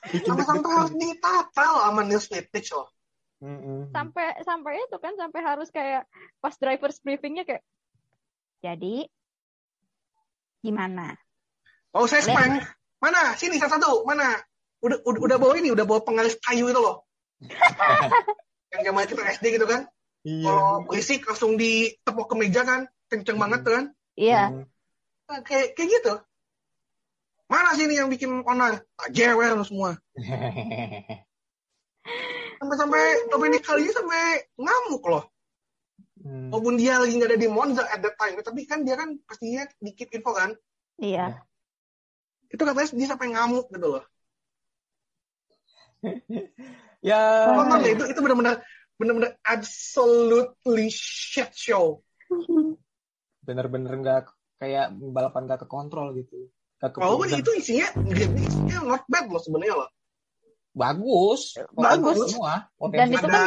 Bikin 0.09 0.25
sampai-sampai 0.25 0.69
harus 0.73 0.93
ditata 0.97 1.63
loh 1.69 1.81
sama 1.85 2.01
Nils 2.01 2.25
Littich 2.29 2.69
loh 2.73 2.89
Mm-mm. 3.45 3.93
Sampai 3.93 4.31
sampai 4.41 4.73
itu 4.81 4.97
kan 4.97 5.13
sampai 5.13 5.41
harus 5.45 5.69
kayak 5.69 6.09
pas 6.41 6.57
drivers 6.57 6.97
briefingnya 6.97 7.45
kayak 7.45 7.61
jadi 8.61 9.05
gimana? 10.61 11.13
oh 11.93 12.09
saya 12.09 12.25
speng 12.25 12.57
mana 12.97 13.37
sini 13.37 13.61
satu-satu 13.61 14.01
mana 14.01 14.33
udah, 14.85 14.97
udah 15.01 15.19
udah 15.25 15.37
bawa 15.41 15.53
ini 15.57 15.73
udah 15.73 15.83
bawa 15.83 16.05
pengalis 16.05 16.37
kayu 16.39 16.69
itu 16.69 16.77
loh 16.77 17.01
yang 18.71 18.81
zaman 18.85 19.03
kita 19.05 19.21
SD 19.35 19.45
gitu 19.57 19.65
kan 19.65 19.89
Iya. 20.25 20.49
kalau 20.49 20.89
berisik 20.89 21.21
langsung 21.21 21.53
ditepok 21.53 22.25
ke 22.25 22.35
meja 22.37 22.65
kan 22.65 22.89
kenceng 23.09 23.37
banget 23.37 23.61
tuh 23.61 23.73
kan 23.77 23.85
Iya. 24.17 24.41
Hmm. 24.49 24.65
Nah, 25.25 25.39
kayak 25.41 25.73
kayak 25.73 25.89
gitu 25.91 26.13
mana 27.45 27.77
sini 27.77 27.93
yang 27.97 28.09
bikin 28.09 28.41
onar 28.41 28.81
tak 28.97 29.09
jewer 29.13 29.53
lo 29.53 29.61
semua 29.61 29.93
sampai-sampai 32.57 33.03
Dominic 33.29 33.61
kali 33.61 33.89
sampai 33.89 34.49
ngamuk 34.57 35.05
loh 35.05 35.25
Hmm. 36.15 36.49
walaupun 36.49 36.73
dia 36.73 36.97
lagi 36.97 37.13
nggak 37.21 37.29
ada 37.29 37.37
di 37.37 37.45
Monza 37.45 37.85
at 37.85 38.01
that 38.01 38.17
time 38.17 38.33
tapi 38.41 38.65
kan 38.65 38.81
dia 38.81 38.97
kan 38.97 39.13
pastinya 39.29 39.61
dikit 39.77 40.09
info 40.09 40.33
kan 40.33 40.57
Iya. 40.97 41.37
itu 42.49 42.57
katanya 42.57 42.89
dia 42.97 43.07
sampai 43.13 43.29
ngamuk 43.29 43.69
gitu 43.69 43.87
loh 43.93 44.03
Ya. 47.05 47.21
nonton 47.53 47.85
deh 47.85 47.91
itu 47.93 48.03
itu 48.09 48.19
benar-benar 48.19 48.65
benar-benar 48.97 49.31
absolutely 49.45 50.89
shit 50.89 51.53
show 51.53 52.01
bener-bener 53.45 53.93
nggak 53.93 54.25
kayak 54.57 54.89
balapan 54.95 55.45
nggak 55.45 55.61
ke 55.61 55.67
kontrol 55.69 56.15
gitu. 56.15 56.49
Walaupun 56.81 57.29
itu 57.29 57.51
isinya 57.55 57.87
isinya 58.35 58.77
not 58.83 59.03
bad 59.05 59.29
loh 59.29 59.37
sebenarnya 59.37 59.85
loh 59.85 59.89
bagus, 60.75 61.55
Bagus. 61.71 62.35
semua. 62.35 62.67
Dan 62.91 63.07
Potensi. 63.07 63.13
itu 63.15 63.21
kan- 63.21 63.31
ada 63.31 63.43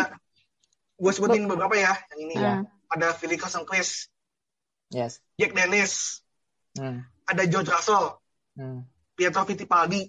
gue 0.98 1.12
sebutin 1.12 1.44
beberapa 1.44 1.74
ya 1.76 1.92
yang 2.14 2.20
ini 2.24 2.34
ya 2.34 2.54
ada 2.88 3.09
Philip 3.12 3.38
Chris 3.66 4.09
Yes. 4.88 5.20
Jack 5.36 5.52
Dennis 5.52 6.24
Hmm. 6.74 7.02
ada 7.26 7.42
George 7.44 7.68
Russell 7.68 8.22
Hmm. 8.54 8.86
Pietro 9.12 9.42
Fittipaldi 9.44 10.09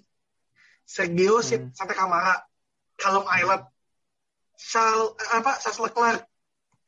Sergio 0.90 1.38
Hmm. 1.38 1.70
Santa 1.70 1.94
Camara 1.94 2.34
Callum 2.96 3.22
Islet 3.30 3.62
Charles 4.58 5.14
apa 5.30 5.54
Charles 5.56 5.78
Leclerc 5.80 6.20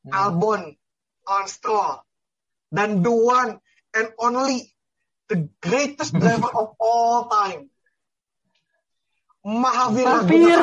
Hmm. 0.02 0.10
Albon 0.10 0.62
Lance 1.22 1.54
Stroll 1.54 2.02
dan 2.68 2.98
the 2.98 3.14
one 3.14 3.62
and 3.94 4.10
only 4.18 4.66
the 5.30 5.46
greatest 5.62 6.10
driver 6.12 6.50
of 6.50 6.74
all 6.82 7.30
time 7.30 7.70
Mahavir 9.42 10.06
Mahavir. 10.06 10.60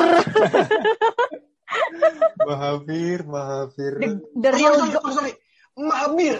Mahavir, 2.40 3.18
Mahavir. 3.24 3.92
the, 3.96 4.08
the 4.34 4.48
Oh, 4.50 4.56
real 4.56 4.72
sorry, 4.74 4.90
sorry, 4.92 5.14
sorry. 5.14 5.32
Mahavir 5.72 6.36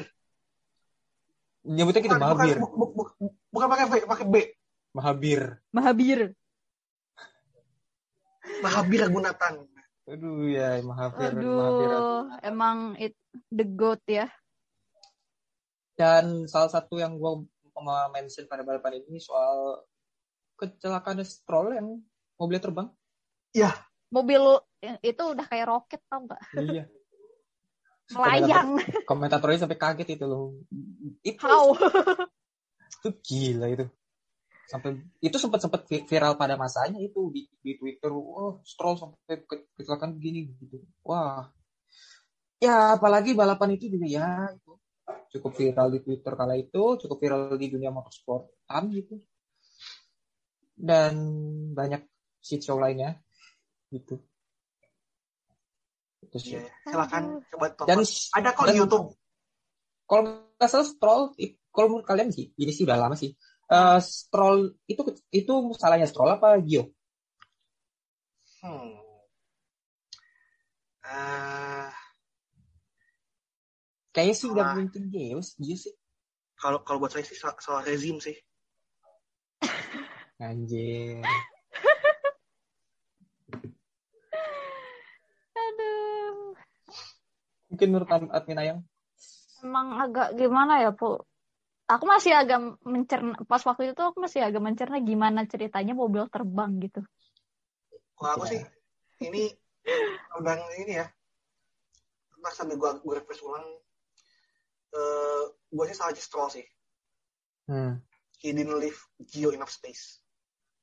Nyebutnya 1.63 2.01
gitu 2.01 2.13
bukan, 2.13 2.25
Mahavir. 2.25 2.57
bukan, 2.57 2.77
bu- 2.77 2.93
bu- 2.93 3.13
bu- 3.17 3.37
bukan 3.49 3.67
pakai 3.69 3.85
V 3.87 3.93
pakai 4.05 4.27
B 4.27 4.35
Mahavir. 4.91 5.41
Mahabir. 5.71 6.21
Mahavir 8.61 9.09
Raghunathan 9.09 9.55
Aduh 10.11 10.51
ya, 10.51 10.83
Mahavir, 10.83 11.31
Mahavir. 11.39 11.89
Aduh, 11.95 12.23
emang 12.43 12.99
it 12.99 13.15
the 13.55 13.63
goat 13.63 14.03
ya. 14.11 14.27
Dan 15.95 16.51
salah 16.51 16.67
satu 16.67 16.99
yang 16.99 17.15
gue 17.15 17.47
mau 17.79 18.11
mention 18.11 18.51
pada 18.51 18.67
balapan 18.67 18.99
ini 19.07 19.23
soal 19.23 19.87
kecelakaan 20.59 21.23
Stroll 21.23 21.79
yang 21.79 22.03
mobilnya 22.35 22.65
terbang. 22.67 22.89
Mobil 24.11 24.43
itu 24.99 25.23
udah 25.23 25.47
kayak 25.47 25.71
roket 25.71 26.03
tau 26.11 26.27
gak? 26.27 26.43
iya. 26.59 26.85
Melayang. 28.19 28.83
Komentatornya 29.07 29.63
sampai 29.63 29.79
kaget 29.79 30.19
itu 30.19 30.27
loh. 30.27 30.59
Itu 31.23 31.47
How? 31.47 31.71
itu 32.91 33.09
gila 33.23 33.71
itu 33.71 33.87
sampai 34.71 35.03
itu 35.19 35.35
sempat 35.35 35.59
sempat 35.67 35.83
viral 35.91 36.39
pada 36.39 36.55
masanya 36.55 37.03
itu 37.03 37.27
di, 37.35 37.51
di 37.59 37.75
Twitter. 37.75 38.15
Oh 38.15 38.63
Stroll 38.63 38.95
sampai 38.95 39.43
ke, 39.43 39.75
kecelakaan 39.75 40.15
begini 40.15 40.47
gitu. 40.63 40.79
Wah. 41.03 41.51
Ya 42.63 42.95
apalagi 42.95 43.35
balapan 43.35 43.75
itu 43.75 43.91
juga 43.91 44.07
ya 44.07 44.55
itu. 44.55 44.79
Cukup 45.35 45.59
viral 45.59 45.91
di 45.91 45.99
Twitter 46.07 46.33
kala 46.39 46.55
itu 46.55 46.83
cukup 47.03 47.19
viral 47.19 47.59
di 47.59 47.67
dunia 47.67 47.91
motorsportan 47.91 48.83
gitu. 48.95 49.19
Dan 50.79 51.15
banyak 51.75 52.07
shit 52.39 52.63
show 52.63 52.79
lainnya 52.79 53.19
gitu. 53.91 54.23
Itu 56.23 56.37
sih. 56.39 56.63
Iya, 56.63 56.71
silakan 56.87 57.43
coba 57.51 57.67
tonton 57.75 57.89
dan 57.91 57.99
ada 58.39 58.49
kok 58.55 58.65
dan- 58.71 58.77
di 58.77 58.81
YouTube. 58.81 59.09
kalau 60.07 60.23
nggak 60.59 60.71
salah 60.71 60.87
Stroll 60.87 61.23
i- 61.43 61.59
kalau 61.71 61.87
menurut 61.91 62.07
kalian 62.07 62.31
sih 62.31 62.51
ini 62.55 62.71
sih 62.75 62.83
udah 62.87 62.99
lama 62.99 63.15
sih 63.19 63.31
uh, 63.71 63.99
Stroll 64.03 64.75
itu 64.91 65.03
itu 65.31 65.53
salahnya 65.79 66.11
Stroll 66.11 66.35
apa 66.35 66.59
Gio? 66.61 66.91
Hmm. 68.61 68.99
Uh, 71.01 71.89
Kayaknya 74.11 74.35
sih 74.35 74.49
udah 74.51 74.65
berhenti 74.75 75.01
games 75.07 75.55
Gio 75.57 75.77
sih. 75.79 75.95
Kalau 76.59 76.83
kalau 76.85 77.01
buat 77.01 77.15
saya 77.15 77.25
sih 77.25 77.39
salah, 77.39 77.57
salah 77.63 77.83
rezim 77.87 78.21
sih. 78.21 78.37
Anjir. 80.45 81.25
Aduh. 85.57 86.53
Mungkin 87.73 87.87
menurut 87.89 88.11
admin 88.11 88.61
Ayang. 88.61 88.81
Emang 89.61 90.01
agak 90.01 90.37
gimana 90.37 90.85
ya, 90.85 90.91
Pak? 90.93 91.30
Aku 91.91 92.07
masih 92.07 92.31
agak 92.39 92.79
mencerna, 92.87 93.35
pas 93.51 93.59
waktu 93.67 93.91
itu 93.91 93.99
aku 93.99 94.23
masih 94.23 94.47
agak 94.47 94.63
mencerna 94.63 95.03
gimana 95.03 95.43
ceritanya 95.51 95.91
mobil 95.91 96.23
terbang 96.31 96.79
gitu. 96.79 97.03
Kalau 98.15 98.31
aku 98.39 98.47
Ya. 98.47 98.51
sih 98.55 98.63
ini 99.27 99.51
udah 100.39 100.55
ini 100.79 101.03
ya. 101.03 101.07
Ntar 102.39 102.53
sambil 102.55 102.79
gue 102.79 102.91
gue 103.03 103.15
refresh 103.19 103.43
ulang. 103.43 103.67
Eh 104.95 105.45
gue 105.51 105.85
sih 105.91 105.97
salah 105.99 106.15
Stroll 106.15 106.51
sih. 106.55 106.67
Hmm. 107.67 107.99
He 108.39 108.55
didn't 108.55 108.79
leave 108.79 108.99
Gio 109.27 109.51
enough 109.51 109.75
space. 109.75 110.23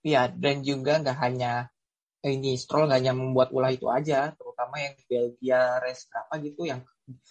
Iya, 0.03 0.27
dan 0.35 0.61
juga 0.61 0.99
nggak 0.99 1.17
hanya 1.23 1.71
eh, 2.19 2.35
ini 2.35 2.59
Stroll 2.59 2.91
nggak 2.91 2.99
hanya 2.99 3.15
membuat 3.15 3.55
ulah 3.55 3.71
itu 3.71 3.87
aja, 3.87 4.35
terutama 4.35 4.75
yang 4.83 4.95
Belgia 5.07 5.79
race 5.79 6.11
apa 6.11 6.35
gitu 6.43 6.67
yang 6.67 6.83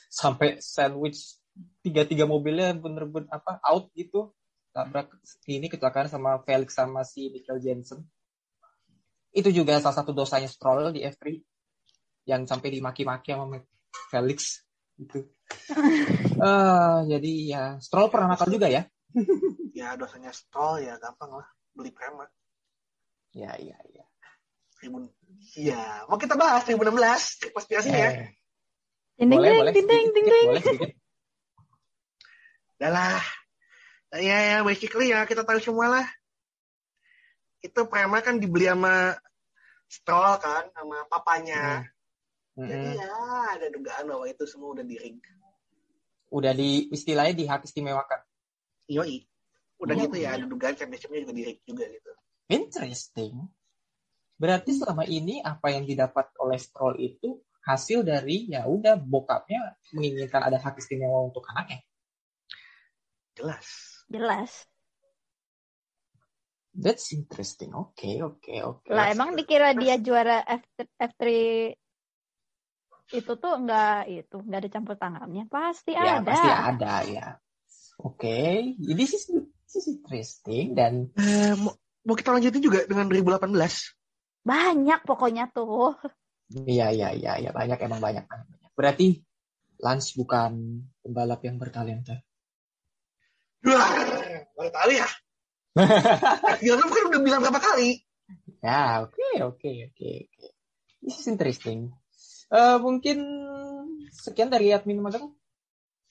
sampai 0.09 0.59
sandwich 0.65 1.37
tiga-tiga 1.81 2.27
mobilnya 2.29 2.75
bener-bener 2.77 3.31
apa 3.33 3.61
out 3.65 3.89
gitu 3.97 4.35
tabrak 4.77 5.09
ini 5.49 5.73
kecelakaan 5.73 6.11
sama 6.13 6.43
Felix 6.45 6.77
sama 6.77 7.01
si 7.07 7.33
Michael 7.33 7.63
Jensen 7.65 8.05
itu 9.37 9.49
juga 9.53 9.81
salah 9.81 9.97
satu 9.97 10.17
dosanya 10.17 10.49
Stroll 10.49 10.93
di 10.93 11.05
F3 11.05 11.37
yang 12.29 12.45
sampai 12.45 12.69
dimaki-maki 12.73 13.33
sama 13.33 13.61
Felix 14.13 14.65
gitu 15.01 15.25
Eh, 16.37 16.99
jadi 17.07 17.33
ya 17.49 17.63
Stroll 17.81 18.11
pernah 18.13 18.35
nakal 18.35 18.51
juga 18.51 18.67
ya 18.69 18.83
Ya 19.79 19.95
dosanya 19.95 20.35
Stroll 20.35 20.85
ya 20.85 20.99
gampang 20.99 21.39
lah. 21.39 21.49
Beli 21.73 21.95
Prema. 21.95 22.27
ya 23.31 23.53
ya 23.57 23.77
ya 23.93 24.05
Tribun. 24.77 25.09
Iya, 25.57 26.05
mau 26.09 26.21
kita 26.21 26.37
bahas 26.37 26.65
2016 26.69 27.53
konspirasinya 27.55 27.97
ya. 27.97 28.11
Eh, 28.13 28.29
Dinding, 29.17 29.39
boleh 29.41 29.51
boleh 29.57 29.73
dinding, 29.73 29.89
sedikit, 29.89 29.89
dinding, 29.89 30.05
sedikit, 30.13 30.29
dinding. 30.29 30.49
boleh 30.49 30.63
sedikit 30.65 31.06
Udah 32.77 32.91
lah. 32.93 33.23
Ya, 34.17 34.39
ya, 34.39 34.57
basically 34.63 35.11
ya 35.13 35.25
kita 35.27 35.43
tahu 35.43 35.59
semua 35.61 35.87
lah. 35.91 36.07
Itu 37.65 37.89
Prema 37.89 38.23
kan 38.23 38.39
dibeli 38.39 38.69
sama 38.69 39.17
Stroll 39.89 40.39
kan, 40.41 40.71
sama 40.73 41.05
papanya. 41.11 41.85
Jadi 42.57 42.73
Mm-mm. 42.73 42.97
ya 42.97 43.13
ada 43.53 43.67
dugaan 43.69 44.09
bahwa 44.09 44.25
itu 44.25 44.45
semua 44.49 44.73
udah 44.73 44.85
di 44.85 44.97
rig. 44.97 45.21
udah 46.27 46.51
di 46.51 46.91
istilahnya 46.91 47.39
di 47.39 47.47
hak 47.47 47.63
istimewakan 47.71 48.19
Yoi. 48.91 49.23
Udah 49.79 49.95
Hmm. 49.95 50.05
gitu 50.11 50.17
ya, 50.19 50.35
ada 50.35 50.45
dugaan 50.49 50.75
championshipnya 50.75 51.23
juga 51.23 51.35
di 51.39 51.43
rig 51.47 51.59
juga 51.63 51.85
gitu. 51.87 52.11
Interesting. 52.51 53.47
Berarti 54.35 54.75
selama 54.75 55.07
ini 55.07 55.39
apa 55.39 55.71
yang 55.71 55.87
didapat 55.87 56.35
oleh 56.43 56.59
Stroll 56.59 56.99
itu 56.99 57.39
hasil 57.63 58.03
dari 58.03 58.51
ya 58.51 58.67
udah 58.67 58.99
bokapnya 58.99 59.79
menginginkan 59.95 60.51
ada 60.51 60.59
hak 60.59 60.83
istimewa 60.83 61.31
untuk 61.31 61.47
anaknya. 61.47 61.86
Jelas. 63.37 63.67
Jelas. 64.09 64.53
That's 66.77 67.09
interesting. 67.17 67.73
Oke, 67.73 68.21
oke, 68.21 68.53
oke. 68.61 68.93
Lah 68.93 69.09
emang 69.09 69.33
dikira 69.33 69.73
dia 69.73 69.97
juara 69.97 70.45
F 70.45 70.65
F3 71.01 71.25
itu 73.15 73.33
tuh 73.39 73.53
enggak 73.55 74.11
itu 74.11 74.37
enggak 74.43 74.61
ada 74.67 74.71
campur 74.73 74.95
tangannya 74.99 75.47
pasti 75.47 75.95
Ya, 75.97 76.21
ada. 76.21 76.27
pasti 76.27 76.49
ada 76.53 76.95
ya. 77.07 77.27
Oke, 78.03 78.61
ini 78.77 79.03
sih 79.09 79.21
this 79.65 79.75
is 79.81 79.87
interesting 79.89 80.77
dan 80.77 81.09
Eh, 81.17 81.57
mau, 81.57 81.73
mau 82.05 82.13
kita 82.13 82.35
lanjutin 82.37 82.61
juga 82.61 82.85
dengan 82.85 83.09
2018. 83.09 83.97
Banyak 84.45 85.01
pokoknya 85.09 85.49
tuh. 85.49 85.97
iya 86.69 86.93
iya 86.93 87.11
iya 87.17 87.33
ya 87.41 87.51
banyak 87.57 87.79
emang 87.89 88.05
banyak. 88.05 88.25
Berarti 88.77 89.17
Lance 89.81 90.13
bukan 90.13 90.85
pembalap 91.01 91.41
yang 91.41 91.57
bertalenta. 91.57 92.21
Wah, 93.67 93.91
baru 94.55 94.71
tahu 94.71 94.91
ya. 94.95 95.09
Gilman 96.65 96.89
kan 96.89 97.03
udah 97.11 97.21
bilang 97.21 97.41
berapa 97.43 97.61
kali. 97.61 98.01
Ya, 98.63 99.05
oke, 99.05 99.29
oke, 99.45 99.71
oke, 99.93 100.11
oke. 100.27 100.47
This 101.03 101.23
is 101.23 101.27
interesting. 101.29 101.93
Eh, 102.47 102.79
mungkin 102.79 103.19
sekian 104.15 104.49
dari 104.49 104.71
admin 104.71 105.03
Magang. 105.03 105.35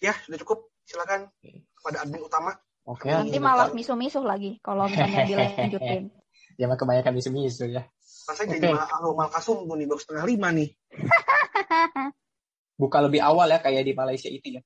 Ya, 0.03 0.13
sudah 0.27 0.39
cukup. 0.43 0.67
Silakan 0.85 1.33
kepada 1.79 2.05
admin 2.05 2.21
utama. 2.21 2.53
Oke. 2.85 3.09
Nanti 3.09 3.39
admin 3.39 3.41
malah 3.41 3.73
misuh-misuh 3.73 4.21
lagi 4.21 4.61
kalau 4.61 4.85
misalnya 4.85 5.25
dilanjutin. 5.31 6.13
Jangan 6.55 6.77
kebanyakan 6.77 7.13
misu-misu 7.15 7.65
ya. 7.71 7.83
Rasanya 8.29 8.47
Oke. 8.51 8.55
jadi 8.61 8.67
malah 8.75 8.89
Ahmad 8.91 9.29
Kasum 9.33 9.65
nih, 9.65 9.87
baru 9.89 9.99
setengah 9.99 10.25
lima 10.27 10.49
nih. 10.53 10.69
Buka 12.79 12.99
lebih 12.99 13.23
awal 13.23 13.47
ya 13.49 13.59
kayak 13.63 13.87
di 13.87 13.93
Malaysia 13.95 14.27
itu 14.27 14.59
ya. 14.59 14.61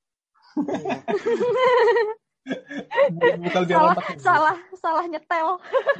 Buka 3.44 3.58
lebih 3.64 3.76
awal 3.78 3.96
salah, 3.98 4.18
salah, 4.20 4.58
salah 4.78 5.06
nyetel. 5.06 5.48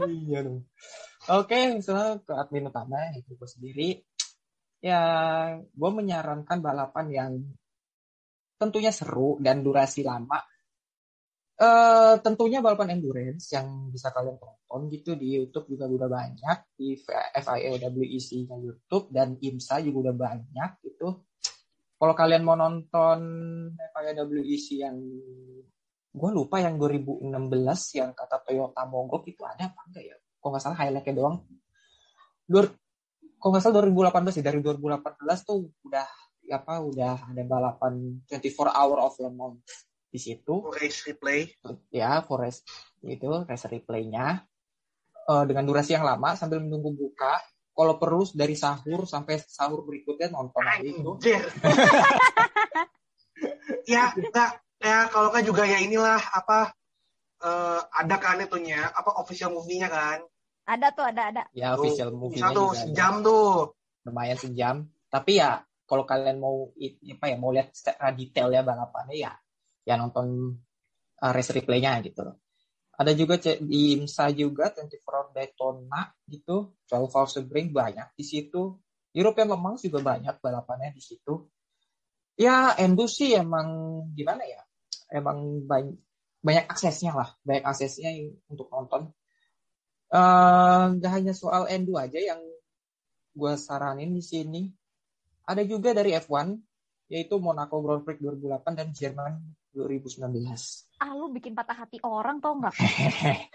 Iya 0.08 0.40
dong. 0.46 0.66
Oke, 1.30 1.58
misalnya 1.78 2.18
ke 2.24 2.34
admin 2.34 2.72
utama 2.72 2.98
itu 3.14 3.36
gue 3.36 3.50
sendiri. 3.50 3.90
Ya, 4.80 5.02
gue 5.60 5.92
menyarankan 5.92 6.64
balapan 6.64 7.08
yang 7.12 7.32
tentunya 8.56 8.90
seru 8.96 9.38
dan 9.44 9.62
durasi 9.62 10.02
lama. 10.02 10.40
Eh, 11.60 12.16
tentunya 12.24 12.64
balapan 12.64 12.96
endurance 12.96 13.52
yang 13.52 13.92
bisa 13.92 14.16
kalian 14.16 14.40
tonton 14.40 14.88
gitu 14.96 15.20
di 15.20 15.44
YouTube 15.44 15.76
juga 15.76 15.92
udah 15.92 16.08
banyak 16.08 16.58
di 16.80 16.96
FIA 16.96 17.84
WEC-nya 17.92 18.56
YouTube 18.64 19.12
dan 19.12 19.36
IMSA 19.44 19.84
juga 19.84 20.08
udah 20.08 20.16
banyak 20.16 20.72
gitu. 20.88 21.20
Kalau 22.00 22.16
kalian 22.16 22.48
mau 22.48 22.56
nonton 22.56 23.20
FIA 23.76 24.24
WEC 24.24 24.68
yang 24.80 24.96
gue 26.10 26.30
lupa 26.34 26.58
yang 26.62 26.82
2016 26.82 27.30
yang 27.98 28.12
kata 28.18 28.42
Toyota 28.42 28.84
Mogok 28.90 29.30
itu 29.30 29.46
ada 29.46 29.70
apa 29.70 29.82
enggak 29.90 30.04
ya? 30.04 30.16
Kok 30.40 30.48
nggak 30.50 30.64
salah 30.64 30.78
highlightnya 30.82 31.14
doang. 31.16 31.38
Dur, 32.50 32.66
kok 33.38 33.50
nggak 33.50 33.64
salah 33.64 33.86
2018 33.86 34.36
sih 34.40 34.46
dari 34.46 34.60
2018 34.62 35.46
tuh 35.46 35.70
udah 35.86 36.08
apa 36.50 36.74
udah 36.82 37.30
ada 37.30 37.44
balapan 37.46 38.26
24 38.26 38.74
hour 38.74 38.98
of 39.06 39.14
Le 39.22 39.30
Mans 39.30 39.62
di 40.10 40.18
situ 40.18 40.66
Race 40.74 41.06
replay. 41.06 41.46
ya 41.94 42.26
Forest 42.26 42.66
itu 43.06 43.30
race 43.46 43.70
replaynya 43.70 44.50
Eh, 45.30 45.44
dengan 45.46 45.62
durasi 45.62 45.94
yang 45.94 46.02
lama 46.02 46.34
sambil 46.34 46.58
menunggu 46.58 46.90
buka 46.90 47.38
kalau 47.70 48.02
perlu 48.02 48.26
dari 48.34 48.58
sahur 48.58 49.06
sampai 49.06 49.38
sahur 49.38 49.86
berikutnya 49.86 50.34
nonton 50.34 50.66
aja 50.66 50.82
itu 50.82 51.12
ya, 53.94 54.10
enggak. 54.18 54.58
Ya, 54.80 55.12
kalau 55.12 55.30
kan 55.32 55.44
juga 55.44 55.68
ya 55.68 55.80
inilah 55.84 56.20
apa 56.32 56.72
eh, 57.44 57.80
ada 57.92 58.16
kan 58.20 58.40
itunya 58.40 58.88
apa 58.88 59.20
official 59.20 59.52
movie-nya 59.52 59.92
kan. 59.92 60.24
Ada 60.70 60.94
tuh, 60.94 61.06
ada, 61.10 61.22
ada. 61.34 61.44
ya 61.52 61.74
Tuh, 61.74 61.82
official 61.82 62.14
movie-nya 62.14 62.54
tuh 62.54 62.68
juga 62.70 62.78
ada. 62.78 62.82
sejam 62.86 63.14
tuh. 63.26 63.74
lumayan 64.08 64.38
sejam 64.40 64.76
tapi 65.12 65.38
ya 65.42 65.60
kalau 65.84 66.06
kalian 66.08 66.40
mau 66.40 66.72
i- 66.80 66.98
apa 67.14 67.26
ya 67.30 67.36
mau 67.42 67.52
lihat 67.52 67.74
secara 67.76 68.14
detail 68.16 68.48
ya 68.54 68.62
balapannya 68.64 69.18
ya 69.18 69.34
ya 69.84 69.98
nonton 70.00 70.56
uh, 71.20 71.32
race 71.36 71.52
replaynya 71.52 72.00
gitu 72.06 72.22
ada 72.96 73.12
juga 73.18 73.38
di 73.42 73.98
IMSA 73.98 74.32
juga 74.34 74.72
24 74.72 75.04
Hour 75.04 75.28
Daytona 75.36 76.02
gitu 76.32 76.78
12 76.88 77.12
Hours 77.12 77.32
Sebring 77.38 77.70
banyak 77.76 78.14
di 78.16 78.24
situ 78.24 78.78
European 79.12 79.52
Le 79.52 79.58
Mans 79.60 79.82
juga 79.84 80.00
banyak 80.00 80.38
balapannya 80.40 80.94
di 80.96 81.02
situ 81.04 81.50
ya 82.40 82.78
Endo 82.80 83.04
sih 83.10 83.36
emang 83.36 83.68
gimana 84.16 84.46
ya 84.48 84.62
emang 85.10 85.66
banyak 85.66 85.98
banyak 86.40 86.66
aksesnya 86.72 87.12
lah 87.14 87.30
banyak 87.44 87.66
aksesnya 87.66 88.10
yang- 88.14 88.38
untuk 88.48 88.70
nonton 88.72 89.12
Eh, 90.10 90.84
nggak 90.98 91.12
hanya 91.14 91.38
soal 91.38 91.70
Endo 91.70 91.94
aja 91.94 92.18
yang 92.18 92.42
gue 93.38 93.54
saranin 93.62 94.10
di 94.10 94.26
sini. 94.26 94.66
Ada 95.46 95.62
juga 95.70 95.94
dari 95.94 96.18
F1, 96.18 96.58
yaitu 97.14 97.38
Monaco 97.38 97.78
Grand 97.78 98.02
Prix 98.02 98.18
2008 98.18 98.74
dan 98.74 98.90
Jerman 98.90 99.38
2019. 99.70 100.90
Ah, 100.98 101.14
lu 101.14 101.30
bikin 101.30 101.54
patah 101.54 101.86
hati 101.86 102.02
orang 102.02 102.42
tau 102.42 102.58
nggak? 102.58 102.74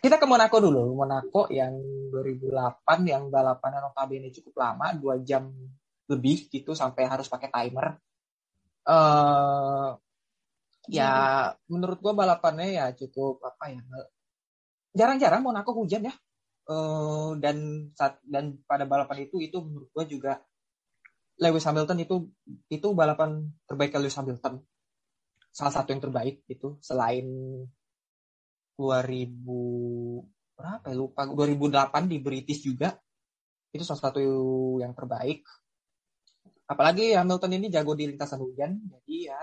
Kita 0.00 0.16
ke 0.16 0.24
Monaco 0.24 0.56
dulu. 0.56 0.96
Monaco 0.96 1.52
yang 1.52 1.76
2008 2.08 3.04
yang 3.04 3.28
balapannya 3.28 3.84
notabene 3.84 4.32
cukup 4.32 4.56
lama, 4.56 4.96
2 4.96 5.20
jam 5.20 5.52
lebih 6.08 6.48
gitu 6.48 6.72
sampai 6.72 7.04
harus 7.04 7.28
pakai 7.28 7.52
timer. 7.52 8.00
Eh 8.88 9.90
ya 10.88 11.12
menurut 11.68 11.98
gua 12.00 12.14
balapannya 12.16 12.68
ya 12.72 12.86
cukup 12.96 13.44
apa 13.44 13.64
ya 13.76 13.82
jarang-jarang 14.96 15.44
Monaco 15.44 15.76
hujan 15.76 16.08
ya. 16.08 16.14
Eh, 16.68 17.30
dan 17.40 17.88
saat 17.96 18.20
dan 18.28 18.60
pada 18.68 18.84
balapan 18.84 19.24
itu 19.24 19.40
itu 19.40 19.56
menurut 19.60 19.88
gua 19.92 20.04
juga 20.04 20.32
Lewis 21.38 21.64
Hamilton 21.64 21.98
itu 22.02 22.16
itu 22.68 22.88
balapan 22.92 23.48
terbaik 23.64 23.94
Lewis 23.96 24.18
Hamilton. 24.18 24.60
Salah 25.48 25.72
satu 25.72 25.96
yang 25.96 26.02
terbaik 26.02 26.44
itu 26.50 26.76
selain 26.82 27.24
2000 28.76 30.22
berapa 30.58 30.84
ya 30.90 30.96
lupa 30.98 31.22
2008 31.30 32.10
di 32.10 32.18
British 32.18 32.66
juga. 32.66 32.92
Itu 33.72 33.86
salah 33.86 34.10
satu 34.10 34.20
yang 34.82 34.92
terbaik 34.92 35.46
apalagi 36.68 37.16
Hamilton 37.16 37.56
ini 37.56 37.66
jago 37.72 37.96
di 37.96 38.04
lintasan 38.06 38.44
hujan, 38.44 38.76
jadi 38.76 39.16
ya 39.32 39.42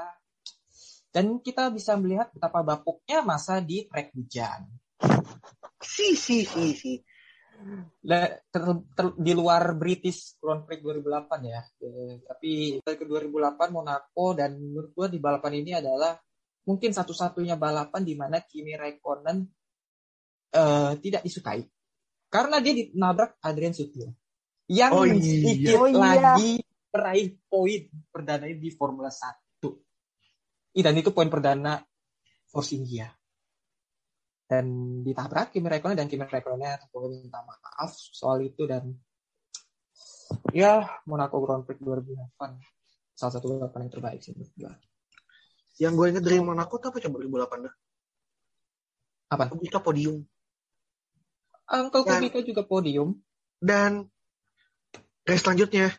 dan 1.10 1.40
kita 1.40 1.72
bisa 1.72 1.96
melihat 1.96 2.28
betapa 2.36 2.60
bapuknya 2.60 3.24
masa 3.24 3.64
di 3.64 3.88
trek 3.88 4.12
hujan. 4.14 4.68
Si, 5.80 6.12
si, 6.12 6.44
si, 6.44 6.76
si. 6.76 6.94
Ter- 8.04 8.44
ter- 8.52 9.16
di 9.16 9.32
luar 9.32 9.80
British 9.80 10.36
Grand 10.44 10.68
Prix 10.68 10.84
2008 10.84 11.40
ya. 11.48 11.64
Eh, 11.80 12.20
tapi 12.20 12.52
ke 12.84 13.06
2008 13.08 13.32
Monaco 13.72 14.36
dan 14.36 14.60
menurut 14.60 14.92
gua 14.92 15.08
di 15.08 15.24
balapan 15.24 15.64
ini 15.64 15.72
adalah 15.80 16.20
mungkin 16.68 16.92
satu-satunya 16.92 17.56
balapan 17.56 18.04
di 18.04 18.14
mana 18.20 18.44
Kimi 18.44 18.76
Raikkonen 18.76 19.38
eh, 20.52 20.92
tidak 21.00 21.24
disukai. 21.24 21.64
Karena 22.28 22.60
dia 22.60 22.76
dinabrak 22.76 23.40
Adrian 23.40 23.72
Sutil. 23.72 24.12
Yang 24.68 24.92
Oh, 24.92 25.06
iya. 25.08 25.16
sedikit 25.16 25.80
Oh, 25.80 25.88
iya. 25.88 26.36
lagi 26.36 26.60
meraih 26.96 27.36
poin 27.52 27.92
perdana 28.08 28.48
di 28.48 28.72
Formula 28.72 29.12
1. 29.12 30.80
Ih, 30.80 30.84
Dan 30.84 30.96
itu 30.96 31.12
poin 31.12 31.28
perdana 31.28 31.84
Force 32.48 32.72
India 32.72 33.12
dan 34.46 34.66
ditabrak 35.02 35.52
Kimi 35.52 35.68
Raikkonen 35.68 35.98
dan 35.98 36.08
Kimi 36.08 36.24
Raikkonen 36.24 36.78
tentu 36.78 37.02
minta 37.10 37.42
maaf 37.42 37.92
soal 37.92 38.46
itu 38.46 38.70
dan 38.70 38.94
ya 40.54 40.86
Monaco 41.10 41.42
Grand 41.42 41.66
Prix 41.66 41.82
2008 41.82 43.18
salah 43.18 43.34
satu 43.34 43.58
balapan 43.58 43.90
yang 43.90 43.94
terbaik 43.94 44.20
sih 44.22 44.38
menurut 44.38 44.54
gue. 44.54 44.74
Yang 45.82 45.94
gue 45.98 46.06
inget 46.14 46.24
dari 46.24 46.40
Monaco 46.40 46.78
tuh 46.78 46.88
apa 46.94 47.00
coba 47.04 47.16
2008 47.26 47.66
dah? 47.68 47.76
Apa? 49.36 49.44
Kubica 49.52 49.80
podium. 49.82 50.22
Uncle 51.66 52.04
Dan- 52.06 52.22
Kubica 52.22 52.40
juga 52.46 52.64
podium. 52.64 53.10
Dan 53.58 54.06
race 55.26 55.42
selanjutnya 55.42 55.90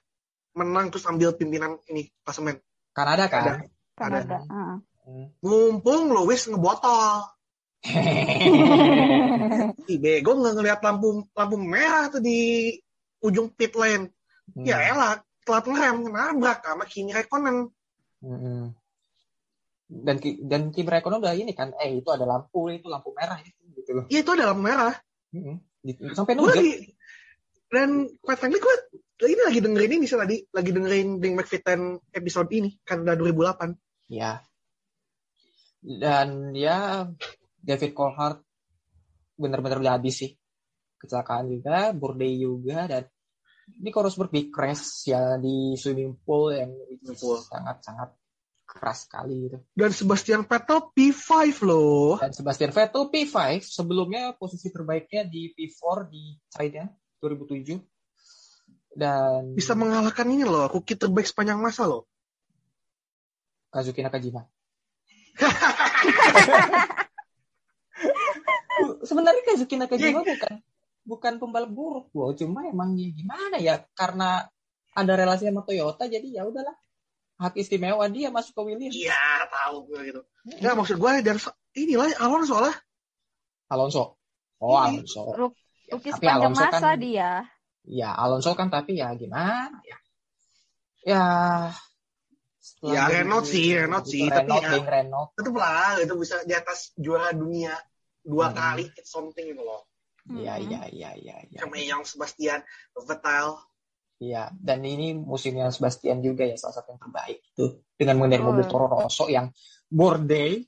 menang 0.57 0.89
terus 0.89 1.05
ambil 1.05 1.37
pimpinan 1.37 1.77
ini 1.93 2.09
klasemen. 2.25 2.57
Kanada 2.97 3.29
kan? 3.29 3.69
Kanada. 3.93 4.41
Ada. 4.41 4.49
Ah. 4.49 4.77
Hmm. 5.07 5.31
Mumpung 5.45 6.11
Lewis 6.11 6.49
ngebotol. 6.51 7.29
Ih, 9.87 9.99
bego 10.03 10.35
nggak 10.35 10.55
ngeliat 10.59 10.81
lampu 10.83 11.23
lampu 11.31 11.57
merah 11.61 12.11
tuh 12.11 12.19
di 12.19 12.73
ujung 13.23 13.53
pit 13.55 13.77
lane. 13.79 14.11
Ya 14.57 14.83
elah, 14.83 15.23
telat 15.47 15.67
ngerem, 15.69 16.11
nabrak 16.11 16.67
sama 16.67 16.85
Kimi 16.89 17.15
Raikkonen. 17.15 17.71
Hmm. 18.25 18.75
Dan 19.87 20.17
Ki- 20.19 20.43
dan 20.43 20.75
Kimi 20.75 20.91
udah 20.91 21.35
ini 21.39 21.55
kan, 21.55 21.71
eh 21.79 22.03
itu 22.03 22.11
ada 22.11 22.27
lampu, 22.27 22.67
itu 22.75 22.91
lampu 22.91 23.15
merah 23.15 23.39
itu 23.39 23.63
gitu 23.79 23.91
loh. 24.03 24.05
Iya 24.11 24.27
itu 24.27 24.31
ada 24.35 24.51
lampu 24.51 24.63
merah. 24.67 24.95
Hmm. 25.31 25.63
Sampai 26.15 26.35
lagi 26.35 26.97
dan 27.71 28.11
quite 28.23 28.39
frankly 28.39 28.59
gue 28.63 28.77
ini 29.25 29.43
lagi 29.49 29.61
dengerin 29.65 29.93
ini 29.97 30.05
sih 30.05 30.21
tadi 30.21 30.37
lagi 30.53 30.71
dengerin 30.77 31.09
Ding 31.17 31.33
McFitten 31.33 31.97
episode 32.13 32.53
ini 32.53 32.77
Kanada 32.85 33.17
2008. 33.17 34.13
Ya. 34.13 34.45
Dan 35.81 36.53
ya 36.53 37.09
David 37.57 37.97
Coulthard 37.97 38.45
benar-benar 39.41 39.81
udah 39.81 39.97
habis 39.97 40.21
sih. 40.21 40.31
Kecelakaan 41.01 41.49
juga, 41.49 41.97
Bourdais 41.97 42.37
juga 42.37 42.85
dan 42.85 43.05
Nico 43.81 44.05
Rosberg 44.05 44.31
di 44.31 44.53
crash 44.53 45.09
ya 45.09 45.41
di 45.41 45.75
swimming 45.81 46.21
pool 46.21 46.53
yang 46.53 46.71
sangat-sangat 47.17 48.13
keras 48.67 49.09
sekali 49.09 49.49
gitu. 49.49 49.59
Dan 49.73 49.97
Sebastian 49.97 50.45
Vettel 50.45 50.93
P5 50.93 51.33
loh. 51.65 52.21
Dan 52.21 52.37
Sebastian 52.37 52.73
Vettel 52.75 53.09
P5 53.09 53.65
sebelumnya 53.65 54.37
posisi 54.37 54.69
terbaiknya 54.69 55.25
di 55.25 55.57
P4 55.57 55.83
di 56.13 56.37
China 56.53 56.85
2007 57.25 57.96
dan 58.97 59.53
Bisa 59.53 59.77
mengalahkan 59.77 60.25
ini 60.33 60.49
loh, 60.49 60.73
rookie 60.73 60.97
terbaik 60.97 61.29
sepanjang 61.29 61.61
masa 61.61 61.85
loh. 61.85 62.09
Kazuki 63.69 64.01
Nakajima. 64.01 64.49
Sebenarnya 69.05 69.43
Kazuki 69.45 69.77
Nakajima 69.77 70.25
bukan 70.25 70.53
bukan 71.07 71.33
pembalap 71.39 71.71
buruk 71.71 72.09
loh, 72.17 72.33
cuma 72.33 72.65
emang 72.67 72.97
ya 72.97 73.09
gimana 73.13 73.57
ya 73.61 73.85
karena 73.95 74.49
ada 74.97 75.13
relasi 75.13 75.45
sama 75.47 75.63
Toyota 75.63 76.09
jadi 76.09 76.41
ya 76.41 76.43
udahlah 76.49 76.73
hak 77.37 77.53
istimewa 77.61 78.09
dia 78.09 78.33
masuk 78.33 78.57
ke 78.57 78.63
Williams. 78.65 78.97
Iya, 78.97 79.45
tahu 79.53 79.93
gue 79.93 80.01
gitu. 80.09 80.21
Nggak, 80.57 80.73
maksud 80.73 80.97
gue 80.97 81.11
dan 81.21 81.37
so- 81.37 81.53
inilah 81.77 82.09
Alonso 82.17 82.57
lah. 82.57 82.73
Alonso. 83.69 84.17
Oh. 84.57 84.81
Alonso. 84.81 85.53
Tapi 85.85 86.17
sepanjang 86.17 86.49
Alonso 86.49 86.65
masa 86.65 86.81
kan- 86.81 86.97
dia. 86.97 87.45
Ya 87.87 88.11
Alonso 88.13 88.53
kan 88.59 88.67
tapi 88.69 88.99
ya 88.99 89.15
gimana 89.15 89.79
ya. 89.87 89.99
Ya. 91.07 91.27
Ya, 92.83 93.07
Renault 93.07 93.47
sih, 93.47 93.79
Renault 93.79 94.11
sih, 94.11 94.27
tapi 94.27 94.51
ya- 94.59 94.83
Renault. 94.83 95.31
Tetep 95.39 95.55
lah, 95.55 96.03
itu 96.03 96.19
bisa 96.19 96.43
di 96.43 96.51
atas 96.51 96.91
juara 96.99 97.31
dunia 97.31 97.71
dua 98.27 98.51
Hmm. 98.51 98.59
kali, 98.59 98.85
it's 98.99 99.07
something 99.07 99.47
gitu 99.47 99.63
loh. 99.63 99.87
Iya 100.27 100.59
Mhm. 100.59 100.67
iya 100.67 100.81
iya 100.91 101.11
iya. 101.15 101.37
iya. 101.47 101.59
Sama 101.63 101.79
yang 101.79 102.03
Sebastian 102.03 102.67
Vettel. 102.99 103.55
Iya, 104.19 104.51
dan 104.59 104.83
ini 104.83 105.15
musimnya 105.15 105.71
Sebastian 105.71 106.27
juga 106.27 106.43
ya 106.43 106.59
salah 106.59 106.83
satu 106.83 106.91
yang 106.91 106.99
terbaik 106.99 107.39
itu 107.39 107.65
dengan 107.95 108.19
mengendarai 108.19 108.43
Betul. 108.43 108.51
mobil 108.51 108.67
Toro 108.67 108.87
Rosso 108.91 109.25
yang 109.31 109.47
Bourdais 109.87 110.67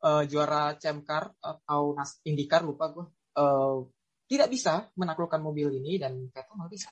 eh, 0.00 0.22
juara 0.28 0.76
Champ 0.76 1.00
Car 1.06 1.32
atau 1.40 1.96
Nas 1.96 2.20
IndyCar 2.20 2.60
lupa 2.60 2.92
gue 2.92 3.06
eh, 3.32 3.76
tidak 4.30 4.46
bisa 4.46 4.86
menaklukkan 4.94 5.42
mobil 5.42 5.74
ini 5.74 5.98
dan 5.98 6.30
Vettel 6.30 6.54
nggak 6.54 6.70
bisa. 6.70 6.86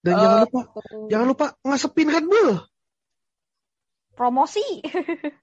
Dan 0.00 0.12
Eh, 0.12 0.20
jangan 0.20 0.38
lupa, 0.40 0.60
jangan 1.08 1.26
lupa 1.28 1.46
ngasepin 1.60 2.08
Red 2.08 2.24
Bull. 2.24 2.50
Promosi. 4.14 4.62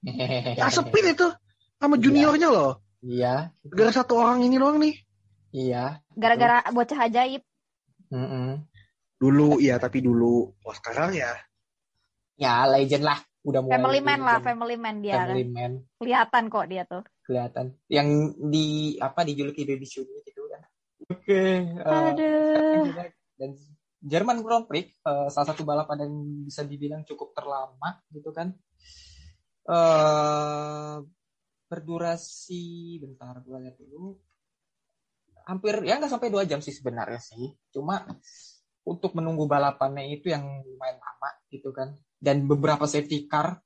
Ngasepin 0.58 1.12
itu 1.12 1.28
sama 1.76 1.94
Iya. 1.94 2.02
juniornya 2.02 2.48
loh. 2.48 2.72
Iya, 3.02 3.50
Gara 3.66 3.90
satu 3.90 4.16
orang 4.16 4.40
ini 4.42 4.56
doang 4.56 4.78
nih. 4.78 4.94
iya. 5.52 5.98
Gara-gara 6.14 6.62
bocah 6.70 7.04
ajaib. 7.04 7.42
Mm-mm. 8.08 8.62
Dulu, 9.18 9.58
iya 9.58 9.76
tapi 9.76 10.00
dulu. 10.00 10.54
Oh 10.56 10.72
sekarang 10.72 11.12
ya. 11.12 11.34
Ya 12.38 12.64
legend 12.64 13.04
lah, 13.04 13.18
udah 13.42 13.60
mulai. 13.60 13.74
Family 13.76 14.00
man 14.00 14.20
lah, 14.22 14.38
family 14.40 14.76
man 14.76 14.96
dia. 14.98 15.20
Family 15.20 15.44
man 15.44 15.72
Kelihatan 16.00 16.42
kok 16.48 16.66
dia 16.66 16.82
tuh. 16.86 17.02
kelihatan. 17.22 17.76
Yang 17.86 18.08
di 18.40 18.66
apa 18.98 19.20
dijuluki 19.22 19.62
baby 19.62 19.84
shoe 19.84 20.06
kan. 20.06 20.31
Oke. 21.10 21.42
Aduh. 21.82 22.94
dan 23.38 23.50
Jerman 24.02 24.42
Grand 24.42 24.66
Prix 24.66 24.90
eh, 24.92 25.28
salah 25.30 25.48
satu 25.54 25.62
balapan 25.62 26.06
yang 26.06 26.14
bisa 26.46 26.66
dibilang 26.66 27.06
cukup 27.06 27.34
terlama 27.34 28.02
gitu 28.10 28.30
kan? 28.34 28.50
Eh 29.66 30.96
berdurasi 31.72 33.00
bentar 33.00 33.40
gue 33.40 33.56
lihat 33.62 33.76
dulu. 33.80 34.18
Hampir 35.48 35.82
ya 35.86 35.96
nggak 35.98 36.12
sampai 36.12 36.28
dua 36.28 36.44
jam 36.44 36.60
sih 36.60 36.74
sebenarnya 36.74 37.18
sih. 37.22 37.50
Cuma 37.72 38.04
untuk 38.82 39.14
menunggu 39.14 39.46
balapannya 39.46 40.18
itu 40.18 40.28
yang 40.30 40.44
lumayan 40.66 40.98
lama 40.98 41.30
gitu 41.48 41.70
kan? 41.70 41.94
Dan 42.18 42.46
beberapa 42.46 42.86
safety 42.86 43.26
car 43.30 43.58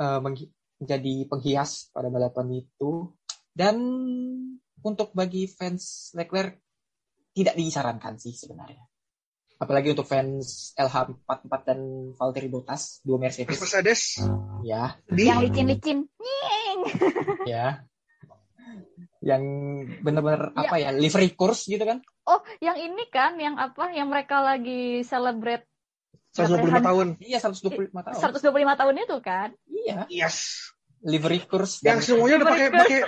menghi- 0.00 0.50
menjadi 0.82 1.14
penghias 1.30 1.92
pada 1.94 2.10
balapan 2.10 2.66
itu. 2.66 3.12
Dan 3.52 3.76
untuk 4.82 5.14
bagi 5.14 5.46
fans 5.46 6.10
Leclerc 6.14 6.58
tidak 7.32 7.54
disarankan 7.56 8.18
sih 8.20 8.34
sebenarnya. 8.36 8.82
Apalagi 9.56 9.94
untuk 9.94 10.04
fans 10.04 10.74
LH44 10.74 11.52
dan 11.62 11.78
Valtteri 12.18 12.50
Bottas, 12.50 12.98
dua 13.06 13.16
Mercedes, 13.22 13.62
Mercedes 13.62 14.18
ya, 14.66 14.98
di 15.06 15.22
Yang 15.30 15.40
licin-licin. 15.48 15.98
Ya, 17.42 17.86
yang 19.22 19.42
benar-benar 20.02 20.50
Ya. 20.54 20.66
apa 20.66 20.74
ya 20.78 20.90
livery 20.90 21.34
course 21.34 21.70
gitu 21.70 21.82
kan? 21.86 22.02
Oh, 22.26 22.42
yang 22.58 22.74
ini 22.74 23.06
kan, 23.10 23.38
yang 23.38 23.54
apa? 23.58 23.90
Yang 23.94 24.08
mereka 24.10 24.42
lagi 24.42 25.02
celebrate 25.06 25.66
125 26.34 26.82
tahun. 26.82 27.06
Iya 27.22 27.38
125 27.38 28.02
tahun. 28.02 28.18
125 28.18 28.80
tahun 28.82 28.94
itu 28.98 29.16
kan? 29.22 29.48
Iya, 29.70 30.06
Yes. 30.10 30.70
livery 31.02 31.42
course 31.46 31.82
Yang 31.82 32.14
semuanya 32.14 32.42
udah 32.42 32.48
pakai 32.50 32.68
pakai 32.70 33.00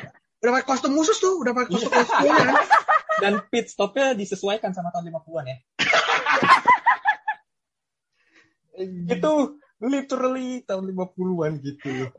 udah 0.45 0.61
pakai 0.61 0.69
kostum 0.69 0.93
khusus 0.93 1.17
tuh, 1.17 1.41
udah 1.41 1.57
pakai 1.57 1.73
kostum 1.73 1.89
khusus 1.89 2.13
semuanya. 2.13 2.61
dan 3.25 3.33
pit 3.49 3.73
stopnya 3.73 4.13
disesuaikan 4.13 4.77
sama 4.77 4.93
tahun 4.93 5.09
50-an 5.09 5.47
ya. 5.49 5.57
Itu 9.17 9.57
literally 9.81 10.61
tahun 10.69 10.93
50-an 10.93 11.53
gitu 11.65 11.89
loh. 11.89 12.13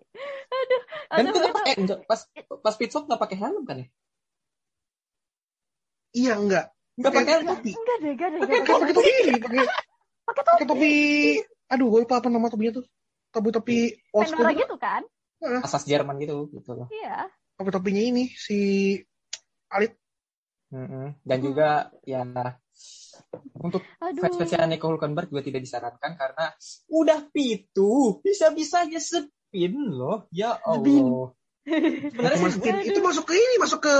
Dan 1.14 1.30
Aduh, 1.30 1.38
itu 1.38 1.54
pakai 1.54 1.74
enggak, 1.78 2.00
pas 2.10 2.26
pas 2.66 2.74
pit 2.74 2.90
stop 2.90 3.06
nggak 3.06 3.22
pakai 3.22 3.38
helm 3.38 3.62
kan 3.68 3.86
ya? 3.86 3.88
Iya 6.16 6.34
enggak. 6.40 6.66
Nggak 6.98 7.14
pakai 7.14 7.34
helm. 7.38 7.46
topi. 7.54 7.72
Enggak 7.78 7.98
deh, 8.02 8.12
enggak 8.18 8.30
deh. 8.34 8.40
Pakai 8.42 8.58
enggak 8.58 8.96
topi 8.96 9.12
pakai 10.26 10.44
topi. 10.44 10.64
topi. 10.66 10.94
Aduh, 11.70 11.88
gue 11.94 12.00
lupa 12.08 12.18
apa 12.18 12.28
nama 12.34 12.50
topinya 12.50 12.82
tuh. 12.82 12.86
Topi 13.30 13.50
topi 13.54 13.78
old 14.16 14.26
school. 14.26 14.50
Gitu 14.50 14.78
kan? 14.82 15.06
Asas 15.62 15.86
Jerman 15.86 16.18
gitu 16.18 16.50
gitu 16.50 16.74
loh. 16.74 16.90
Iya. 16.90 17.30
Topi 17.56 17.70
topinya 17.72 18.04
ini 18.04 18.24
si 18.36 18.60
Alit. 19.72 19.96
Mm-mm. 20.76 21.16
Dan 21.24 21.38
juga 21.40 21.88
ya 22.04 22.26
Untuk 23.56 23.84
Aduh. 24.04 24.22
fans-fansnya 24.28 24.68
Nico 24.68 24.92
Hulkenberg 24.92 25.32
juga 25.32 25.44
tidak 25.46 25.64
disarankan 25.64 26.20
karena 26.20 26.52
udah 26.92 27.32
pitu, 27.32 28.20
bisa-bisanya 28.20 29.00
spin 29.00 29.74
loh. 29.76 30.28
Ya. 30.36 30.60
Allah. 30.60 31.32
Sebenarnya 31.66 32.38
spin. 32.52 32.76
itu 32.84 33.00
masuk 33.00 33.24
ke 33.26 33.34
ini, 33.40 33.56
masuk 33.58 33.88
ke 33.88 33.96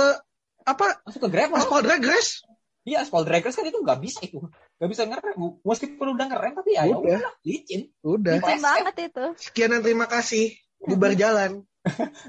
apa? 0.66 1.00
masuk 1.08 1.20
ke 1.24 1.28
grab 1.32 1.50
Aspal 1.56 1.80
drag 1.80 2.02
race. 2.04 2.44
Iya, 2.86 3.02
aspal 3.02 3.26
drag 3.26 3.42
race 3.42 3.58
kan 3.58 3.66
itu 3.66 3.82
nggak 3.82 3.98
bisa 3.98 4.22
itu. 4.22 4.38
Nggak 4.78 4.90
bisa 4.94 5.02
ngerem. 5.10 5.36
Meskipun 5.64 6.06
udah 6.14 6.26
ngerem 6.30 6.52
tapi 6.54 6.70
ya 6.78 6.82
Udah. 6.86 7.00
udah 7.02 7.18
licin. 7.42 7.80
Udah. 8.04 8.38
Licin 8.38 8.60
banget 8.62 8.94
itu. 9.10 9.24
Sekian 9.42 9.74
dan 9.74 9.82
terima 9.82 10.06
kasih. 10.06 10.54
Bubar 10.78 11.16
jalan. 11.22 11.66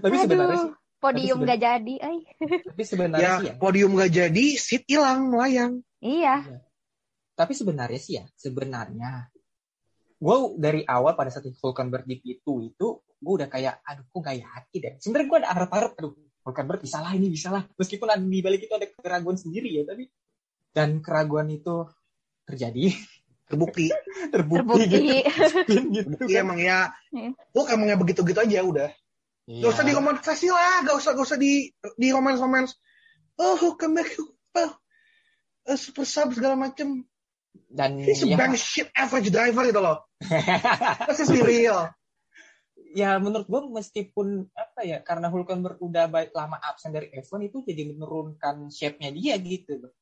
Tapi 0.02 0.16
sebenarnya 0.18 0.58
sih, 0.58 0.70
Aduh, 0.70 0.87
podium 0.98 1.40
nggak 1.46 1.60
jadi. 1.62 1.94
Ay. 2.02 2.18
tapi 2.66 2.84
sebenarnya 2.84 3.22
Ya, 3.22 3.34
sih 3.40 3.48
ya. 3.50 3.54
podium 3.58 3.92
gak 3.96 4.12
jadi, 4.14 4.46
seat 4.58 4.84
hilang, 4.90 5.30
melayang. 5.30 5.82
Iya. 6.02 6.62
Tapi 7.38 7.54
sebenarnya 7.54 8.00
sih 8.02 8.14
ya, 8.18 8.26
sebenarnya 8.34 9.30
gue 10.18 10.36
dari 10.58 10.82
awal 10.82 11.14
pada 11.14 11.30
saat 11.30 11.46
Hulkenberg 11.46 12.10
di 12.10 12.18
P2 12.18 12.74
itu 12.74 12.88
gue 13.18 13.34
udah 13.38 13.46
kayak 13.50 13.82
aduh 13.86 14.06
kok 14.10 14.22
gak 14.26 14.38
yakin 14.42 14.80
deh. 14.82 14.94
Sebenarnya 14.98 15.28
gue 15.30 15.38
ada 15.46 15.50
harap-harap 15.54 15.92
aduh 15.98 16.14
Hulkenberg 16.42 16.82
bisa 16.82 16.98
lah 17.02 17.14
ini 17.14 17.30
bisa 17.30 17.54
lah. 17.54 17.64
Meskipun 17.78 18.10
ada 18.10 18.22
di 18.22 18.40
balik 18.42 18.66
itu 18.66 18.74
ada 18.74 18.90
keraguan 18.90 19.38
sendiri 19.38 19.70
ya 19.70 19.84
tapi 19.86 20.10
dan 20.74 21.02
keraguan 21.06 21.50
itu 21.54 21.86
terjadi 22.50 22.94
Terbukti. 23.48 23.88
terbukti, 24.34 24.84
gitu, 24.92 24.98
Terbukti. 25.00 25.18
spin 25.64 25.84
gitu 25.94 26.10
Terbukti 26.18 26.34
kan. 26.34 26.44
emang 26.44 26.60
ya. 26.60 26.80
Iya. 27.14 27.30
Lu 27.56 27.62
emangnya 27.70 27.96
begitu-gitu 28.02 28.40
aja 28.42 28.60
udah. 28.66 28.90
Iya. 29.48 29.64
Gak 29.64 29.72
usah 29.80 29.86
di 29.88 29.94
romantisasi 29.96 30.48
lah, 30.52 30.84
gak 30.84 30.96
usah 31.00 31.12
gak 31.16 31.28
usah 31.28 31.40
di 31.40 31.72
di 31.96 32.08
romance 32.12 32.40
romance. 32.44 32.72
Oh, 33.40 33.80
come 33.80 34.02
back, 34.02 34.12
oh, 34.20 34.74
super 35.80 36.04
sub 36.04 36.36
segala 36.36 36.60
macem. 36.60 37.08
dan 37.68 38.00
He's 38.00 38.22
a 38.22 38.30
ya, 38.30 38.38
bank 38.38 38.54
shit 38.54 38.88
average 38.94 39.34
driver 39.34 39.66
gitu 39.66 39.82
loh. 39.82 40.06
Just 41.18 41.34
be 41.34 41.42
real. 41.42 41.90
ya 42.98 43.20
menurut 43.22 43.46
gue 43.46 43.62
meskipun 43.78 44.48
apa 44.58 44.82
ya 44.82 44.98
karena 45.06 45.30
Hulkenberg 45.30 45.78
udah 45.78 46.10
baik 46.10 46.32
lama 46.34 46.58
absen 46.58 46.90
dari 46.90 47.14
F1 47.14 47.52
itu 47.52 47.62
jadi 47.62 47.94
menurunkan 47.94 48.74
shape-nya 48.74 49.14
dia 49.14 49.38
gitu 49.38 49.86
loh 49.86 49.94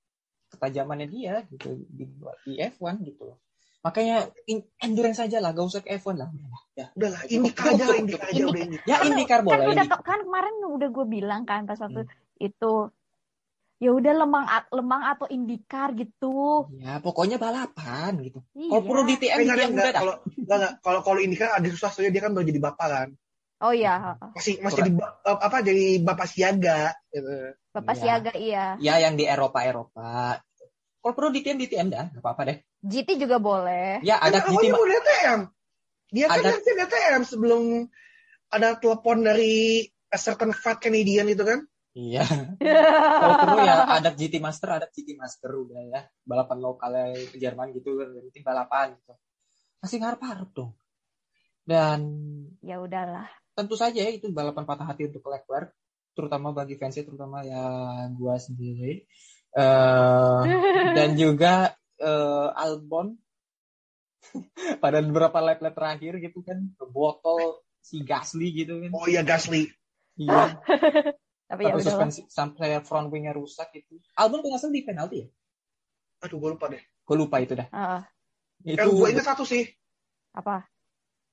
ketajamannya 0.54 1.08
dia 1.12 1.44
gitu 1.52 1.76
di, 1.92 2.08
di 2.48 2.54
F1 2.56 3.04
gitu 3.04 3.34
loh 3.34 3.38
makanya 3.86 4.18
in, 4.44 4.66
endurance 4.82 5.22
saja 5.22 5.38
lah 5.38 5.54
gak 5.54 5.62
usah 5.64 5.80
ke 5.80 5.94
F1 5.94 6.18
lah 6.18 6.30
Udah 6.34 6.50
lah, 6.50 6.62
ya 6.74 6.86
Udahlah, 6.92 7.22
indika 7.30 7.62
aja 7.70 7.84
lah, 7.86 7.96
indika 7.96 8.24
aja 8.26 8.44
udah 8.44 8.62
ini. 8.66 8.78
ya 8.82 8.96
IndyCar 9.00 9.40
kan 9.40 9.46
boleh 9.46 9.66
udah 9.70 9.86
IndyCar. 9.86 10.02
kan 10.02 10.20
kemarin 10.26 10.54
udah 10.66 10.90
gue 10.90 11.06
bilang 11.08 11.42
kan 11.44 11.62
pas 11.64 11.78
waktu 11.78 12.02
Hmm. 12.02 12.12
itu 12.42 12.74
ya 13.78 13.92
udah 13.92 14.14
lemang 14.18 14.46
at- 14.48 14.72
lemang 14.72 15.02
atau 15.06 15.28
indikar 15.28 15.94
gitu 15.94 16.66
ya 16.74 16.98
pokoknya 16.98 17.38
balapan 17.38 18.18
gitu 18.20 18.40
iya 18.56 18.72
kalau 18.72 18.82
perlu 18.84 19.04
di 19.04 19.16
TM 19.16 19.38
di 19.38 19.44
enggak, 19.44 19.56
TM 19.56 19.70
enggak, 19.70 19.76
udah 19.76 19.86
dah 19.86 20.02
kalau 20.02 20.16
enggak, 20.16 20.58
enggak, 20.58 20.74
kalau 20.82 21.00
kalau 21.04 21.20
indika 21.20 21.46
ada 21.54 21.68
susah 21.70 21.90
soalnya 21.92 22.12
dia 22.12 22.24
kan 22.24 22.32
baru 22.34 22.46
jadi 22.48 22.62
bapak 22.64 22.88
kan. 22.88 23.10
oh 23.62 23.72
iya 23.72 23.94
Masih 24.32 24.54
masih 24.60 24.78
jadi 24.82 24.92
ba- 24.96 25.16
eh, 25.22 25.38
apa 25.38 25.58
jadi 25.62 25.86
bapak 26.02 26.26
siaga 26.26 26.80
gitu. 27.08 27.34
bapak 27.70 27.94
Iya. 27.94 28.02
siaga 28.02 28.32
iya 28.34 28.66
ya 28.80 28.94
yang 28.98 29.14
di 29.14 29.24
Eropa 29.24 29.60
Eropa 29.62 30.40
kalau 31.00 31.14
perlu 31.14 31.30
di 31.30 31.42
TM 31.42 31.60
di 31.60 31.68
TM 31.68 31.88
dah 31.88 32.06
gak 32.10 32.24
apa-apa 32.24 32.42
deh 32.48 32.58
GT 32.86 33.18
juga 33.18 33.42
boleh. 33.42 34.00
Ya 34.06 34.22
ada 34.22 34.46
Kan 34.46 34.54
GT 34.54 34.70
awalnya 34.70 35.00
DTM. 35.02 35.40
Dia 36.14 36.26
kan 36.30 36.38
Ada- 36.40 36.50
nanti 36.54 36.72
DTM 36.72 37.22
sebelum 37.26 37.62
ada 38.54 38.78
telepon 38.78 39.26
dari 39.26 39.84
a 40.14 40.18
certain 40.22 40.54
fat 40.54 40.78
Canadian 40.78 41.26
itu 41.28 41.42
kan. 41.42 41.66
iya. 41.98 42.22
Kalau 42.62 43.36
perlu 43.42 43.58
ya 43.66 43.88
ada 43.90 44.14
GT 44.14 44.38
Master 44.38 44.70
ada 44.80 44.88
GT 44.88 45.18
Master 45.18 45.50
udah 45.50 45.82
ya. 45.90 46.02
Balapan 46.22 46.58
lokalnya 46.62 47.06
ke 47.32 47.42
Jerman 47.42 47.74
gitu 47.74 47.98
yang 47.98 48.14
penting 48.30 48.46
balapan 48.46 48.94
gitu. 49.02 49.14
Masih 49.82 49.98
ngarep-ngarep 50.00 50.50
dong. 50.54 50.72
Dan 51.66 52.00
ya 52.62 52.78
udahlah. 52.78 53.26
tentu 53.56 53.80
saja 53.80 54.04
ya, 54.04 54.12
itu 54.12 54.28
balapan 54.36 54.68
patah 54.68 54.84
hati 54.84 55.08
untuk 55.08 55.24
Leclerc 55.32 55.72
terutama 56.12 56.52
bagi 56.52 56.76
fansnya 56.76 57.08
terutama 57.08 57.40
ya 57.48 57.64
gua 58.12 58.36
sendiri. 58.36 59.08
Eh, 59.56 60.42
dan 60.92 61.16
juga 61.16 61.72
eh, 62.06 62.50
Albon 62.54 63.18
pada 64.84 65.02
beberapa 65.02 65.38
lap-lap 65.42 65.74
terakhir 65.74 66.18
gitu 66.22 66.42
kan 66.42 66.58
botol 66.90 67.62
si 67.82 68.02
Gasly 68.02 68.50
gitu 68.54 68.82
kan 68.82 68.90
Oh 68.94 69.06
iya 69.06 69.22
Gasly. 69.22 69.70
iya 70.18 70.58
tapi 71.50 71.62
ya 71.70 71.78
suspensi 71.78 72.26
sampai 72.26 72.82
front 72.82 73.14
wingnya 73.14 73.34
rusak 73.34 73.70
gitu 73.74 74.02
Albon 74.18 74.42
kok 74.42 74.50
nggak 74.50 74.62
salah 74.62 74.74
di 74.74 74.82
penalti 74.82 75.18
ya 75.22 75.28
Aduh 76.26 76.40
gue 76.42 76.50
lupa 76.58 76.66
deh. 76.72 76.82
gue 76.82 77.16
lupa 77.16 77.38
itu 77.38 77.54
dah 77.54 77.68
Heeh. 77.70 78.02
itu 78.66 78.80
Yang 78.82 78.90
gue 78.98 79.08
ingat 79.14 79.26
satu 79.30 79.44
sih. 79.46 79.64
apa 80.34 80.66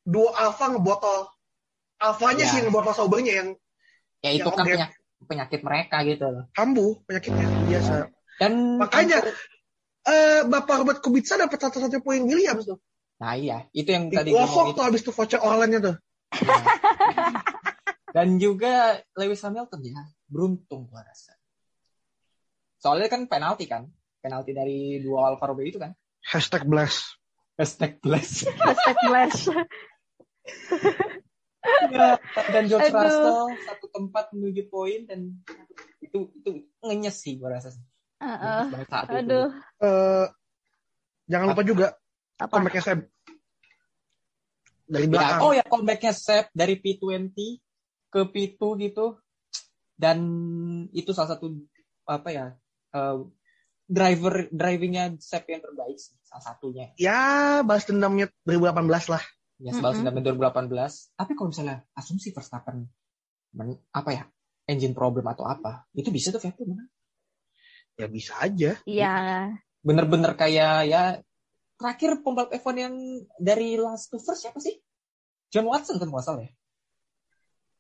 Duo 0.03 0.35
Alfa 0.35 0.67
ngebotol. 0.69 1.31
Alfanya 2.03 2.43
Ya. 2.43 2.51
sih 2.51 2.57
yang 2.61 2.67
ngebotol 2.69 2.93
saubernya 2.93 3.33
yang 3.41 3.49
ya 4.21 4.31
itu 4.35 4.45
Ya, 4.45 4.53
kan 4.53 4.67
penyakit, 4.67 4.99
penyakit 5.25 5.61
mereka 5.63 5.97
gitu 6.03 6.27
loh 6.27 6.45
kambuh 6.53 6.99
penyakitnya 7.07 7.47
biasa. 7.71 7.95
dan 8.43 8.53
Makanya 8.83 9.19
eh 10.03 10.43
Bapak 10.47 10.83
Robert 10.83 10.99
Kubica 10.99 11.39
dapat 11.39 11.59
satu-satunya 11.59 12.03
poin 12.03 12.23
Williams 12.27 12.67
tuh. 12.67 12.79
nah 13.23 13.39
iya 13.39 13.71
itu 13.71 13.87
yang 13.87 14.11
Di 14.11 14.19
tadi 14.19 14.35
gue 14.35 14.73
tuh 14.75 14.83
habis 14.83 15.07
tuh 15.07 15.15
voucher 15.15 15.39
Orlandnya 15.39 15.79
tuh. 15.79 15.97
Dan 18.13 18.37
juga 18.37 19.01
Lewis 19.17 19.41
Hamilton 19.41 19.81
ya, 19.89 20.05
beruntung 20.29 20.85
gua 20.93 21.01
rasa. 21.01 21.33
Soalnya 22.77 23.09
kan 23.09 23.25
penalti 23.25 23.65
kan, 23.65 23.89
penalti 24.21 24.53
dari 24.53 25.01
dua 25.01 25.33
Alfa 25.33 25.49
Romeo 25.49 25.65
itu 25.65 25.81
kan. 25.81 25.97
Hashtag 26.21 26.69
blast. 26.69 27.17
Hashtag 27.57 28.05
bless. 28.05 28.45
hashtag 28.45 28.99
flash 29.09 29.41
Ya, 31.95 32.19
dan 32.51 32.67
George 32.67 32.91
Aduh. 32.91 33.07
Russell 33.07 33.55
satu 33.71 33.87
tempat 33.95 34.35
menuju 34.35 34.67
poin 34.67 35.07
dan 35.07 35.31
itu 36.03 36.35
itu 36.35 36.67
ngenyes 36.83 37.17
sih 37.23 37.39
gua 37.39 37.55
rasa. 37.55 37.71
Heeh. 37.71 37.92
Saat 38.87 39.07
itu. 39.09 39.19
aduh 39.19 39.47
Eh 39.83 40.27
jangan 41.27 41.47
lupa 41.51 41.63
juga 41.63 41.87
apa 42.39 42.53
comebacknya 42.55 42.83
Seb. 42.83 43.01
Dari 44.87 45.07
Ya, 45.07 45.11
belakang. 45.11 45.41
oh 45.41 45.53
ya 45.55 45.65
comebacknya 45.65 46.13
Sep 46.13 46.47
dari 46.53 46.77
P20 46.79 47.33
ke 48.13 48.21
P2 48.29 48.61
gitu. 48.83 49.07
Dan 49.97 50.19
itu 50.91 51.11
salah 51.15 51.35
satu 51.37 51.51
apa 52.05 52.29
ya 52.31 52.47
eh, 52.93 53.17
driver 53.87 54.51
drivingnya 54.51 55.17
Sep 55.19 55.47
yang 55.49 55.63
terbaik 55.63 55.97
sih 55.99 56.15
salah 56.23 56.45
satunya. 56.45 56.91
Ya, 56.97 57.61
balas 57.63 57.87
dendamnya 57.87 58.29
2018 58.45 59.13
lah. 59.13 59.23
Ya 59.63 59.71
sebab 59.71 59.95
Mm-mm. 59.95 60.11
sudah 60.11 60.69
2018. 60.69 61.15
Tapi 61.15 61.33
kalau 61.39 61.49
misalnya 61.55 61.87
asumsi 61.95 62.35
Verstappen 62.35 62.83
men- 63.55 63.79
apa 63.95 64.11
ya 64.11 64.25
engine 64.67 64.95
problem 64.95 65.23
atau 65.31 65.47
apa, 65.47 65.87
itu 65.95 66.11
bisa 66.11 66.35
tuh 66.35 66.43
Vettel 66.43 66.67
menang. 66.67 66.91
Ya 68.03 68.11
bisa 68.11 68.35
aja. 68.43 68.75
iya 68.83 69.15
Bener-bener 69.87 70.35
kayak 70.35 70.91
ya 70.91 71.03
terakhir 71.79 72.19
pembalap 72.27 72.51
F1 72.51 72.75
yang 72.79 72.95
dari 73.39 73.79
last 73.79 74.11
to 74.11 74.19
first 74.19 74.43
siapa 74.43 74.59
sih? 74.59 74.75
John 75.55 75.71
Watson 75.71 76.03
kan 76.03 76.11
nggak 76.11 76.27
salah 76.27 76.43
ya? 76.43 76.53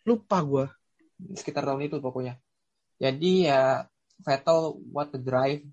Lupa 0.06 0.38
gue. 0.46 0.66
Sekitar 1.34 1.66
tahun 1.66 1.90
itu 1.90 1.98
pokoknya. 1.98 2.38
Jadi 3.02 3.50
ya 3.50 3.82
Vettel 4.22 4.78
what 4.94 5.10
the 5.10 5.18
drive 5.18 5.66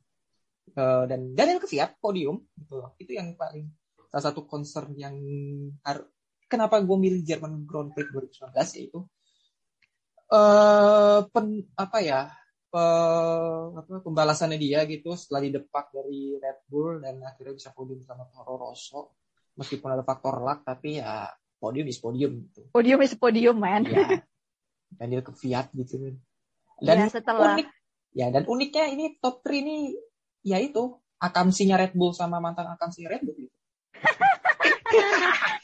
Eh, 0.69 1.03
dan 1.09 1.33
Daniel 1.33 1.57
Kvyat 1.57 1.97
podium 1.97 2.45
gitu 2.53 2.77
loh. 2.77 2.93
Itu 3.01 3.17
yang 3.17 3.33
paling 3.33 3.65
salah 4.13 4.29
satu 4.29 4.45
concern 4.45 4.93
yang 4.93 5.17
har- 5.81 6.05
kenapa 6.45 6.77
gue 6.77 6.93
milih 6.93 7.25
Jerman 7.25 7.65
Grand 7.65 7.89
Prix 7.89 8.09
2019 8.13 8.77
yaitu 8.77 8.99
eh 10.29 11.19
pen 11.33 11.65
apa 11.73 11.97
ya 12.05 12.29
pe- 12.69 13.67
apa, 13.75 14.05
pembalasannya 14.05 14.61
dia 14.61 14.85
gitu 14.85 15.17
setelah 15.17 15.45
didepak 15.45 15.89
dari 15.93 16.37
Red 16.37 16.69
Bull 16.69 17.01
dan 17.01 17.19
akhirnya 17.25 17.53
bisa 17.57 17.69
podium 17.73 18.05
sama 18.05 18.29
Toro 18.29 18.55
Rosso. 18.55 19.17
Meskipun 19.57 19.91
ada 19.91 20.05
faktor 20.05 20.39
luck 20.39 20.63
tapi 20.63 21.01
ya 21.01 21.27
podium 21.59 21.89
is 21.89 21.99
podium 21.99 22.47
gitu. 22.47 22.69
Podium 22.71 23.01
is 23.03 23.13
podium 23.17 23.57
man. 23.59 23.83
Ya 23.83 24.23
Daniel 24.95 25.21
Kvyat 25.21 25.69
gitu 25.77 26.01
kan 26.01 26.15
dan 26.81 26.95
ya 26.97 27.07
setelah 27.11 27.55
unik. 27.59 27.67
Ya 28.15 28.27
dan 28.33 28.43
uniknya 28.49 28.89
ini 28.89 29.05
top 29.21 29.45
3 29.45 29.61
ini 29.61 29.93
ya 30.41 30.57
itu 30.57 30.97
akamsinya 31.21 31.77
Red 31.77 31.93
Bull 31.93 32.15
sama 32.15 32.41
mantan 32.41 32.65
akamsinya 32.73 33.13
Red 33.13 33.21
Bull 33.27 33.37
gitu. 33.37 33.53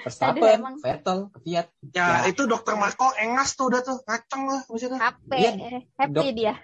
Verstappen. 0.00 0.58
Vettel, 0.78 1.18
Kvyat. 1.30 1.66
Ya, 1.90 2.06
Ya. 2.22 2.26
itu 2.26 2.44
dokter 2.44 2.74
Marco 2.74 3.12
engas 3.14 3.52
tuh 3.52 3.68
udah 3.68 3.80
tuh. 3.80 4.00
Ngaceng 4.02 4.42
lah. 4.44 4.60
Maksudnya. 4.64 4.98
HP 4.98 5.30
Iya. 5.32 5.50
happy 5.94 6.12
Dok- 6.12 6.34
dia 6.34 6.54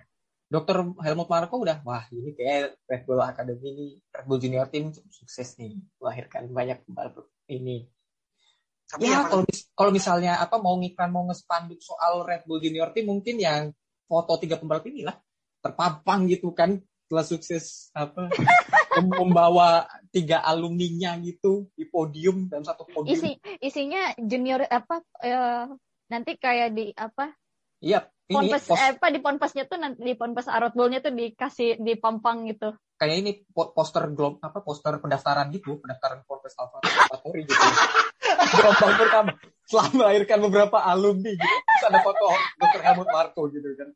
Dokter 0.47 0.78
Helmut 1.01 1.26
Marko 1.26 1.59
udah, 1.59 1.82
wah 1.82 2.07
ini 2.09 2.30
kayak 2.32 2.78
Red 2.84 3.03
Bull 3.03 3.18
Academy 3.18 3.66
ini, 3.66 3.87
Red 4.07 4.24
Bull 4.24 4.39
Junior 4.39 4.66
Team 4.66 4.89
cukup 4.89 5.11
sukses 5.12 5.59
nih, 5.59 5.74
melahirkan 5.99 6.47
banyak 6.49 6.80
pembalap 6.80 7.18
ini. 7.47 7.91
Tapi 8.87 9.03
Ya 9.03 9.11
ya, 9.12 9.26
kalau 9.26 9.43
mis- 9.43 9.66
kalau 9.68 9.91
misalnya 9.91 10.39
apa 10.39 10.55
mau 10.57 10.78
ngiklan 10.78 11.11
mau 11.11 11.26
ngespanduk 11.26 11.80
soal 11.80 12.22
Red 12.22 12.47
Bull 12.47 12.62
Junior 12.62 12.95
Team 12.95 13.11
mungkin 13.11 13.37
yang 13.37 13.74
foto 14.05 14.39
tiga 14.39 14.55
pembalap 14.55 14.87
inilah 14.87 15.18
terpampang 15.59 16.30
gitu 16.30 16.51
kan 16.53 16.78
setelah 17.03 17.26
sukses 17.26 17.64
apa 17.93 18.30
membawa 18.99 19.85
tiga 20.09 20.41
alumninya 20.41 21.17
gitu 21.19 21.69
di 21.73 21.85
podium 21.85 22.47
dalam 22.47 22.63
satu 22.63 22.85
podium. 22.85 23.13
Isi 23.13 23.31
isinya 23.61 24.15
junior 24.17 24.65
apa 24.65 25.03
eh, 25.21 25.67
nanti 26.07 26.37
kayak 26.37 26.71
di 26.71 26.91
apa 26.93 27.35
Iya, 27.77 28.09
ponpes 28.25 28.65
pos- 28.65 28.81
eh, 28.81 28.97
apa 28.97 29.07
di 29.11 29.21
ponpesnya 29.21 29.65
tuh 29.67 29.77
nanti 29.77 30.01
di 30.01 30.17
ponpes 30.17 30.49
Arot 30.49 30.73
Bowl-nya 30.73 30.99
tuh 30.99 31.13
dikasih 31.13 31.77
dipampang 31.77 32.49
gitu. 32.49 32.73
kayak 32.97 33.17
ini 33.21 33.33
po- 33.45 33.77
poster 33.77 34.09
glob 34.09 34.41
apa 34.41 34.65
poster 34.65 34.97
pendaftaran 34.97 35.53
gitu, 35.53 35.77
pendaftaran 35.77 36.25
Ponpes 36.25 36.57
Alpha 36.57 36.81
Laboratory 36.81 37.45
gitu. 37.45 37.61
Gelombang 38.57 38.95
pertama 38.97 39.31
setelah 39.69 39.89
melahirkan 39.93 40.39
beberapa 40.41 40.81
alumni 40.81 41.37
gitu. 41.37 41.45
Terus 41.61 41.85
ada 41.87 41.99
foto 42.01 42.25
Dr. 42.57 42.81
Helmut 42.81 43.09
Marko 43.13 43.43
gitu 43.53 43.69
kan. 43.77 43.93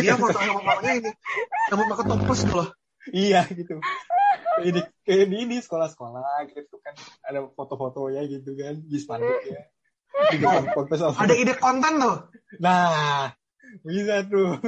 Dia 0.00 0.14
foto 0.16 0.38
sama 0.38 0.60
mamanya 0.62 0.92
ini. 0.98 1.10
Rambut 1.70 1.86
makan 1.92 2.04
toples 2.16 2.40
gitu 2.46 2.54
loh. 2.56 2.68
iya 3.12 3.46
gitu. 3.50 3.78
Ini 4.56 4.80
kayak 5.04 5.26
di 5.30 5.36
ini 5.46 5.56
sekolah-sekolah 5.62 6.48
gitu 6.50 6.80
kan 6.82 6.96
ada 7.22 7.44
foto-fotonya 7.54 8.24
gitu 8.26 8.56
kan 8.56 8.80
di 8.82 8.98
spanduknya. 8.98 9.68
Di 10.32 10.36
depan 10.40 10.72
Ponpes 10.72 11.04
Alpha. 11.04 11.22
Ada 11.22 11.34
ide 11.36 11.54
konten 11.60 12.00
tuh. 12.00 12.16
Nah, 12.58 13.30
bisa 13.84 14.24
tuh. 14.26 14.58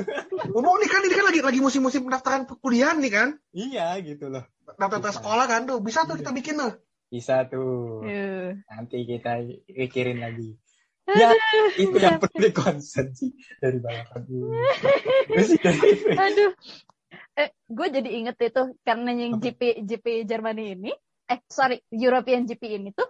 Ngomong 0.52 0.76
nih 0.84 0.88
kan 0.92 1.00
ini 1.02 1.14
kan 1.16 1.26
lagi 1.26 1.40
lagi 1.40 1.60
musim-musim 1.64 2.04
pendaftaran 2.04 2.44
perkuliahan 2.44 3.00
nih 3.00 3.12
kan. 3.12 3.28
Iya 3.56 3.96
gitu 4.04 4.28
loh. 4.28 4.44
Daftar 4.76 5.10
sekolah 5.10 5.46
kan 5.48 5.64
tuh. 5.64 5.80
Bisa 5.80 6.04
tuh 6.04 6.20
kita 6.20 6.30
bikin 6.36 6.60
tuh. 6.60 6.72
Bisa 7.08 7.48
tuh. 7.48 8.04
Eh, 8.04 8.60
Nanti 8.68 9.08
kita 9.08 9.40
pikirin 9.66 10.20
lagi. 10.20 10.52
Ya, 11.08 11.32
itu 11.80 11.96
yang 11.96 12.20
perlu 12.20 12.52
concern 12.52 13.16
sih 13.16 13.32
dari 13.56 13.80
balapan 13.80 14.28
ini. 14.28 14.44
Aduh. 16.28 16.52
Eh, 17.38 17.50
gue 17.64 17.86
jadi 17.88 18.10
inget 18.12 18.36
itu 18.44 18.62
karena 18.84 19.14
yang? 19.14 19.40
GP 19.40 19.86
GP 19.88 20.28
Jerman 20.28 20.58
ini, 20.58 20.92
eh 21.30 21.38
sorry 21.48 21.80
European 21.88 22.44
GP 22.44 22.82
ini 22.82 22.90
tuh, 22.92 23.08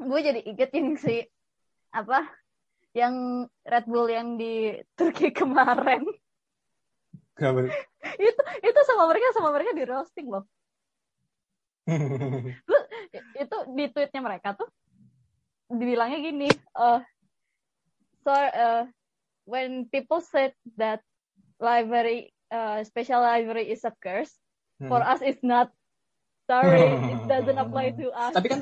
gue 0.00 0.18
jadi 0.18 0.40
inget 0.42 0.72
yang 0.72 0.96
si 0.98 1.20
apa, 1.92 2.26
yang 2.96 3.46
Red 3.62 3.86
Bull 3.86 4.08
yang 4.08 4.34
di 4.40 4.74
Turki 4.96 5.30
kemarin. 5.38 6.02
Itu 8.18 8.42
itu 8.66 8.80
sama 8.88 9.04
mereka 9.06 9.26
sama 9.36 9.52
mereka 9.54 9.70
di 9.76 9.84
roasting 9.86 10.26
loh. 10.32 10.44
Itu 13.42 13.56
di 13.74 13.84
tweetnya 13.90 14.22
mereka 14.22 14.54
tuh 14.54 14.70
dibilangnya 15.72 16.20
gini, 16.20 16.48
eh 16.52 17.00
so 18.22 18.30
uh, 18.30 18.84
when 19.44 19.88
people 19.88 20.20
said 20.20 20.52
that 20.76 21.00
library 21.58 22.30
uh, 22.48 22.84
special 22.84 23.18
library 23.18 23.72
is 23.72 23.82
a 23.82 23.92
curse, 23.96 24.36
for 24.78 25.00
us 25.00 25.20
it's 25.20 25.42
not. 25.42 25.72
Sorry, 26.42 26.82
it 27.14 27.22
doesn't 27.32 27.56
apply 27.56 27.94
to 27.96 28.10
us. 28.10 28.34
tapi 28.34 28.50
kan 28.50 28.60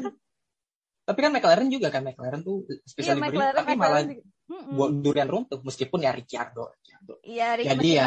tapi 1.01 1.19
kan 1.27 1.31
McLaren 1.33 1.67
juga 1.73 1.89
kan 1.91 2.05
McLaren 2.05 2.45
tuh 2.45 2.63
Iya, 2.69 2.87
spesial 2.87 3.17
livery 3.19 3.35
McLaren, 3.41 3.57
tapi 3.57 3.73
McLaren 3.75 4.07
malah 4.07 4.69
buat 4.71 4.91
durian 5.01 5.29
runtuh 5.31 5.59
meskipun 5.65 6.05
ya 6.05 6.13
Ricciardo. 6.13 6.71
Ricciardo. 6.77 7.15
Iya, 7.25 7.49
Rick 7.59 7.67
Jadi 7.67 7.89
ya. 7.99 8.07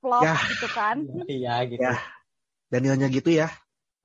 flop 0.00 0.22
Ya. 0.30 0.34
gitu 0.48 0.68
kan. 0.72 0.96
Iya 1.26 1.54
gitu. 1.68 1.82
Ya. 1.82 1.94
Danielnya 2.70 3.08
gitu 3.12 3.30
ya. 3.34 3.48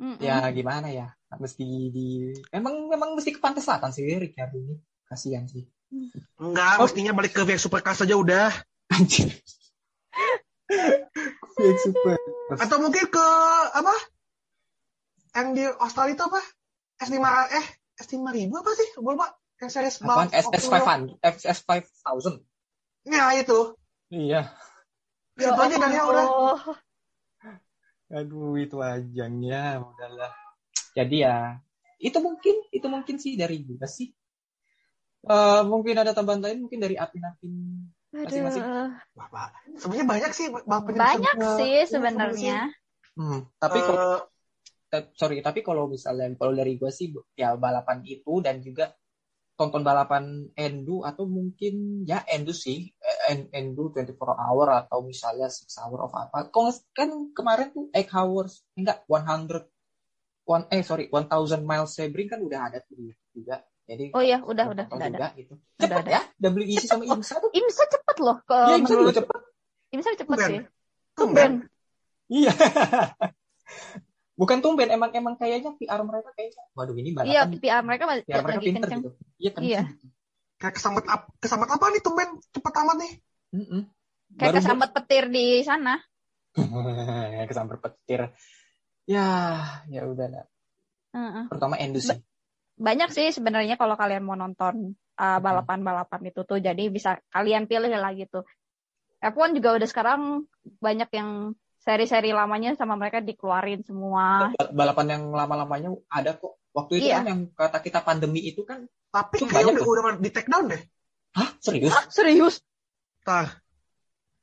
Mm-mm. 0.01 0.19
Ya 0.19 0.41
gimana 0.51 0.87
ya? 0.89 1.07
Mesti 1.29 1.65
di 1.93 2.33
memang 2.49 2.89
memang 2.89 3.13
mesti 3.13 3.29
ke 3.29 3.39
pantai 3.39 3.61
selatan 3.61 3.93
sih 3.93 4.01
Ricciardo 4.07 4.57
ini. 4.57 4.75
Kasihan 5.05 5.45
sih. 5.45 5.65
Enggak, 6.37 6.81
Oh. 6.81 6.85
mestinya 6.85 7.13
balik 7.13 7.33
ke 7.33 7.41
VX 7.45 7.65
Supercars 7.65 8.01
aja 8.01 8.15
udah. 8.17 8.49
Anjir. 8.89 9.29
Super. 11.85 12.17
Atau 12.55 12.77
mungkin 12.79 13.05
ke 13.09 13.27
apa? 13.73 13.93
Yang 15.35 15.47
di 15.53 15.63
Australia 15.77 16.13
itu 16.17 16.23
apa? 16.25 16.41
S5 16.99 17.15
eh 17.53 17.65
S5000 17.99 18.49
apa 18.53 18.71
sih? 18.73 18.89
Gue 18.97 19.13
lupa. 19.13 19.27
Yang 19.59 19.69
series 19.75 19.97
Apaan? 19.99 20.31
balap 20.31 20.31
SS 20.31 20.65
500, 20.71 21.19
SS 21.19 21.59
5000. 21.67 22.39
Ya 23.11 23.23
itu. 23.35 23.59
Iya. 24.07 24.41
Ya, 25.35 25.47
itu 25.51 25.61
aja 25.61 25.75
Daniel 25.77 26.05
udah. 26.07 26.25
Oh, 26.27 26.59
Aduh, 28.09 28.57
itu 28.57 28.79
ajangnya 28.79 29.83
udahlah. 29.83 30.33
Jadi 30.99 31.15
ya, 31.23 31.55
itu 32.03 32.17
mungkin, 32.19 32.55
itu 32.75 32.87
mungkin 32.91 33.15
sih 33.15 33.39
dari 33.39 33.63
gue 33.63 33.87
sih. 33.87 34.11
Eh 35.27 35.61
mungkin 35.67 35.95
ada 35.99 36.11
tambahan 36.11 36.43
lain, 36.43 36.59
mungkin 36.67 36.79
dari 36.79 36.95
Apin-Apin. 36.99 37.53
Masing-masing. 38.11 38.63
Sebenarnya 39.79 40.07
banyak 40.07 40.31
sih 40.35 40.47
Banyak 40.51 41.35
sih 41.59 41.73
sebenarnya. 41.87 42.57
Hmm, 43.19 43.39
tapi 43.59 43.79
kalau 43.83 43.99
Eh, 43.99 44.21
ta- 44.89 45.11
sorry, 45.13 45.37
tapi 45.45 45.59
kalau 45.61 45.85
misalnya 45.85 46.33
kalau 46.39 46.55
dari 46.55 46.73
gue 46.81 46.89
sih 46.89 47.13
ya 47.37 47.53
balapan 47.55 48.01
itu 48.07 48.41
dan 48.41 48.57
juga 48.63 48.95
tonton 49.59 49.83
balapan 49.83 50.49
Endu 50.55 51.03
atau 51.03 51.27
mungkin 51.27 52.07
ya 52.07 52.23
Endu 52.25 52.55
sih 52.55 52.89
eh, 52.89 53.19
En- 53.35 53.51
Endu 53.51 53.91
24 53.91 54.39
hour 54.39 54.67
atau 54.71 55.03
misalnya 55.03 55.51
6 55.51 55.77
hour 55.83 56.09
of 56.09 56.13
apa. 56.15 56.47
Kalau 56.49 56.71
kan 56.95 57.11
kemarin 57.35 57.69
tuh 57.75 57.91
8 57.91 58.07
hours 58.15 58.63
enggak 58.79 59.03
100 59.05 59.67
one 60.49 60.65
eh 60.73 60.81
sorry 60.81 61.05
1000 61.07 61.29
miles 61.61 61.93
Sebring 61.93 62.25
kan 62.25 62.41
udah 62.41 62.59
ada 62.73 62.81
tuh 62.81 63.13
juga. 63.29 63.61
Jadi 63.85 64.13
Oh 64.13 64.21
iya, 64.21 64.41
udah 64.41 64.65
udah 64.69 64.85
udah 64.89 65.07
ada. 65.09 65.17
juga 65.17 65.29
gitu. 65.37 65.53
Udah 65.53 65.85
Cepet 65.85 66.05
ada. 66.05 66.11
ya 66.41 66.49
WEC 66.49 66.83
sama 66.85 67.03
IMSA 67.05 67.35
tuh. 67.37 67.49
Imsa 67.53 67.83
cepet 67.85 68.17
loh 68.17 68.37
ke 68.41 68.57
Iya, 68.57 68.75
IMSA 68.81 68.95
juga 68.97 69.13
cepet. 69.13 69.37
Imsa 69.89 70.09
cepet 70.13 70.25
Tumben. 70.25 70.49
sih. 70.49 70.59
Tumben. 71.13 71.51
Iya. 72.29 72.51
Bukan 74.39 74.57
tumben 74.63 74.87
emang 74.87 75.11
emang 75.11 75.35
kayaknya 75.35 75.75
PR 75.75 75.99
mereka 76.01 76.31
kayaknya 76.31 76.63
waduh 76.71 76.95
ini 76.95 77.11
Iya, 77.11 77.43
balapan 77.43 77.59
PR 77.59 77.81
mereka 77.83 78.03
PR 78.23 78.39
mereka 78.39 78.49
lagi 78.55 78.65
pinter 78.65 78.81
kenceng. 78.87 79.01
gitu. 79.03 79.09
Iya 79.37 79.49
kan. 79.51 79.61
Iya. 79.61 79.83
kayak 80.59 80.73
kesambat 80.75 81.05
ap 81.07 81.21
kesambat 81.39 81.69
apa 81.71 81.85
nih 81.87 82.01
tumben 82.03 82.29
cepet 82.51 82.73
amat 82.77 82.95
nih. 82.99 83.11
Mm-mm. 83.55 83.81
Kayak 84.35 84.51
Baru 84.51 84.57
kesambat 84.61 84.89
petir 84.91 85.23
di 85.27 85.45
sana. 85.63 85.95
kesambar 87.49 87.77
petir. 87.79 88.21
Ya, 89.09 89.29
ya 89.89 90.05
udah 90.05 90.27
lah. 90.29 90.45
Heeh. 91.17 91.43
Terutama 91.49 91.81
Endu 91.81 91.97
sih. 91.97 92.21
Banyak 92.77 93.09
sih 93.09 93.33
sebenarnya 93.33 93.73
kalau 93.75 93.97
kalian 93.97 94.21
mau 94.21 94.37
nonton 94.37 94.93
uh, 95.17 95.39
balapan-balapan 95.41 96.29
itu 96.29 96.45
tuh, 96.45 96.61
jadi 96.61 96.93
bisa 96.93 97.17
kalian 97.33 97.65
pilih 97.65 97.89
lah 97.89 98.13
gitu. 98.13 98.45
F1 99.19 99.57
juga 99.57 99.75
udah 99.75 99.87
sekarang 99.89 100.21
banyak 100.79 101.09
yang 101.11 101.51
seri-seri 101.81 102.31
lamanya 102.31 102.77
sama 102.77 102.95
mereka 102.95 103.19
dikeluarin 103.19 103.81
semua. 103.83 104.53
Bal- 104.55 104.71
Balapan 104.71 105.07
yang 105.17 105.23
lama-lamanya 105.33 105.89
ada 106.07 106.37
kok. 106.37 106.61
Waktu 106.71 107.01
itu 107.01 107.09
Iya. 107.09 107.19
kan 107.19 107.25
yang 107.27 107.41
kata 107.51 107.81
kita 107.81 107.99
pandemi 108.05 108.45
itu 108.45 108.61
kan, 108.63 108.85
Tapi 109.09 109.41
Itu 109.41 109.49
kayaknya 109.49 109.73
banyak 109.73 109.89
udah, 109.89 110.13
udah 110.13 110.21
di 110.21 110.29
take 110.29 110.45
down 110.53 110.69
deh. 110.69 110.77
hah 111.33 111.49
serius? 111.57 111.89
Ah, 111.89 112.05
serius? 112.13 112.61
Tah, 113.25 113.49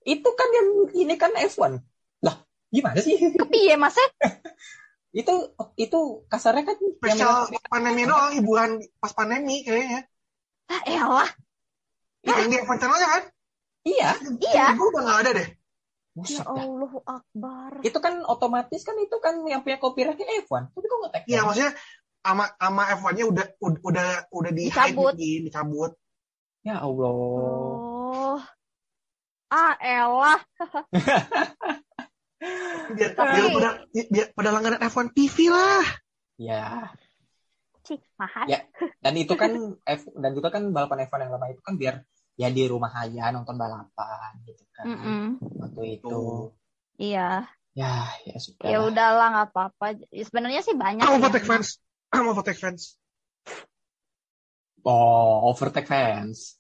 Itu 0.03 0.27
kan 0.35 0.49
yang 0.51 0.69
ini 0.91 1.15
kan 1.15 1.31
F1. 1.39 1.79
Gimana 2.71 2.99
sih? 3.01 3.17
Kepiye 3.41 3.75
mas 3.79 3.97
itu 5.21 5.35
itu 5.81 5.99
kasarnya 6.29 6.65
kan 6.69 6.77
yang 6.77 6.93
spesial 7.01 7.49
pandemi 7.73 8.05
doang 8.05 8.37
hiburan 8.37 8.85
pas 9.01 9.17
pandemi 9.17 9.65
kayaknya. 9.65 10.05
Ah, 10.69 10.83
elah. 10.85 11.31
Yang 12.27 12.53
di 12.53 12.57
F1 12.61 12.77
channelnya 12.77 13.09
kan? 13.09 13.25
iya. 13.87 14.11
Iya. 14.43 14.67
Gue 14.77 14.93
udah 14.93 15.03
nggak 15.07 15.21
ada 15.25 15.31
deh. 15.41 15.49
Ya 16.17 16.41
dah. 16.43 16.45
Allahu 16.53 16.99
Akbar. 17.05 17.81
Itu 17.81 17.99
kan 18.01 18.25
otomatis 18.29 18.83
kan 18.85 18.97
itu 19.01 19.17
kan 19.21 19.41
yang 19.49 19.65
punya 19.65 19.81
copyrightnya 19.81 20.45
F1. 20.45 20.75
Tapi 20.75 20.85
kok 20.85 20.99
nggak 21.01 21.13
tag 21.13 21.25
Iya 21.29 21.41
maksudnya 21.45 21.73
sama 22.27 22.45
sama 22.59 22.83
F1-nya 22.99 23.25
udah 23.31 23.47
udah 23.63 23.81
udah, 23.87 24.09
udah 24.35 24.51
di 24.53 24.65
Dicabut. 24.69 25.15
hide, 25.15 25.47
dicabut. 25.47 25.93
Ya 26.67 26.83
Allah. 26.83 27.13
Oh. 27.15 28.41
Ah, 29.47 29.75
elah. 29.79 30.41
Biar, 32.93 33.11
Tapi- 33.17 33.33
biar 33.33 33.49
pada 33.57 33.71
biar 34.13 34.27
pada 34.37 34.51
langganan 34.53 34.81
F1 34.85 35.09
TV 35.17 35.49
lah. 35.49 35.85
Ya. 36.37 36.93
Cih, 37.87 38.03
mahal. 38.21 38.45
Ya. 38.51 38.61
Dan 39.01 39.15
itu 39.17 39.33
kan 39.39 39.51
F 39.83 40.03
dan 40.13 40.31
juga 40.37 40.53
kan 40.53 40.69
balapan 40.75 41.07
F1 41.09 41.23
yang 41.27 41.33
lama 41.39 41.47
itu 41.49 41.63
kan 41.65 41.75
biar 41.81 42.05
ya 42.37 42.53
di 42.53 42.69
rumah 42.69 42.93
aja 42.93 43.33
nonton 43.33 43.57
balapan 43.57 44.33
gitu 44.45 44.65
kan. 44.77 44.85
Mm-mm. 44.85 45.23
Waktu 45.41 45.83
itu. 45.97 46.53
Iya. 47.01 47.49
Ya, 47.77 48.09
ya 48.25 48.37
sudah. 48.41 48.69
Ya 48.69 48.79
udahlah 48.85 49.27
nggak 49.33 49.47
apa-apa. 49.53 49.87
Sebenarnya 50.13 50.61
sih 50.65 50.73
banyak. 50.77 51.05
I'm 51.05 51.17
yang- 51.17 51.21
overtake 51.21 51.45
fans. 51.49 51.81
I'm 52.13 52.29
overtake 52.29 52.61
fans. 52.61 52.97
Oh, 54.87 55.51
overtake 55.51 55.89
fans. 55.89 56.57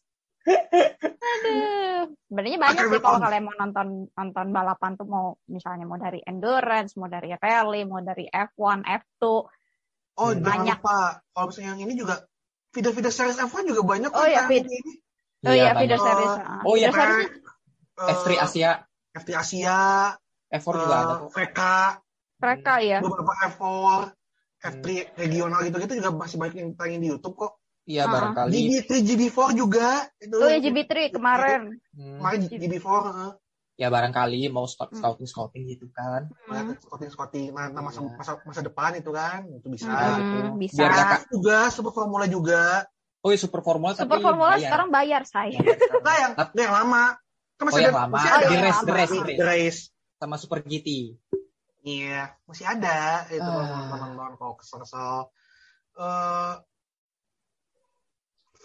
Aduh. 0.46 2.00
Sebenarnya 2.26 2.58
banyak 2.58 2.84
sih 2.86 3.00
kalau 3.00 3.18
kalian 3.18 3.44
mau 3.44 3.56
nonton 3.56 3.86
nonton 4.08 4.46
balapan 4.50 4.90
tuh 4.94 5.06
mau 5.06 5.26
misalnya 5.46 5.84
mau 5.84 5.96
dari 5.96 6.22
endurance, 6.22 6.94
mau 6.94 7.06
dari 7.06 7.34
rally, 7.34 7.82
mau 7.82 7.98
dari 7.98 8.26
F1, 8.26 8.82
F2. 8.82 9.22
Oh, 10.16 10.30
Hmm. 10.32 10.40
Banyak. 10.40 10.78
lupa. 10.80 11.20
Kalau 11.28 11.46
misalnya 11.46 11.70
yang 11.72 11.82
ini 11.84 11.94
juga 11.94 12.24
video-video 12.70 13.10
series 13.10 13.38
F1 13.38 13.62
juga 13.66 13.82
banyak 13.84 14.10
Oh, 14.10 14.24
iya, 14.24 14.34
yang 14.38 14.48
vid- 14.48 14.66
ini. 14.66 14.92
Oh 15.42 15.52
iya, 15.52 15.72
video 15.72 15.98
series. 15.98 16.32
Oh, 16.32 16.42
Ah, 16.42 16.60
oh 16.64 16.74
iya, 16.74 16.88
video 16.88 17.04
series 17.04 17.28
Kayak 17.96 18.12
eh, 18.12 18.14
F3 18.14 18.28
Asia, 18.38 18.70
F3 19.14 19.30
Asia, 19.34 19.78
F4 20.48 20.68
juga 20.74 20.94
ada 20.94 21.06
eh, 21.06 21.16
kok. 21.16 21.28
VK, 21.32 21.60
Mereka 22.36 22.74
ya. 22.82 22.98
beberapa 23.00 23.32
F4, 23.46 23.64
F3 24.58 24.86
regional 25.16 25.60
gitu-gitu 25.62 25.92
juga 25.96 26.10
masih 26.12 26.36
banyak 26.36 26.56
yang 26.58 26.70
tayang 26.74 27.00
di 27.00 27.08
YouTube 27.08 27.36
kok. 27.36 27.56
Iya 27.86 28.02
Ah. 28.02 28.10
barangkali. 28.10 28.50
GB3, 28.82 28.90
GB4 29.00 29.38
juga 29.54 29.88
itu. 30.18 30.34
Oh 30.34 30.44
ya 30.44 30.58
GB3 30.58 30.92
kemarin. 31.08 31.78
Hmm, 31.94 32.18
Kemarin 32.18 32.38
GB4, 32.44 32.82
heeh. 33.06 33.30
ya 33.76 33.88
barangkali 33.88 34.48
mau 34.48 34.64
start 34.64 34.90
Hmm. 34.90 34.98
scouting 34.98 35.24
scouting 35.24 35.62
gitu 35.68 35.86
kan. 35.90 36.26
Hmm. 36.46 36.74
scouting 36.76 37.08
scouting 37.08 37.52
nah, 37.52 37.68
nah, 37.68 37.84
masa, 37.84 38.00
Iya. 38.00 38.16
masa 38.16 38.32
masa 38.42 38.60
depan 38.60 38.90
itu 38.94 39.12
kan 39.12 39.44
itu 39.46 39.68
bisa 39.68 39.86
Hmm, 39.86 40.18
gitu. 40.18 40.38
bisa. 40.58 40.80
Biar 40.80 40.92
Itu 41.20 41.26
juga 41.36 41.58
super 41.68 41.92
formula 41.92 42.26
juga 42.26 42.82
Oh 43.20 43.28
iya 43.28 43.38
super 43.38 43.58
formula 43.60 43.90
Super 43.90 44.06
tapi 44.12 44.22
Formula 44.24 44.54
bayar. 44.54 44.64
sekarang 44.64 44.88
bayar 44.88 45.22
saya. 45.24 45.58
Bayar 45.58 45.76
sekarang. 45.76 45.98
enggak 45.98 46.16
yang 46.16 46.32
Tapi- 46.36 46.56
yang 46.56 46.74
lama 46.74 47.04
kan 47.52 47.64
masih 47.64 47.74
Oh, 47.74 47.76
ada 47.76 47.86
yang 47.86 47.98
lama. 47.98 48.12
masih 48.12 48.26
Oh, 48.26 48.32
ada 48.32 48.44
yang 48.44 48.50
The 48.50 48.62
Race, 48.62 48.76
lama. 48.76 48.92
Race, 48.92 49.12
Race. 49.12 49.40
Race. 49.40 49.80
sama 50.16 50.34
Super 50.36 50.58
GT. 50.62 50.88
iya 51.84 52.18
masih 52.42 52.64
ada 52.64 52.98
itu 53.28 53.38
Ah. 53.38 53.52
kalau 53.52 53.62
teman-teman 53.92 54.32
kalau 54.34 54.54
kesel-kesel 54.56 55.28
Eh, 55.94 56.52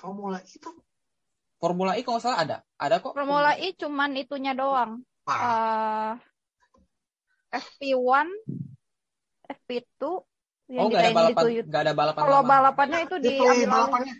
formula 0.01 0.41
itu 0.41 0.69
Formula 1.61 1.93
E 1.93 2.01
kalau 2.01 2.17
nggak 2.17 2.25
salah 2.25 2.39
ada. 2.41 2.57
Ada 2.81 2.95
kok. 3.05 3.13
Formula 3.13 3.53
E 3.53 3.69
cuman 3.77 4.17
itunya 4.17 4.57
doang. 4.57 5.05
ah, 5.29 6.17
Eh 7.53 7.61
FP1, 7.61 8.25
FP2 9.45 10.01
yang 10.73 10.81
Oh 10.81 10.87
nggak 10.89 11.01
ada 11.05 11.11
di 11.11 11.13
balapan, 11.13 11.43
YouTube. 11.45 11.69
nggak 11.69 11.81
ada 11.85 11.93
balapan. 11.93 12.21
Kalau 12.25 12.39
lama. 12.41 12.49
balapannya 12.49 12.99
itu 13.05 13.15
itu 13.21 13.25
diambil 13.29 13.51
alih. 13.53 13.67
balapannya 13.69 14.15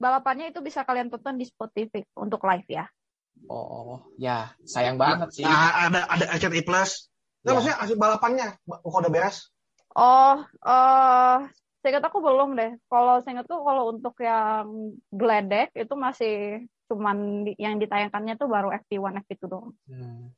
Balapannya 0.00 0.46
itu 0.50 0.60
bisa 0.64 0.80
kalian 0.82 1.12
tonton 1.12 1.36
di 1.38 1.44
Spotify 1.46 2.00
untuk 2.18 2.40
live 2.42 2.66
ya. 2.66 2.84
Oh 3.46 4.00
ya 4.18 4.50
sayang 4.66 4.96
banget 4.98 5.28
sih. 5.30 5.44
nah, 5.46 5.86
ada 5.86 6.08
ada 6.10 6.24
RCTI 6.34 6.64
Plus 6.66 7.06
Nggak, 7.40 7.52
Ya. 7.52 7.56
maksudnya 7.56 7.76
hasil 7.80 7.96
balapannya 7.96 8.46
kok 8.66 8.98
udah 9.00 9.12
beres 9.12 9.36
Oh, 9.94 10.36
eh 10.66 11.36
seingat 11.80 12.04
aku 12.04 12.18
belum 12.20 12.56
deh. 12.56 12.76
Kalau 12.86 13.20
seingat 13.24 13.48
tuh 13.48 13.60
kalau 13.64 13.92
untuk 13.92 14.14
yang 14.20 14.94
Gledek 15.08 15.72
itu 15.74 15.94
masih 15.96 16.64
cuman 16.90 17.46
di- 17.46 17.56
yang 17.56 17.78
ditayangkannya 17.78 18.34
tuh 18.36 18.48
baru 18.50 18.68
FP1, 18.74 19.22
FP2 19.24 19.44
doang. 19.48 19.72
Hmm. 19.86 20.32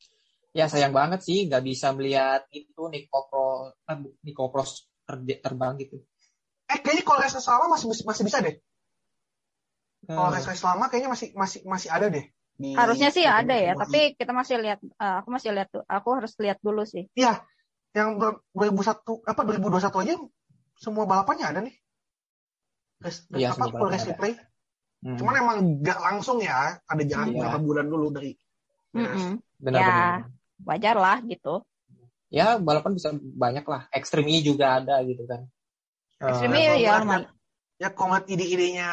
Ya 0.52 0.68
sayang 0.68 0.92
banget 0.92 1.24
sih 1.24 1.48
nggak 1.48 1.64
bisa 1.64 1.96
melihat 1.96 2.44
itu 2.52 2.82
Nico 2.92 3.24
Pro, 3.26 3.72
eh, 3.88 3.98
Nico 4.20 4.52
Pro 4.52 4.62
ter- 5.08 5.40
terbang 5.40 5.74
gitu. 5.80 5.98
eh 6.68 6.80
kayaknya 6.80 7.04
kalau 7.04 7.20
race 7.20 7.36
selama 7.36 7.76
masih 7.76 7.86
masih 8.08 8.24
bisa 8.24 8.38
deh 8.40 8.56
kalau 10.08 10.28
Hmm. 10.28 10.34
race 10.34 10.48
race 10.48 10.64
lama 10.64 10.88
kayaknya 10.88 11.10
masih 11.12 11.28
masih 11.36 11.60
masih 11.68 11.88
ada 11.92 12.08
deh 12.08 12.24
di 12.56 12.72
Harusnya 12.72 13.08
sih 13.12 13.24
ada 13.24 13.52
ya, 13.52 13.72
tapi 13.76 14.12
kita 14.16 14.32
masih 14.32 14.56
lihat 14.60 14.80
eh, 14.80 15.14
aku 15.20 15.28
masih 15.32 15.50
lihat 15.56 15.68
tuh. 15.72 15.82
Aku 15.88 16.08
harus 16.16 16.32
lihat 16.40 16.60
dulu 16.60 16.84
sih. 16.84 17.08
Iya, 17.16 17.42
yang 17.96 18.16
ber- 18.20 18.40
2001 18.56 19.20
apa 19.24 19.40
2021 19.44 20.00
aja 20.04 20.14
semua 20.74 21.04
balapannya 21.04 21.46
ada 21.46 21.60
nih. 21.60 21.76
Race, 22.98 23.26
Iya, 23.30 23.50
apa 23.50 23.66
semua 23.66 23.70
full 23.74 23.90
race 23.90 24.06
ada. 24.06 24.10
replay. 24.14 24.32
Hmm. 25.02 25.16
Cuman 25.18 25.34
emang 25.34 25.56
nggak 25.82 25.98
langsung 25.98 26.38
ya, 26.38 26.78
ada 26.78 27.02
jarak 27.02 27.26
Iya. 27.26 27.34
beberapa 27.34 27.58
bulan 27.58 27.86
dulu 27.86 28.06
dari 28.10 28.32
beres. 28.90 29.18
Mm-mm. 29.18 29.34
Benar-benar. 29.58 30.30
Wajar 30.62 30.96
lah 30.96 31.18
gitu. 31.22 31.54
Ya 32.28 32.56
balapan 32.56 32.94
bisa 32.94 33.10
banyak 33.12 33.64
lah. 33.64 33.90
Extreme 33.90 34.30
E 34.30 34.38
juga 34.40 34.78
ada 34.78 35.02
gitu 35.02 35.26
kan. 35.26 35.42
Extreme 36.16 36.54
kalau 36.54 36.62
ya 36.62 36.72
ngeliat- 36.72 37.02
lumayan. 37.02 37.24
Ya 37.76 37.88
kalau 37.90 38.08
ngeliat 38.08 38.26
ide-idenya 38.30 38.90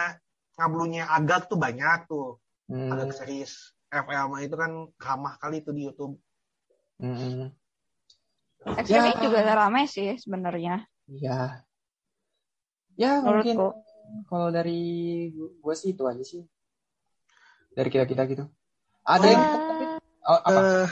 ngablunya 0.58 1.04
agak 1.08 1.46
tuh 1.46 1.56
banyak 1.56 2.00
tuh. 2.06 2.42
hmm, 2.66 2.90
Agak 2.90 3.14
series 3.14 3.54
FL 3.88 4.30
itu 4.40 4.54
kan 4.54 4.72
ramah 4.96 5.38
kali 5.38 5.62
itu 5.62 5.72
di 5.72 5.86
YouTube. 5.86 6.18
hmm, 6.98 7.16
hmm. 7.16 7.48
Extreme 8.76 9.10
Ya. 9.10 9.22
juga 9.22 9.40
rame 9.56 9.86
sih 9.86 10.18
sebenarnya 10.18 10.84
Ya. 11.08 11.64
Ya 13.00 13.24
mungkin 13.24 13.56
kalau 14.28 14.52
dari 14.52 14.82
gue 15.32 15.76
sih 15.78 15.96
itu 15.96 16.04
aja 16.04 16.20
sih. 16.20 16.44
Dari 17.72 17.88
kita-kita 17.88 18.28
gitu. 18.28 18.44
Ada 19.08 19.24
Oh, 19.24 19.32
yang 19.32 19.44
oh, 20.28 20.40
apa? 20.44 20.60
Eh, 20.60 20.88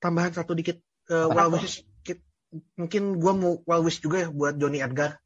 tambahan 0.00 0.32
satu 0.32 0.56
dikit. 0.56 0.80
Eh, 1.06 1.26
Apa 1.26 1.50
well 1.50 1.60
kit- 2.00 2.24
mungkin 2.74 3.18
gua 3.20 3.30
mau 3.30 3.60
well 3.62 3.84
wish 3.84 4.00
juga 4.00 4.24
ya 4.24 4.28
buat 4.30 4.56
Johnny 4.56 4.80
Edgar. 4.80 5.20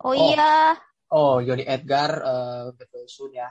oh, 0.00 0.10
Oh. 0.10 0.32
iya, 0.32 0.74
Oh, 1.06 1.38
Johnny 1.38 1.62
Edgar 1.62 2.10
eh 2.18 2.64
get 2.74 2.90
well 2.90 3.06
soon 3.06 3.30
ya. 3.30 3.46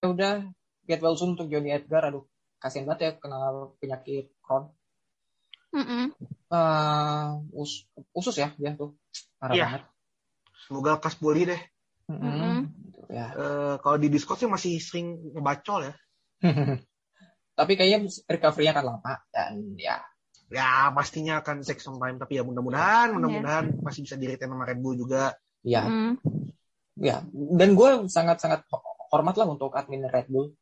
Ya 0.00 0.06
udah 0.08 0.34
get 0.82 0.98
well 0.98 1.14
soon 1.14 1.36
untuk 1.36 1.46
Johnny 1.46 1.70
Edgar. 1.70 2.08
Aduh, 2.08 2.24
kasihan 2.56 2.88
banget 2.88 3.00
ya 3.00 3.10
kena 3.14 3.38
penyakit 3.78 4.32
Crohn. 4.40 4.72
Mm-mm. 5.70 6.10
Eh, 6.48 7.28
us- 7.54 7.86
usus 8.10 8.34
ya 8.34 8.50
dia 8.54 8.72
tuh. 8.72 8.94
Parah 9.36 9.54
Iya. 9.54 9.64
banget. 9.68 9.82
Semoga 10.64 10.96
lekas 10.96 11.14
pulih 11.14 11.44
deh. 11.46 11.60
Mm-mm. 12.10 12.68
Gitu, 12.90 13.00
ya. 13.08 13.26
Eh, 13.32 13.74
kalau 13.80 13.96
di 13.96 14.08
Discord 14.12 14.38
sih 14.40 14.50
masih 14.50 14.76
sering 14.80 15.32
ngebacol 15.32 15.88
ya. 15.88 15.94
Tapi 17.58 17.72
kayaknya 17.78 17.98
recovery-nya 18.26 18.72
akan 18.74 18.86
lama 18.98 19.14
dan 19.30 19.78
ya 19.78 20.02
Ya 20.52 20.92
pastinya 20.92 21.40
akan 21.40 21.64
take 21.64 21.80
some 21.80 21.96
time 21.96 22.20
tapi 22.20 22.36
ya 22.36 22.44
mudah-mudahan 22.44 23.10
Iya. 23.10 23.14
mudah-mudahan 23.16 23.64
masih 23.80 24.04
bisa 24.04 24.14
di 24.20 24.28
retain 24.28 24.52
sama 24.52 24.68
Red 24.68 24.78
Bull 24.78 24.94
juga. 25.00 25.32
ya 25.64 25.80
Mm. 25.88 26.20
ya 27.00 27.24
dan 27.32 27.70
gue 27.72 27.90
sangat-sangat 28.06 28.68
ho- 28.68 28.84
hormat 29.08 29.34
lah 29.40 29.48
untuk 29.48 29.72
admin 29.72 30.04
Red 30.04 30.28
Bull 30.28 30.52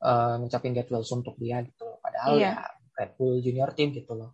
eh 0.00 0.34
ngucapin 0.40 0.72
get 0.72 0.88
well 0.88 1.04
untuk 1.04 1.36
dia 1.36 1.60
gitu 1.60 1.84
loh. 1.84 2.00
Padahal 2.00 2.40
Iya. 2.40 2.50
ya 2.56 2.64
Red 2.96 3.10
Bull 3.20 3.44
junior 3.44 3.70
team 3.76 3.92
gitu 3.92 4.16
loh. 4.16 4.32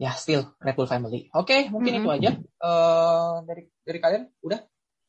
Ya 0.00 0.16
still 0.16 0.56
Red 0.58 0.74
Bull 0.74 0.88
family. 0.88 1.28
Oke, 1.36 1.68
mungkin 1.68 2.00
Mm-mm. 2.00 2.02
itu 2.02 2.10
aja 2.10 2.30
Eh 2.40 3.34
dari 3.44 3.62
dari 3.84 3.98
kalian 4.00 4.22
udah 4.40 4.60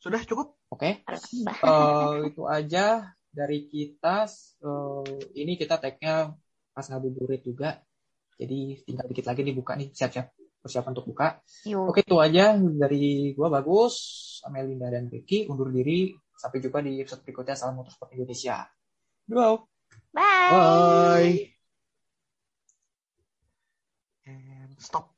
Sudah 0.02 0.22
cukup? 0.26 0.58
oke. 0.74 1.06
Mbak. 1.06 1.58
Eh, 1.62 2.18
itu 2.34 2.43
aja 2.49 3.14
dari 3.30 3.70
kita. 3.70 4.26
Eh, 4.66 5.38
ini 5.38 5.54
kita 5.56 5.78
tag-nya 5.78 6.34
pas 6.74 6.86
ngabuburit 6.89 7.45
juga. 7.45 7.78
Jadi 8.41 8.82
tinggal 8.82 9.06
dikit 9.06 9.30
lagi 9.30 9.45
dibuka 9.45 9.78
nih, 9.78 9.93
siap-siap 9.93 10.34
persiapan 10.62 10.91
untuk 10.97 11.14
buka. 11.14 11.38
Yuk. 11.70 11.93
Oke, 11.93 12.02
itu 12.02 12.18
aja 12.18 12.58
dari 12.58 13.38
gua 13.38 13.54
bagus, 13.54 13.95
Amelinda 14.41 14.89
dan 14.89 15.06
Ricky 15.06 15.45
undur 15.45 15.70
diri. 15.70 16.10
Sampai 16.34 16.58
jumpa 16.58 16.82
di 16.82 16.97
episode 16.97 17.22
berikutnya 17.22 17.54
Salam 17.54 17.78
Motorsport 17.78 18.18
Indonesia. 18.18 18.66
Bye. 19.30 19.62
Bye. 20.10 20.49
Bye. 20.49 21.38
And 24.26 24.74
stop. 24.82 25.11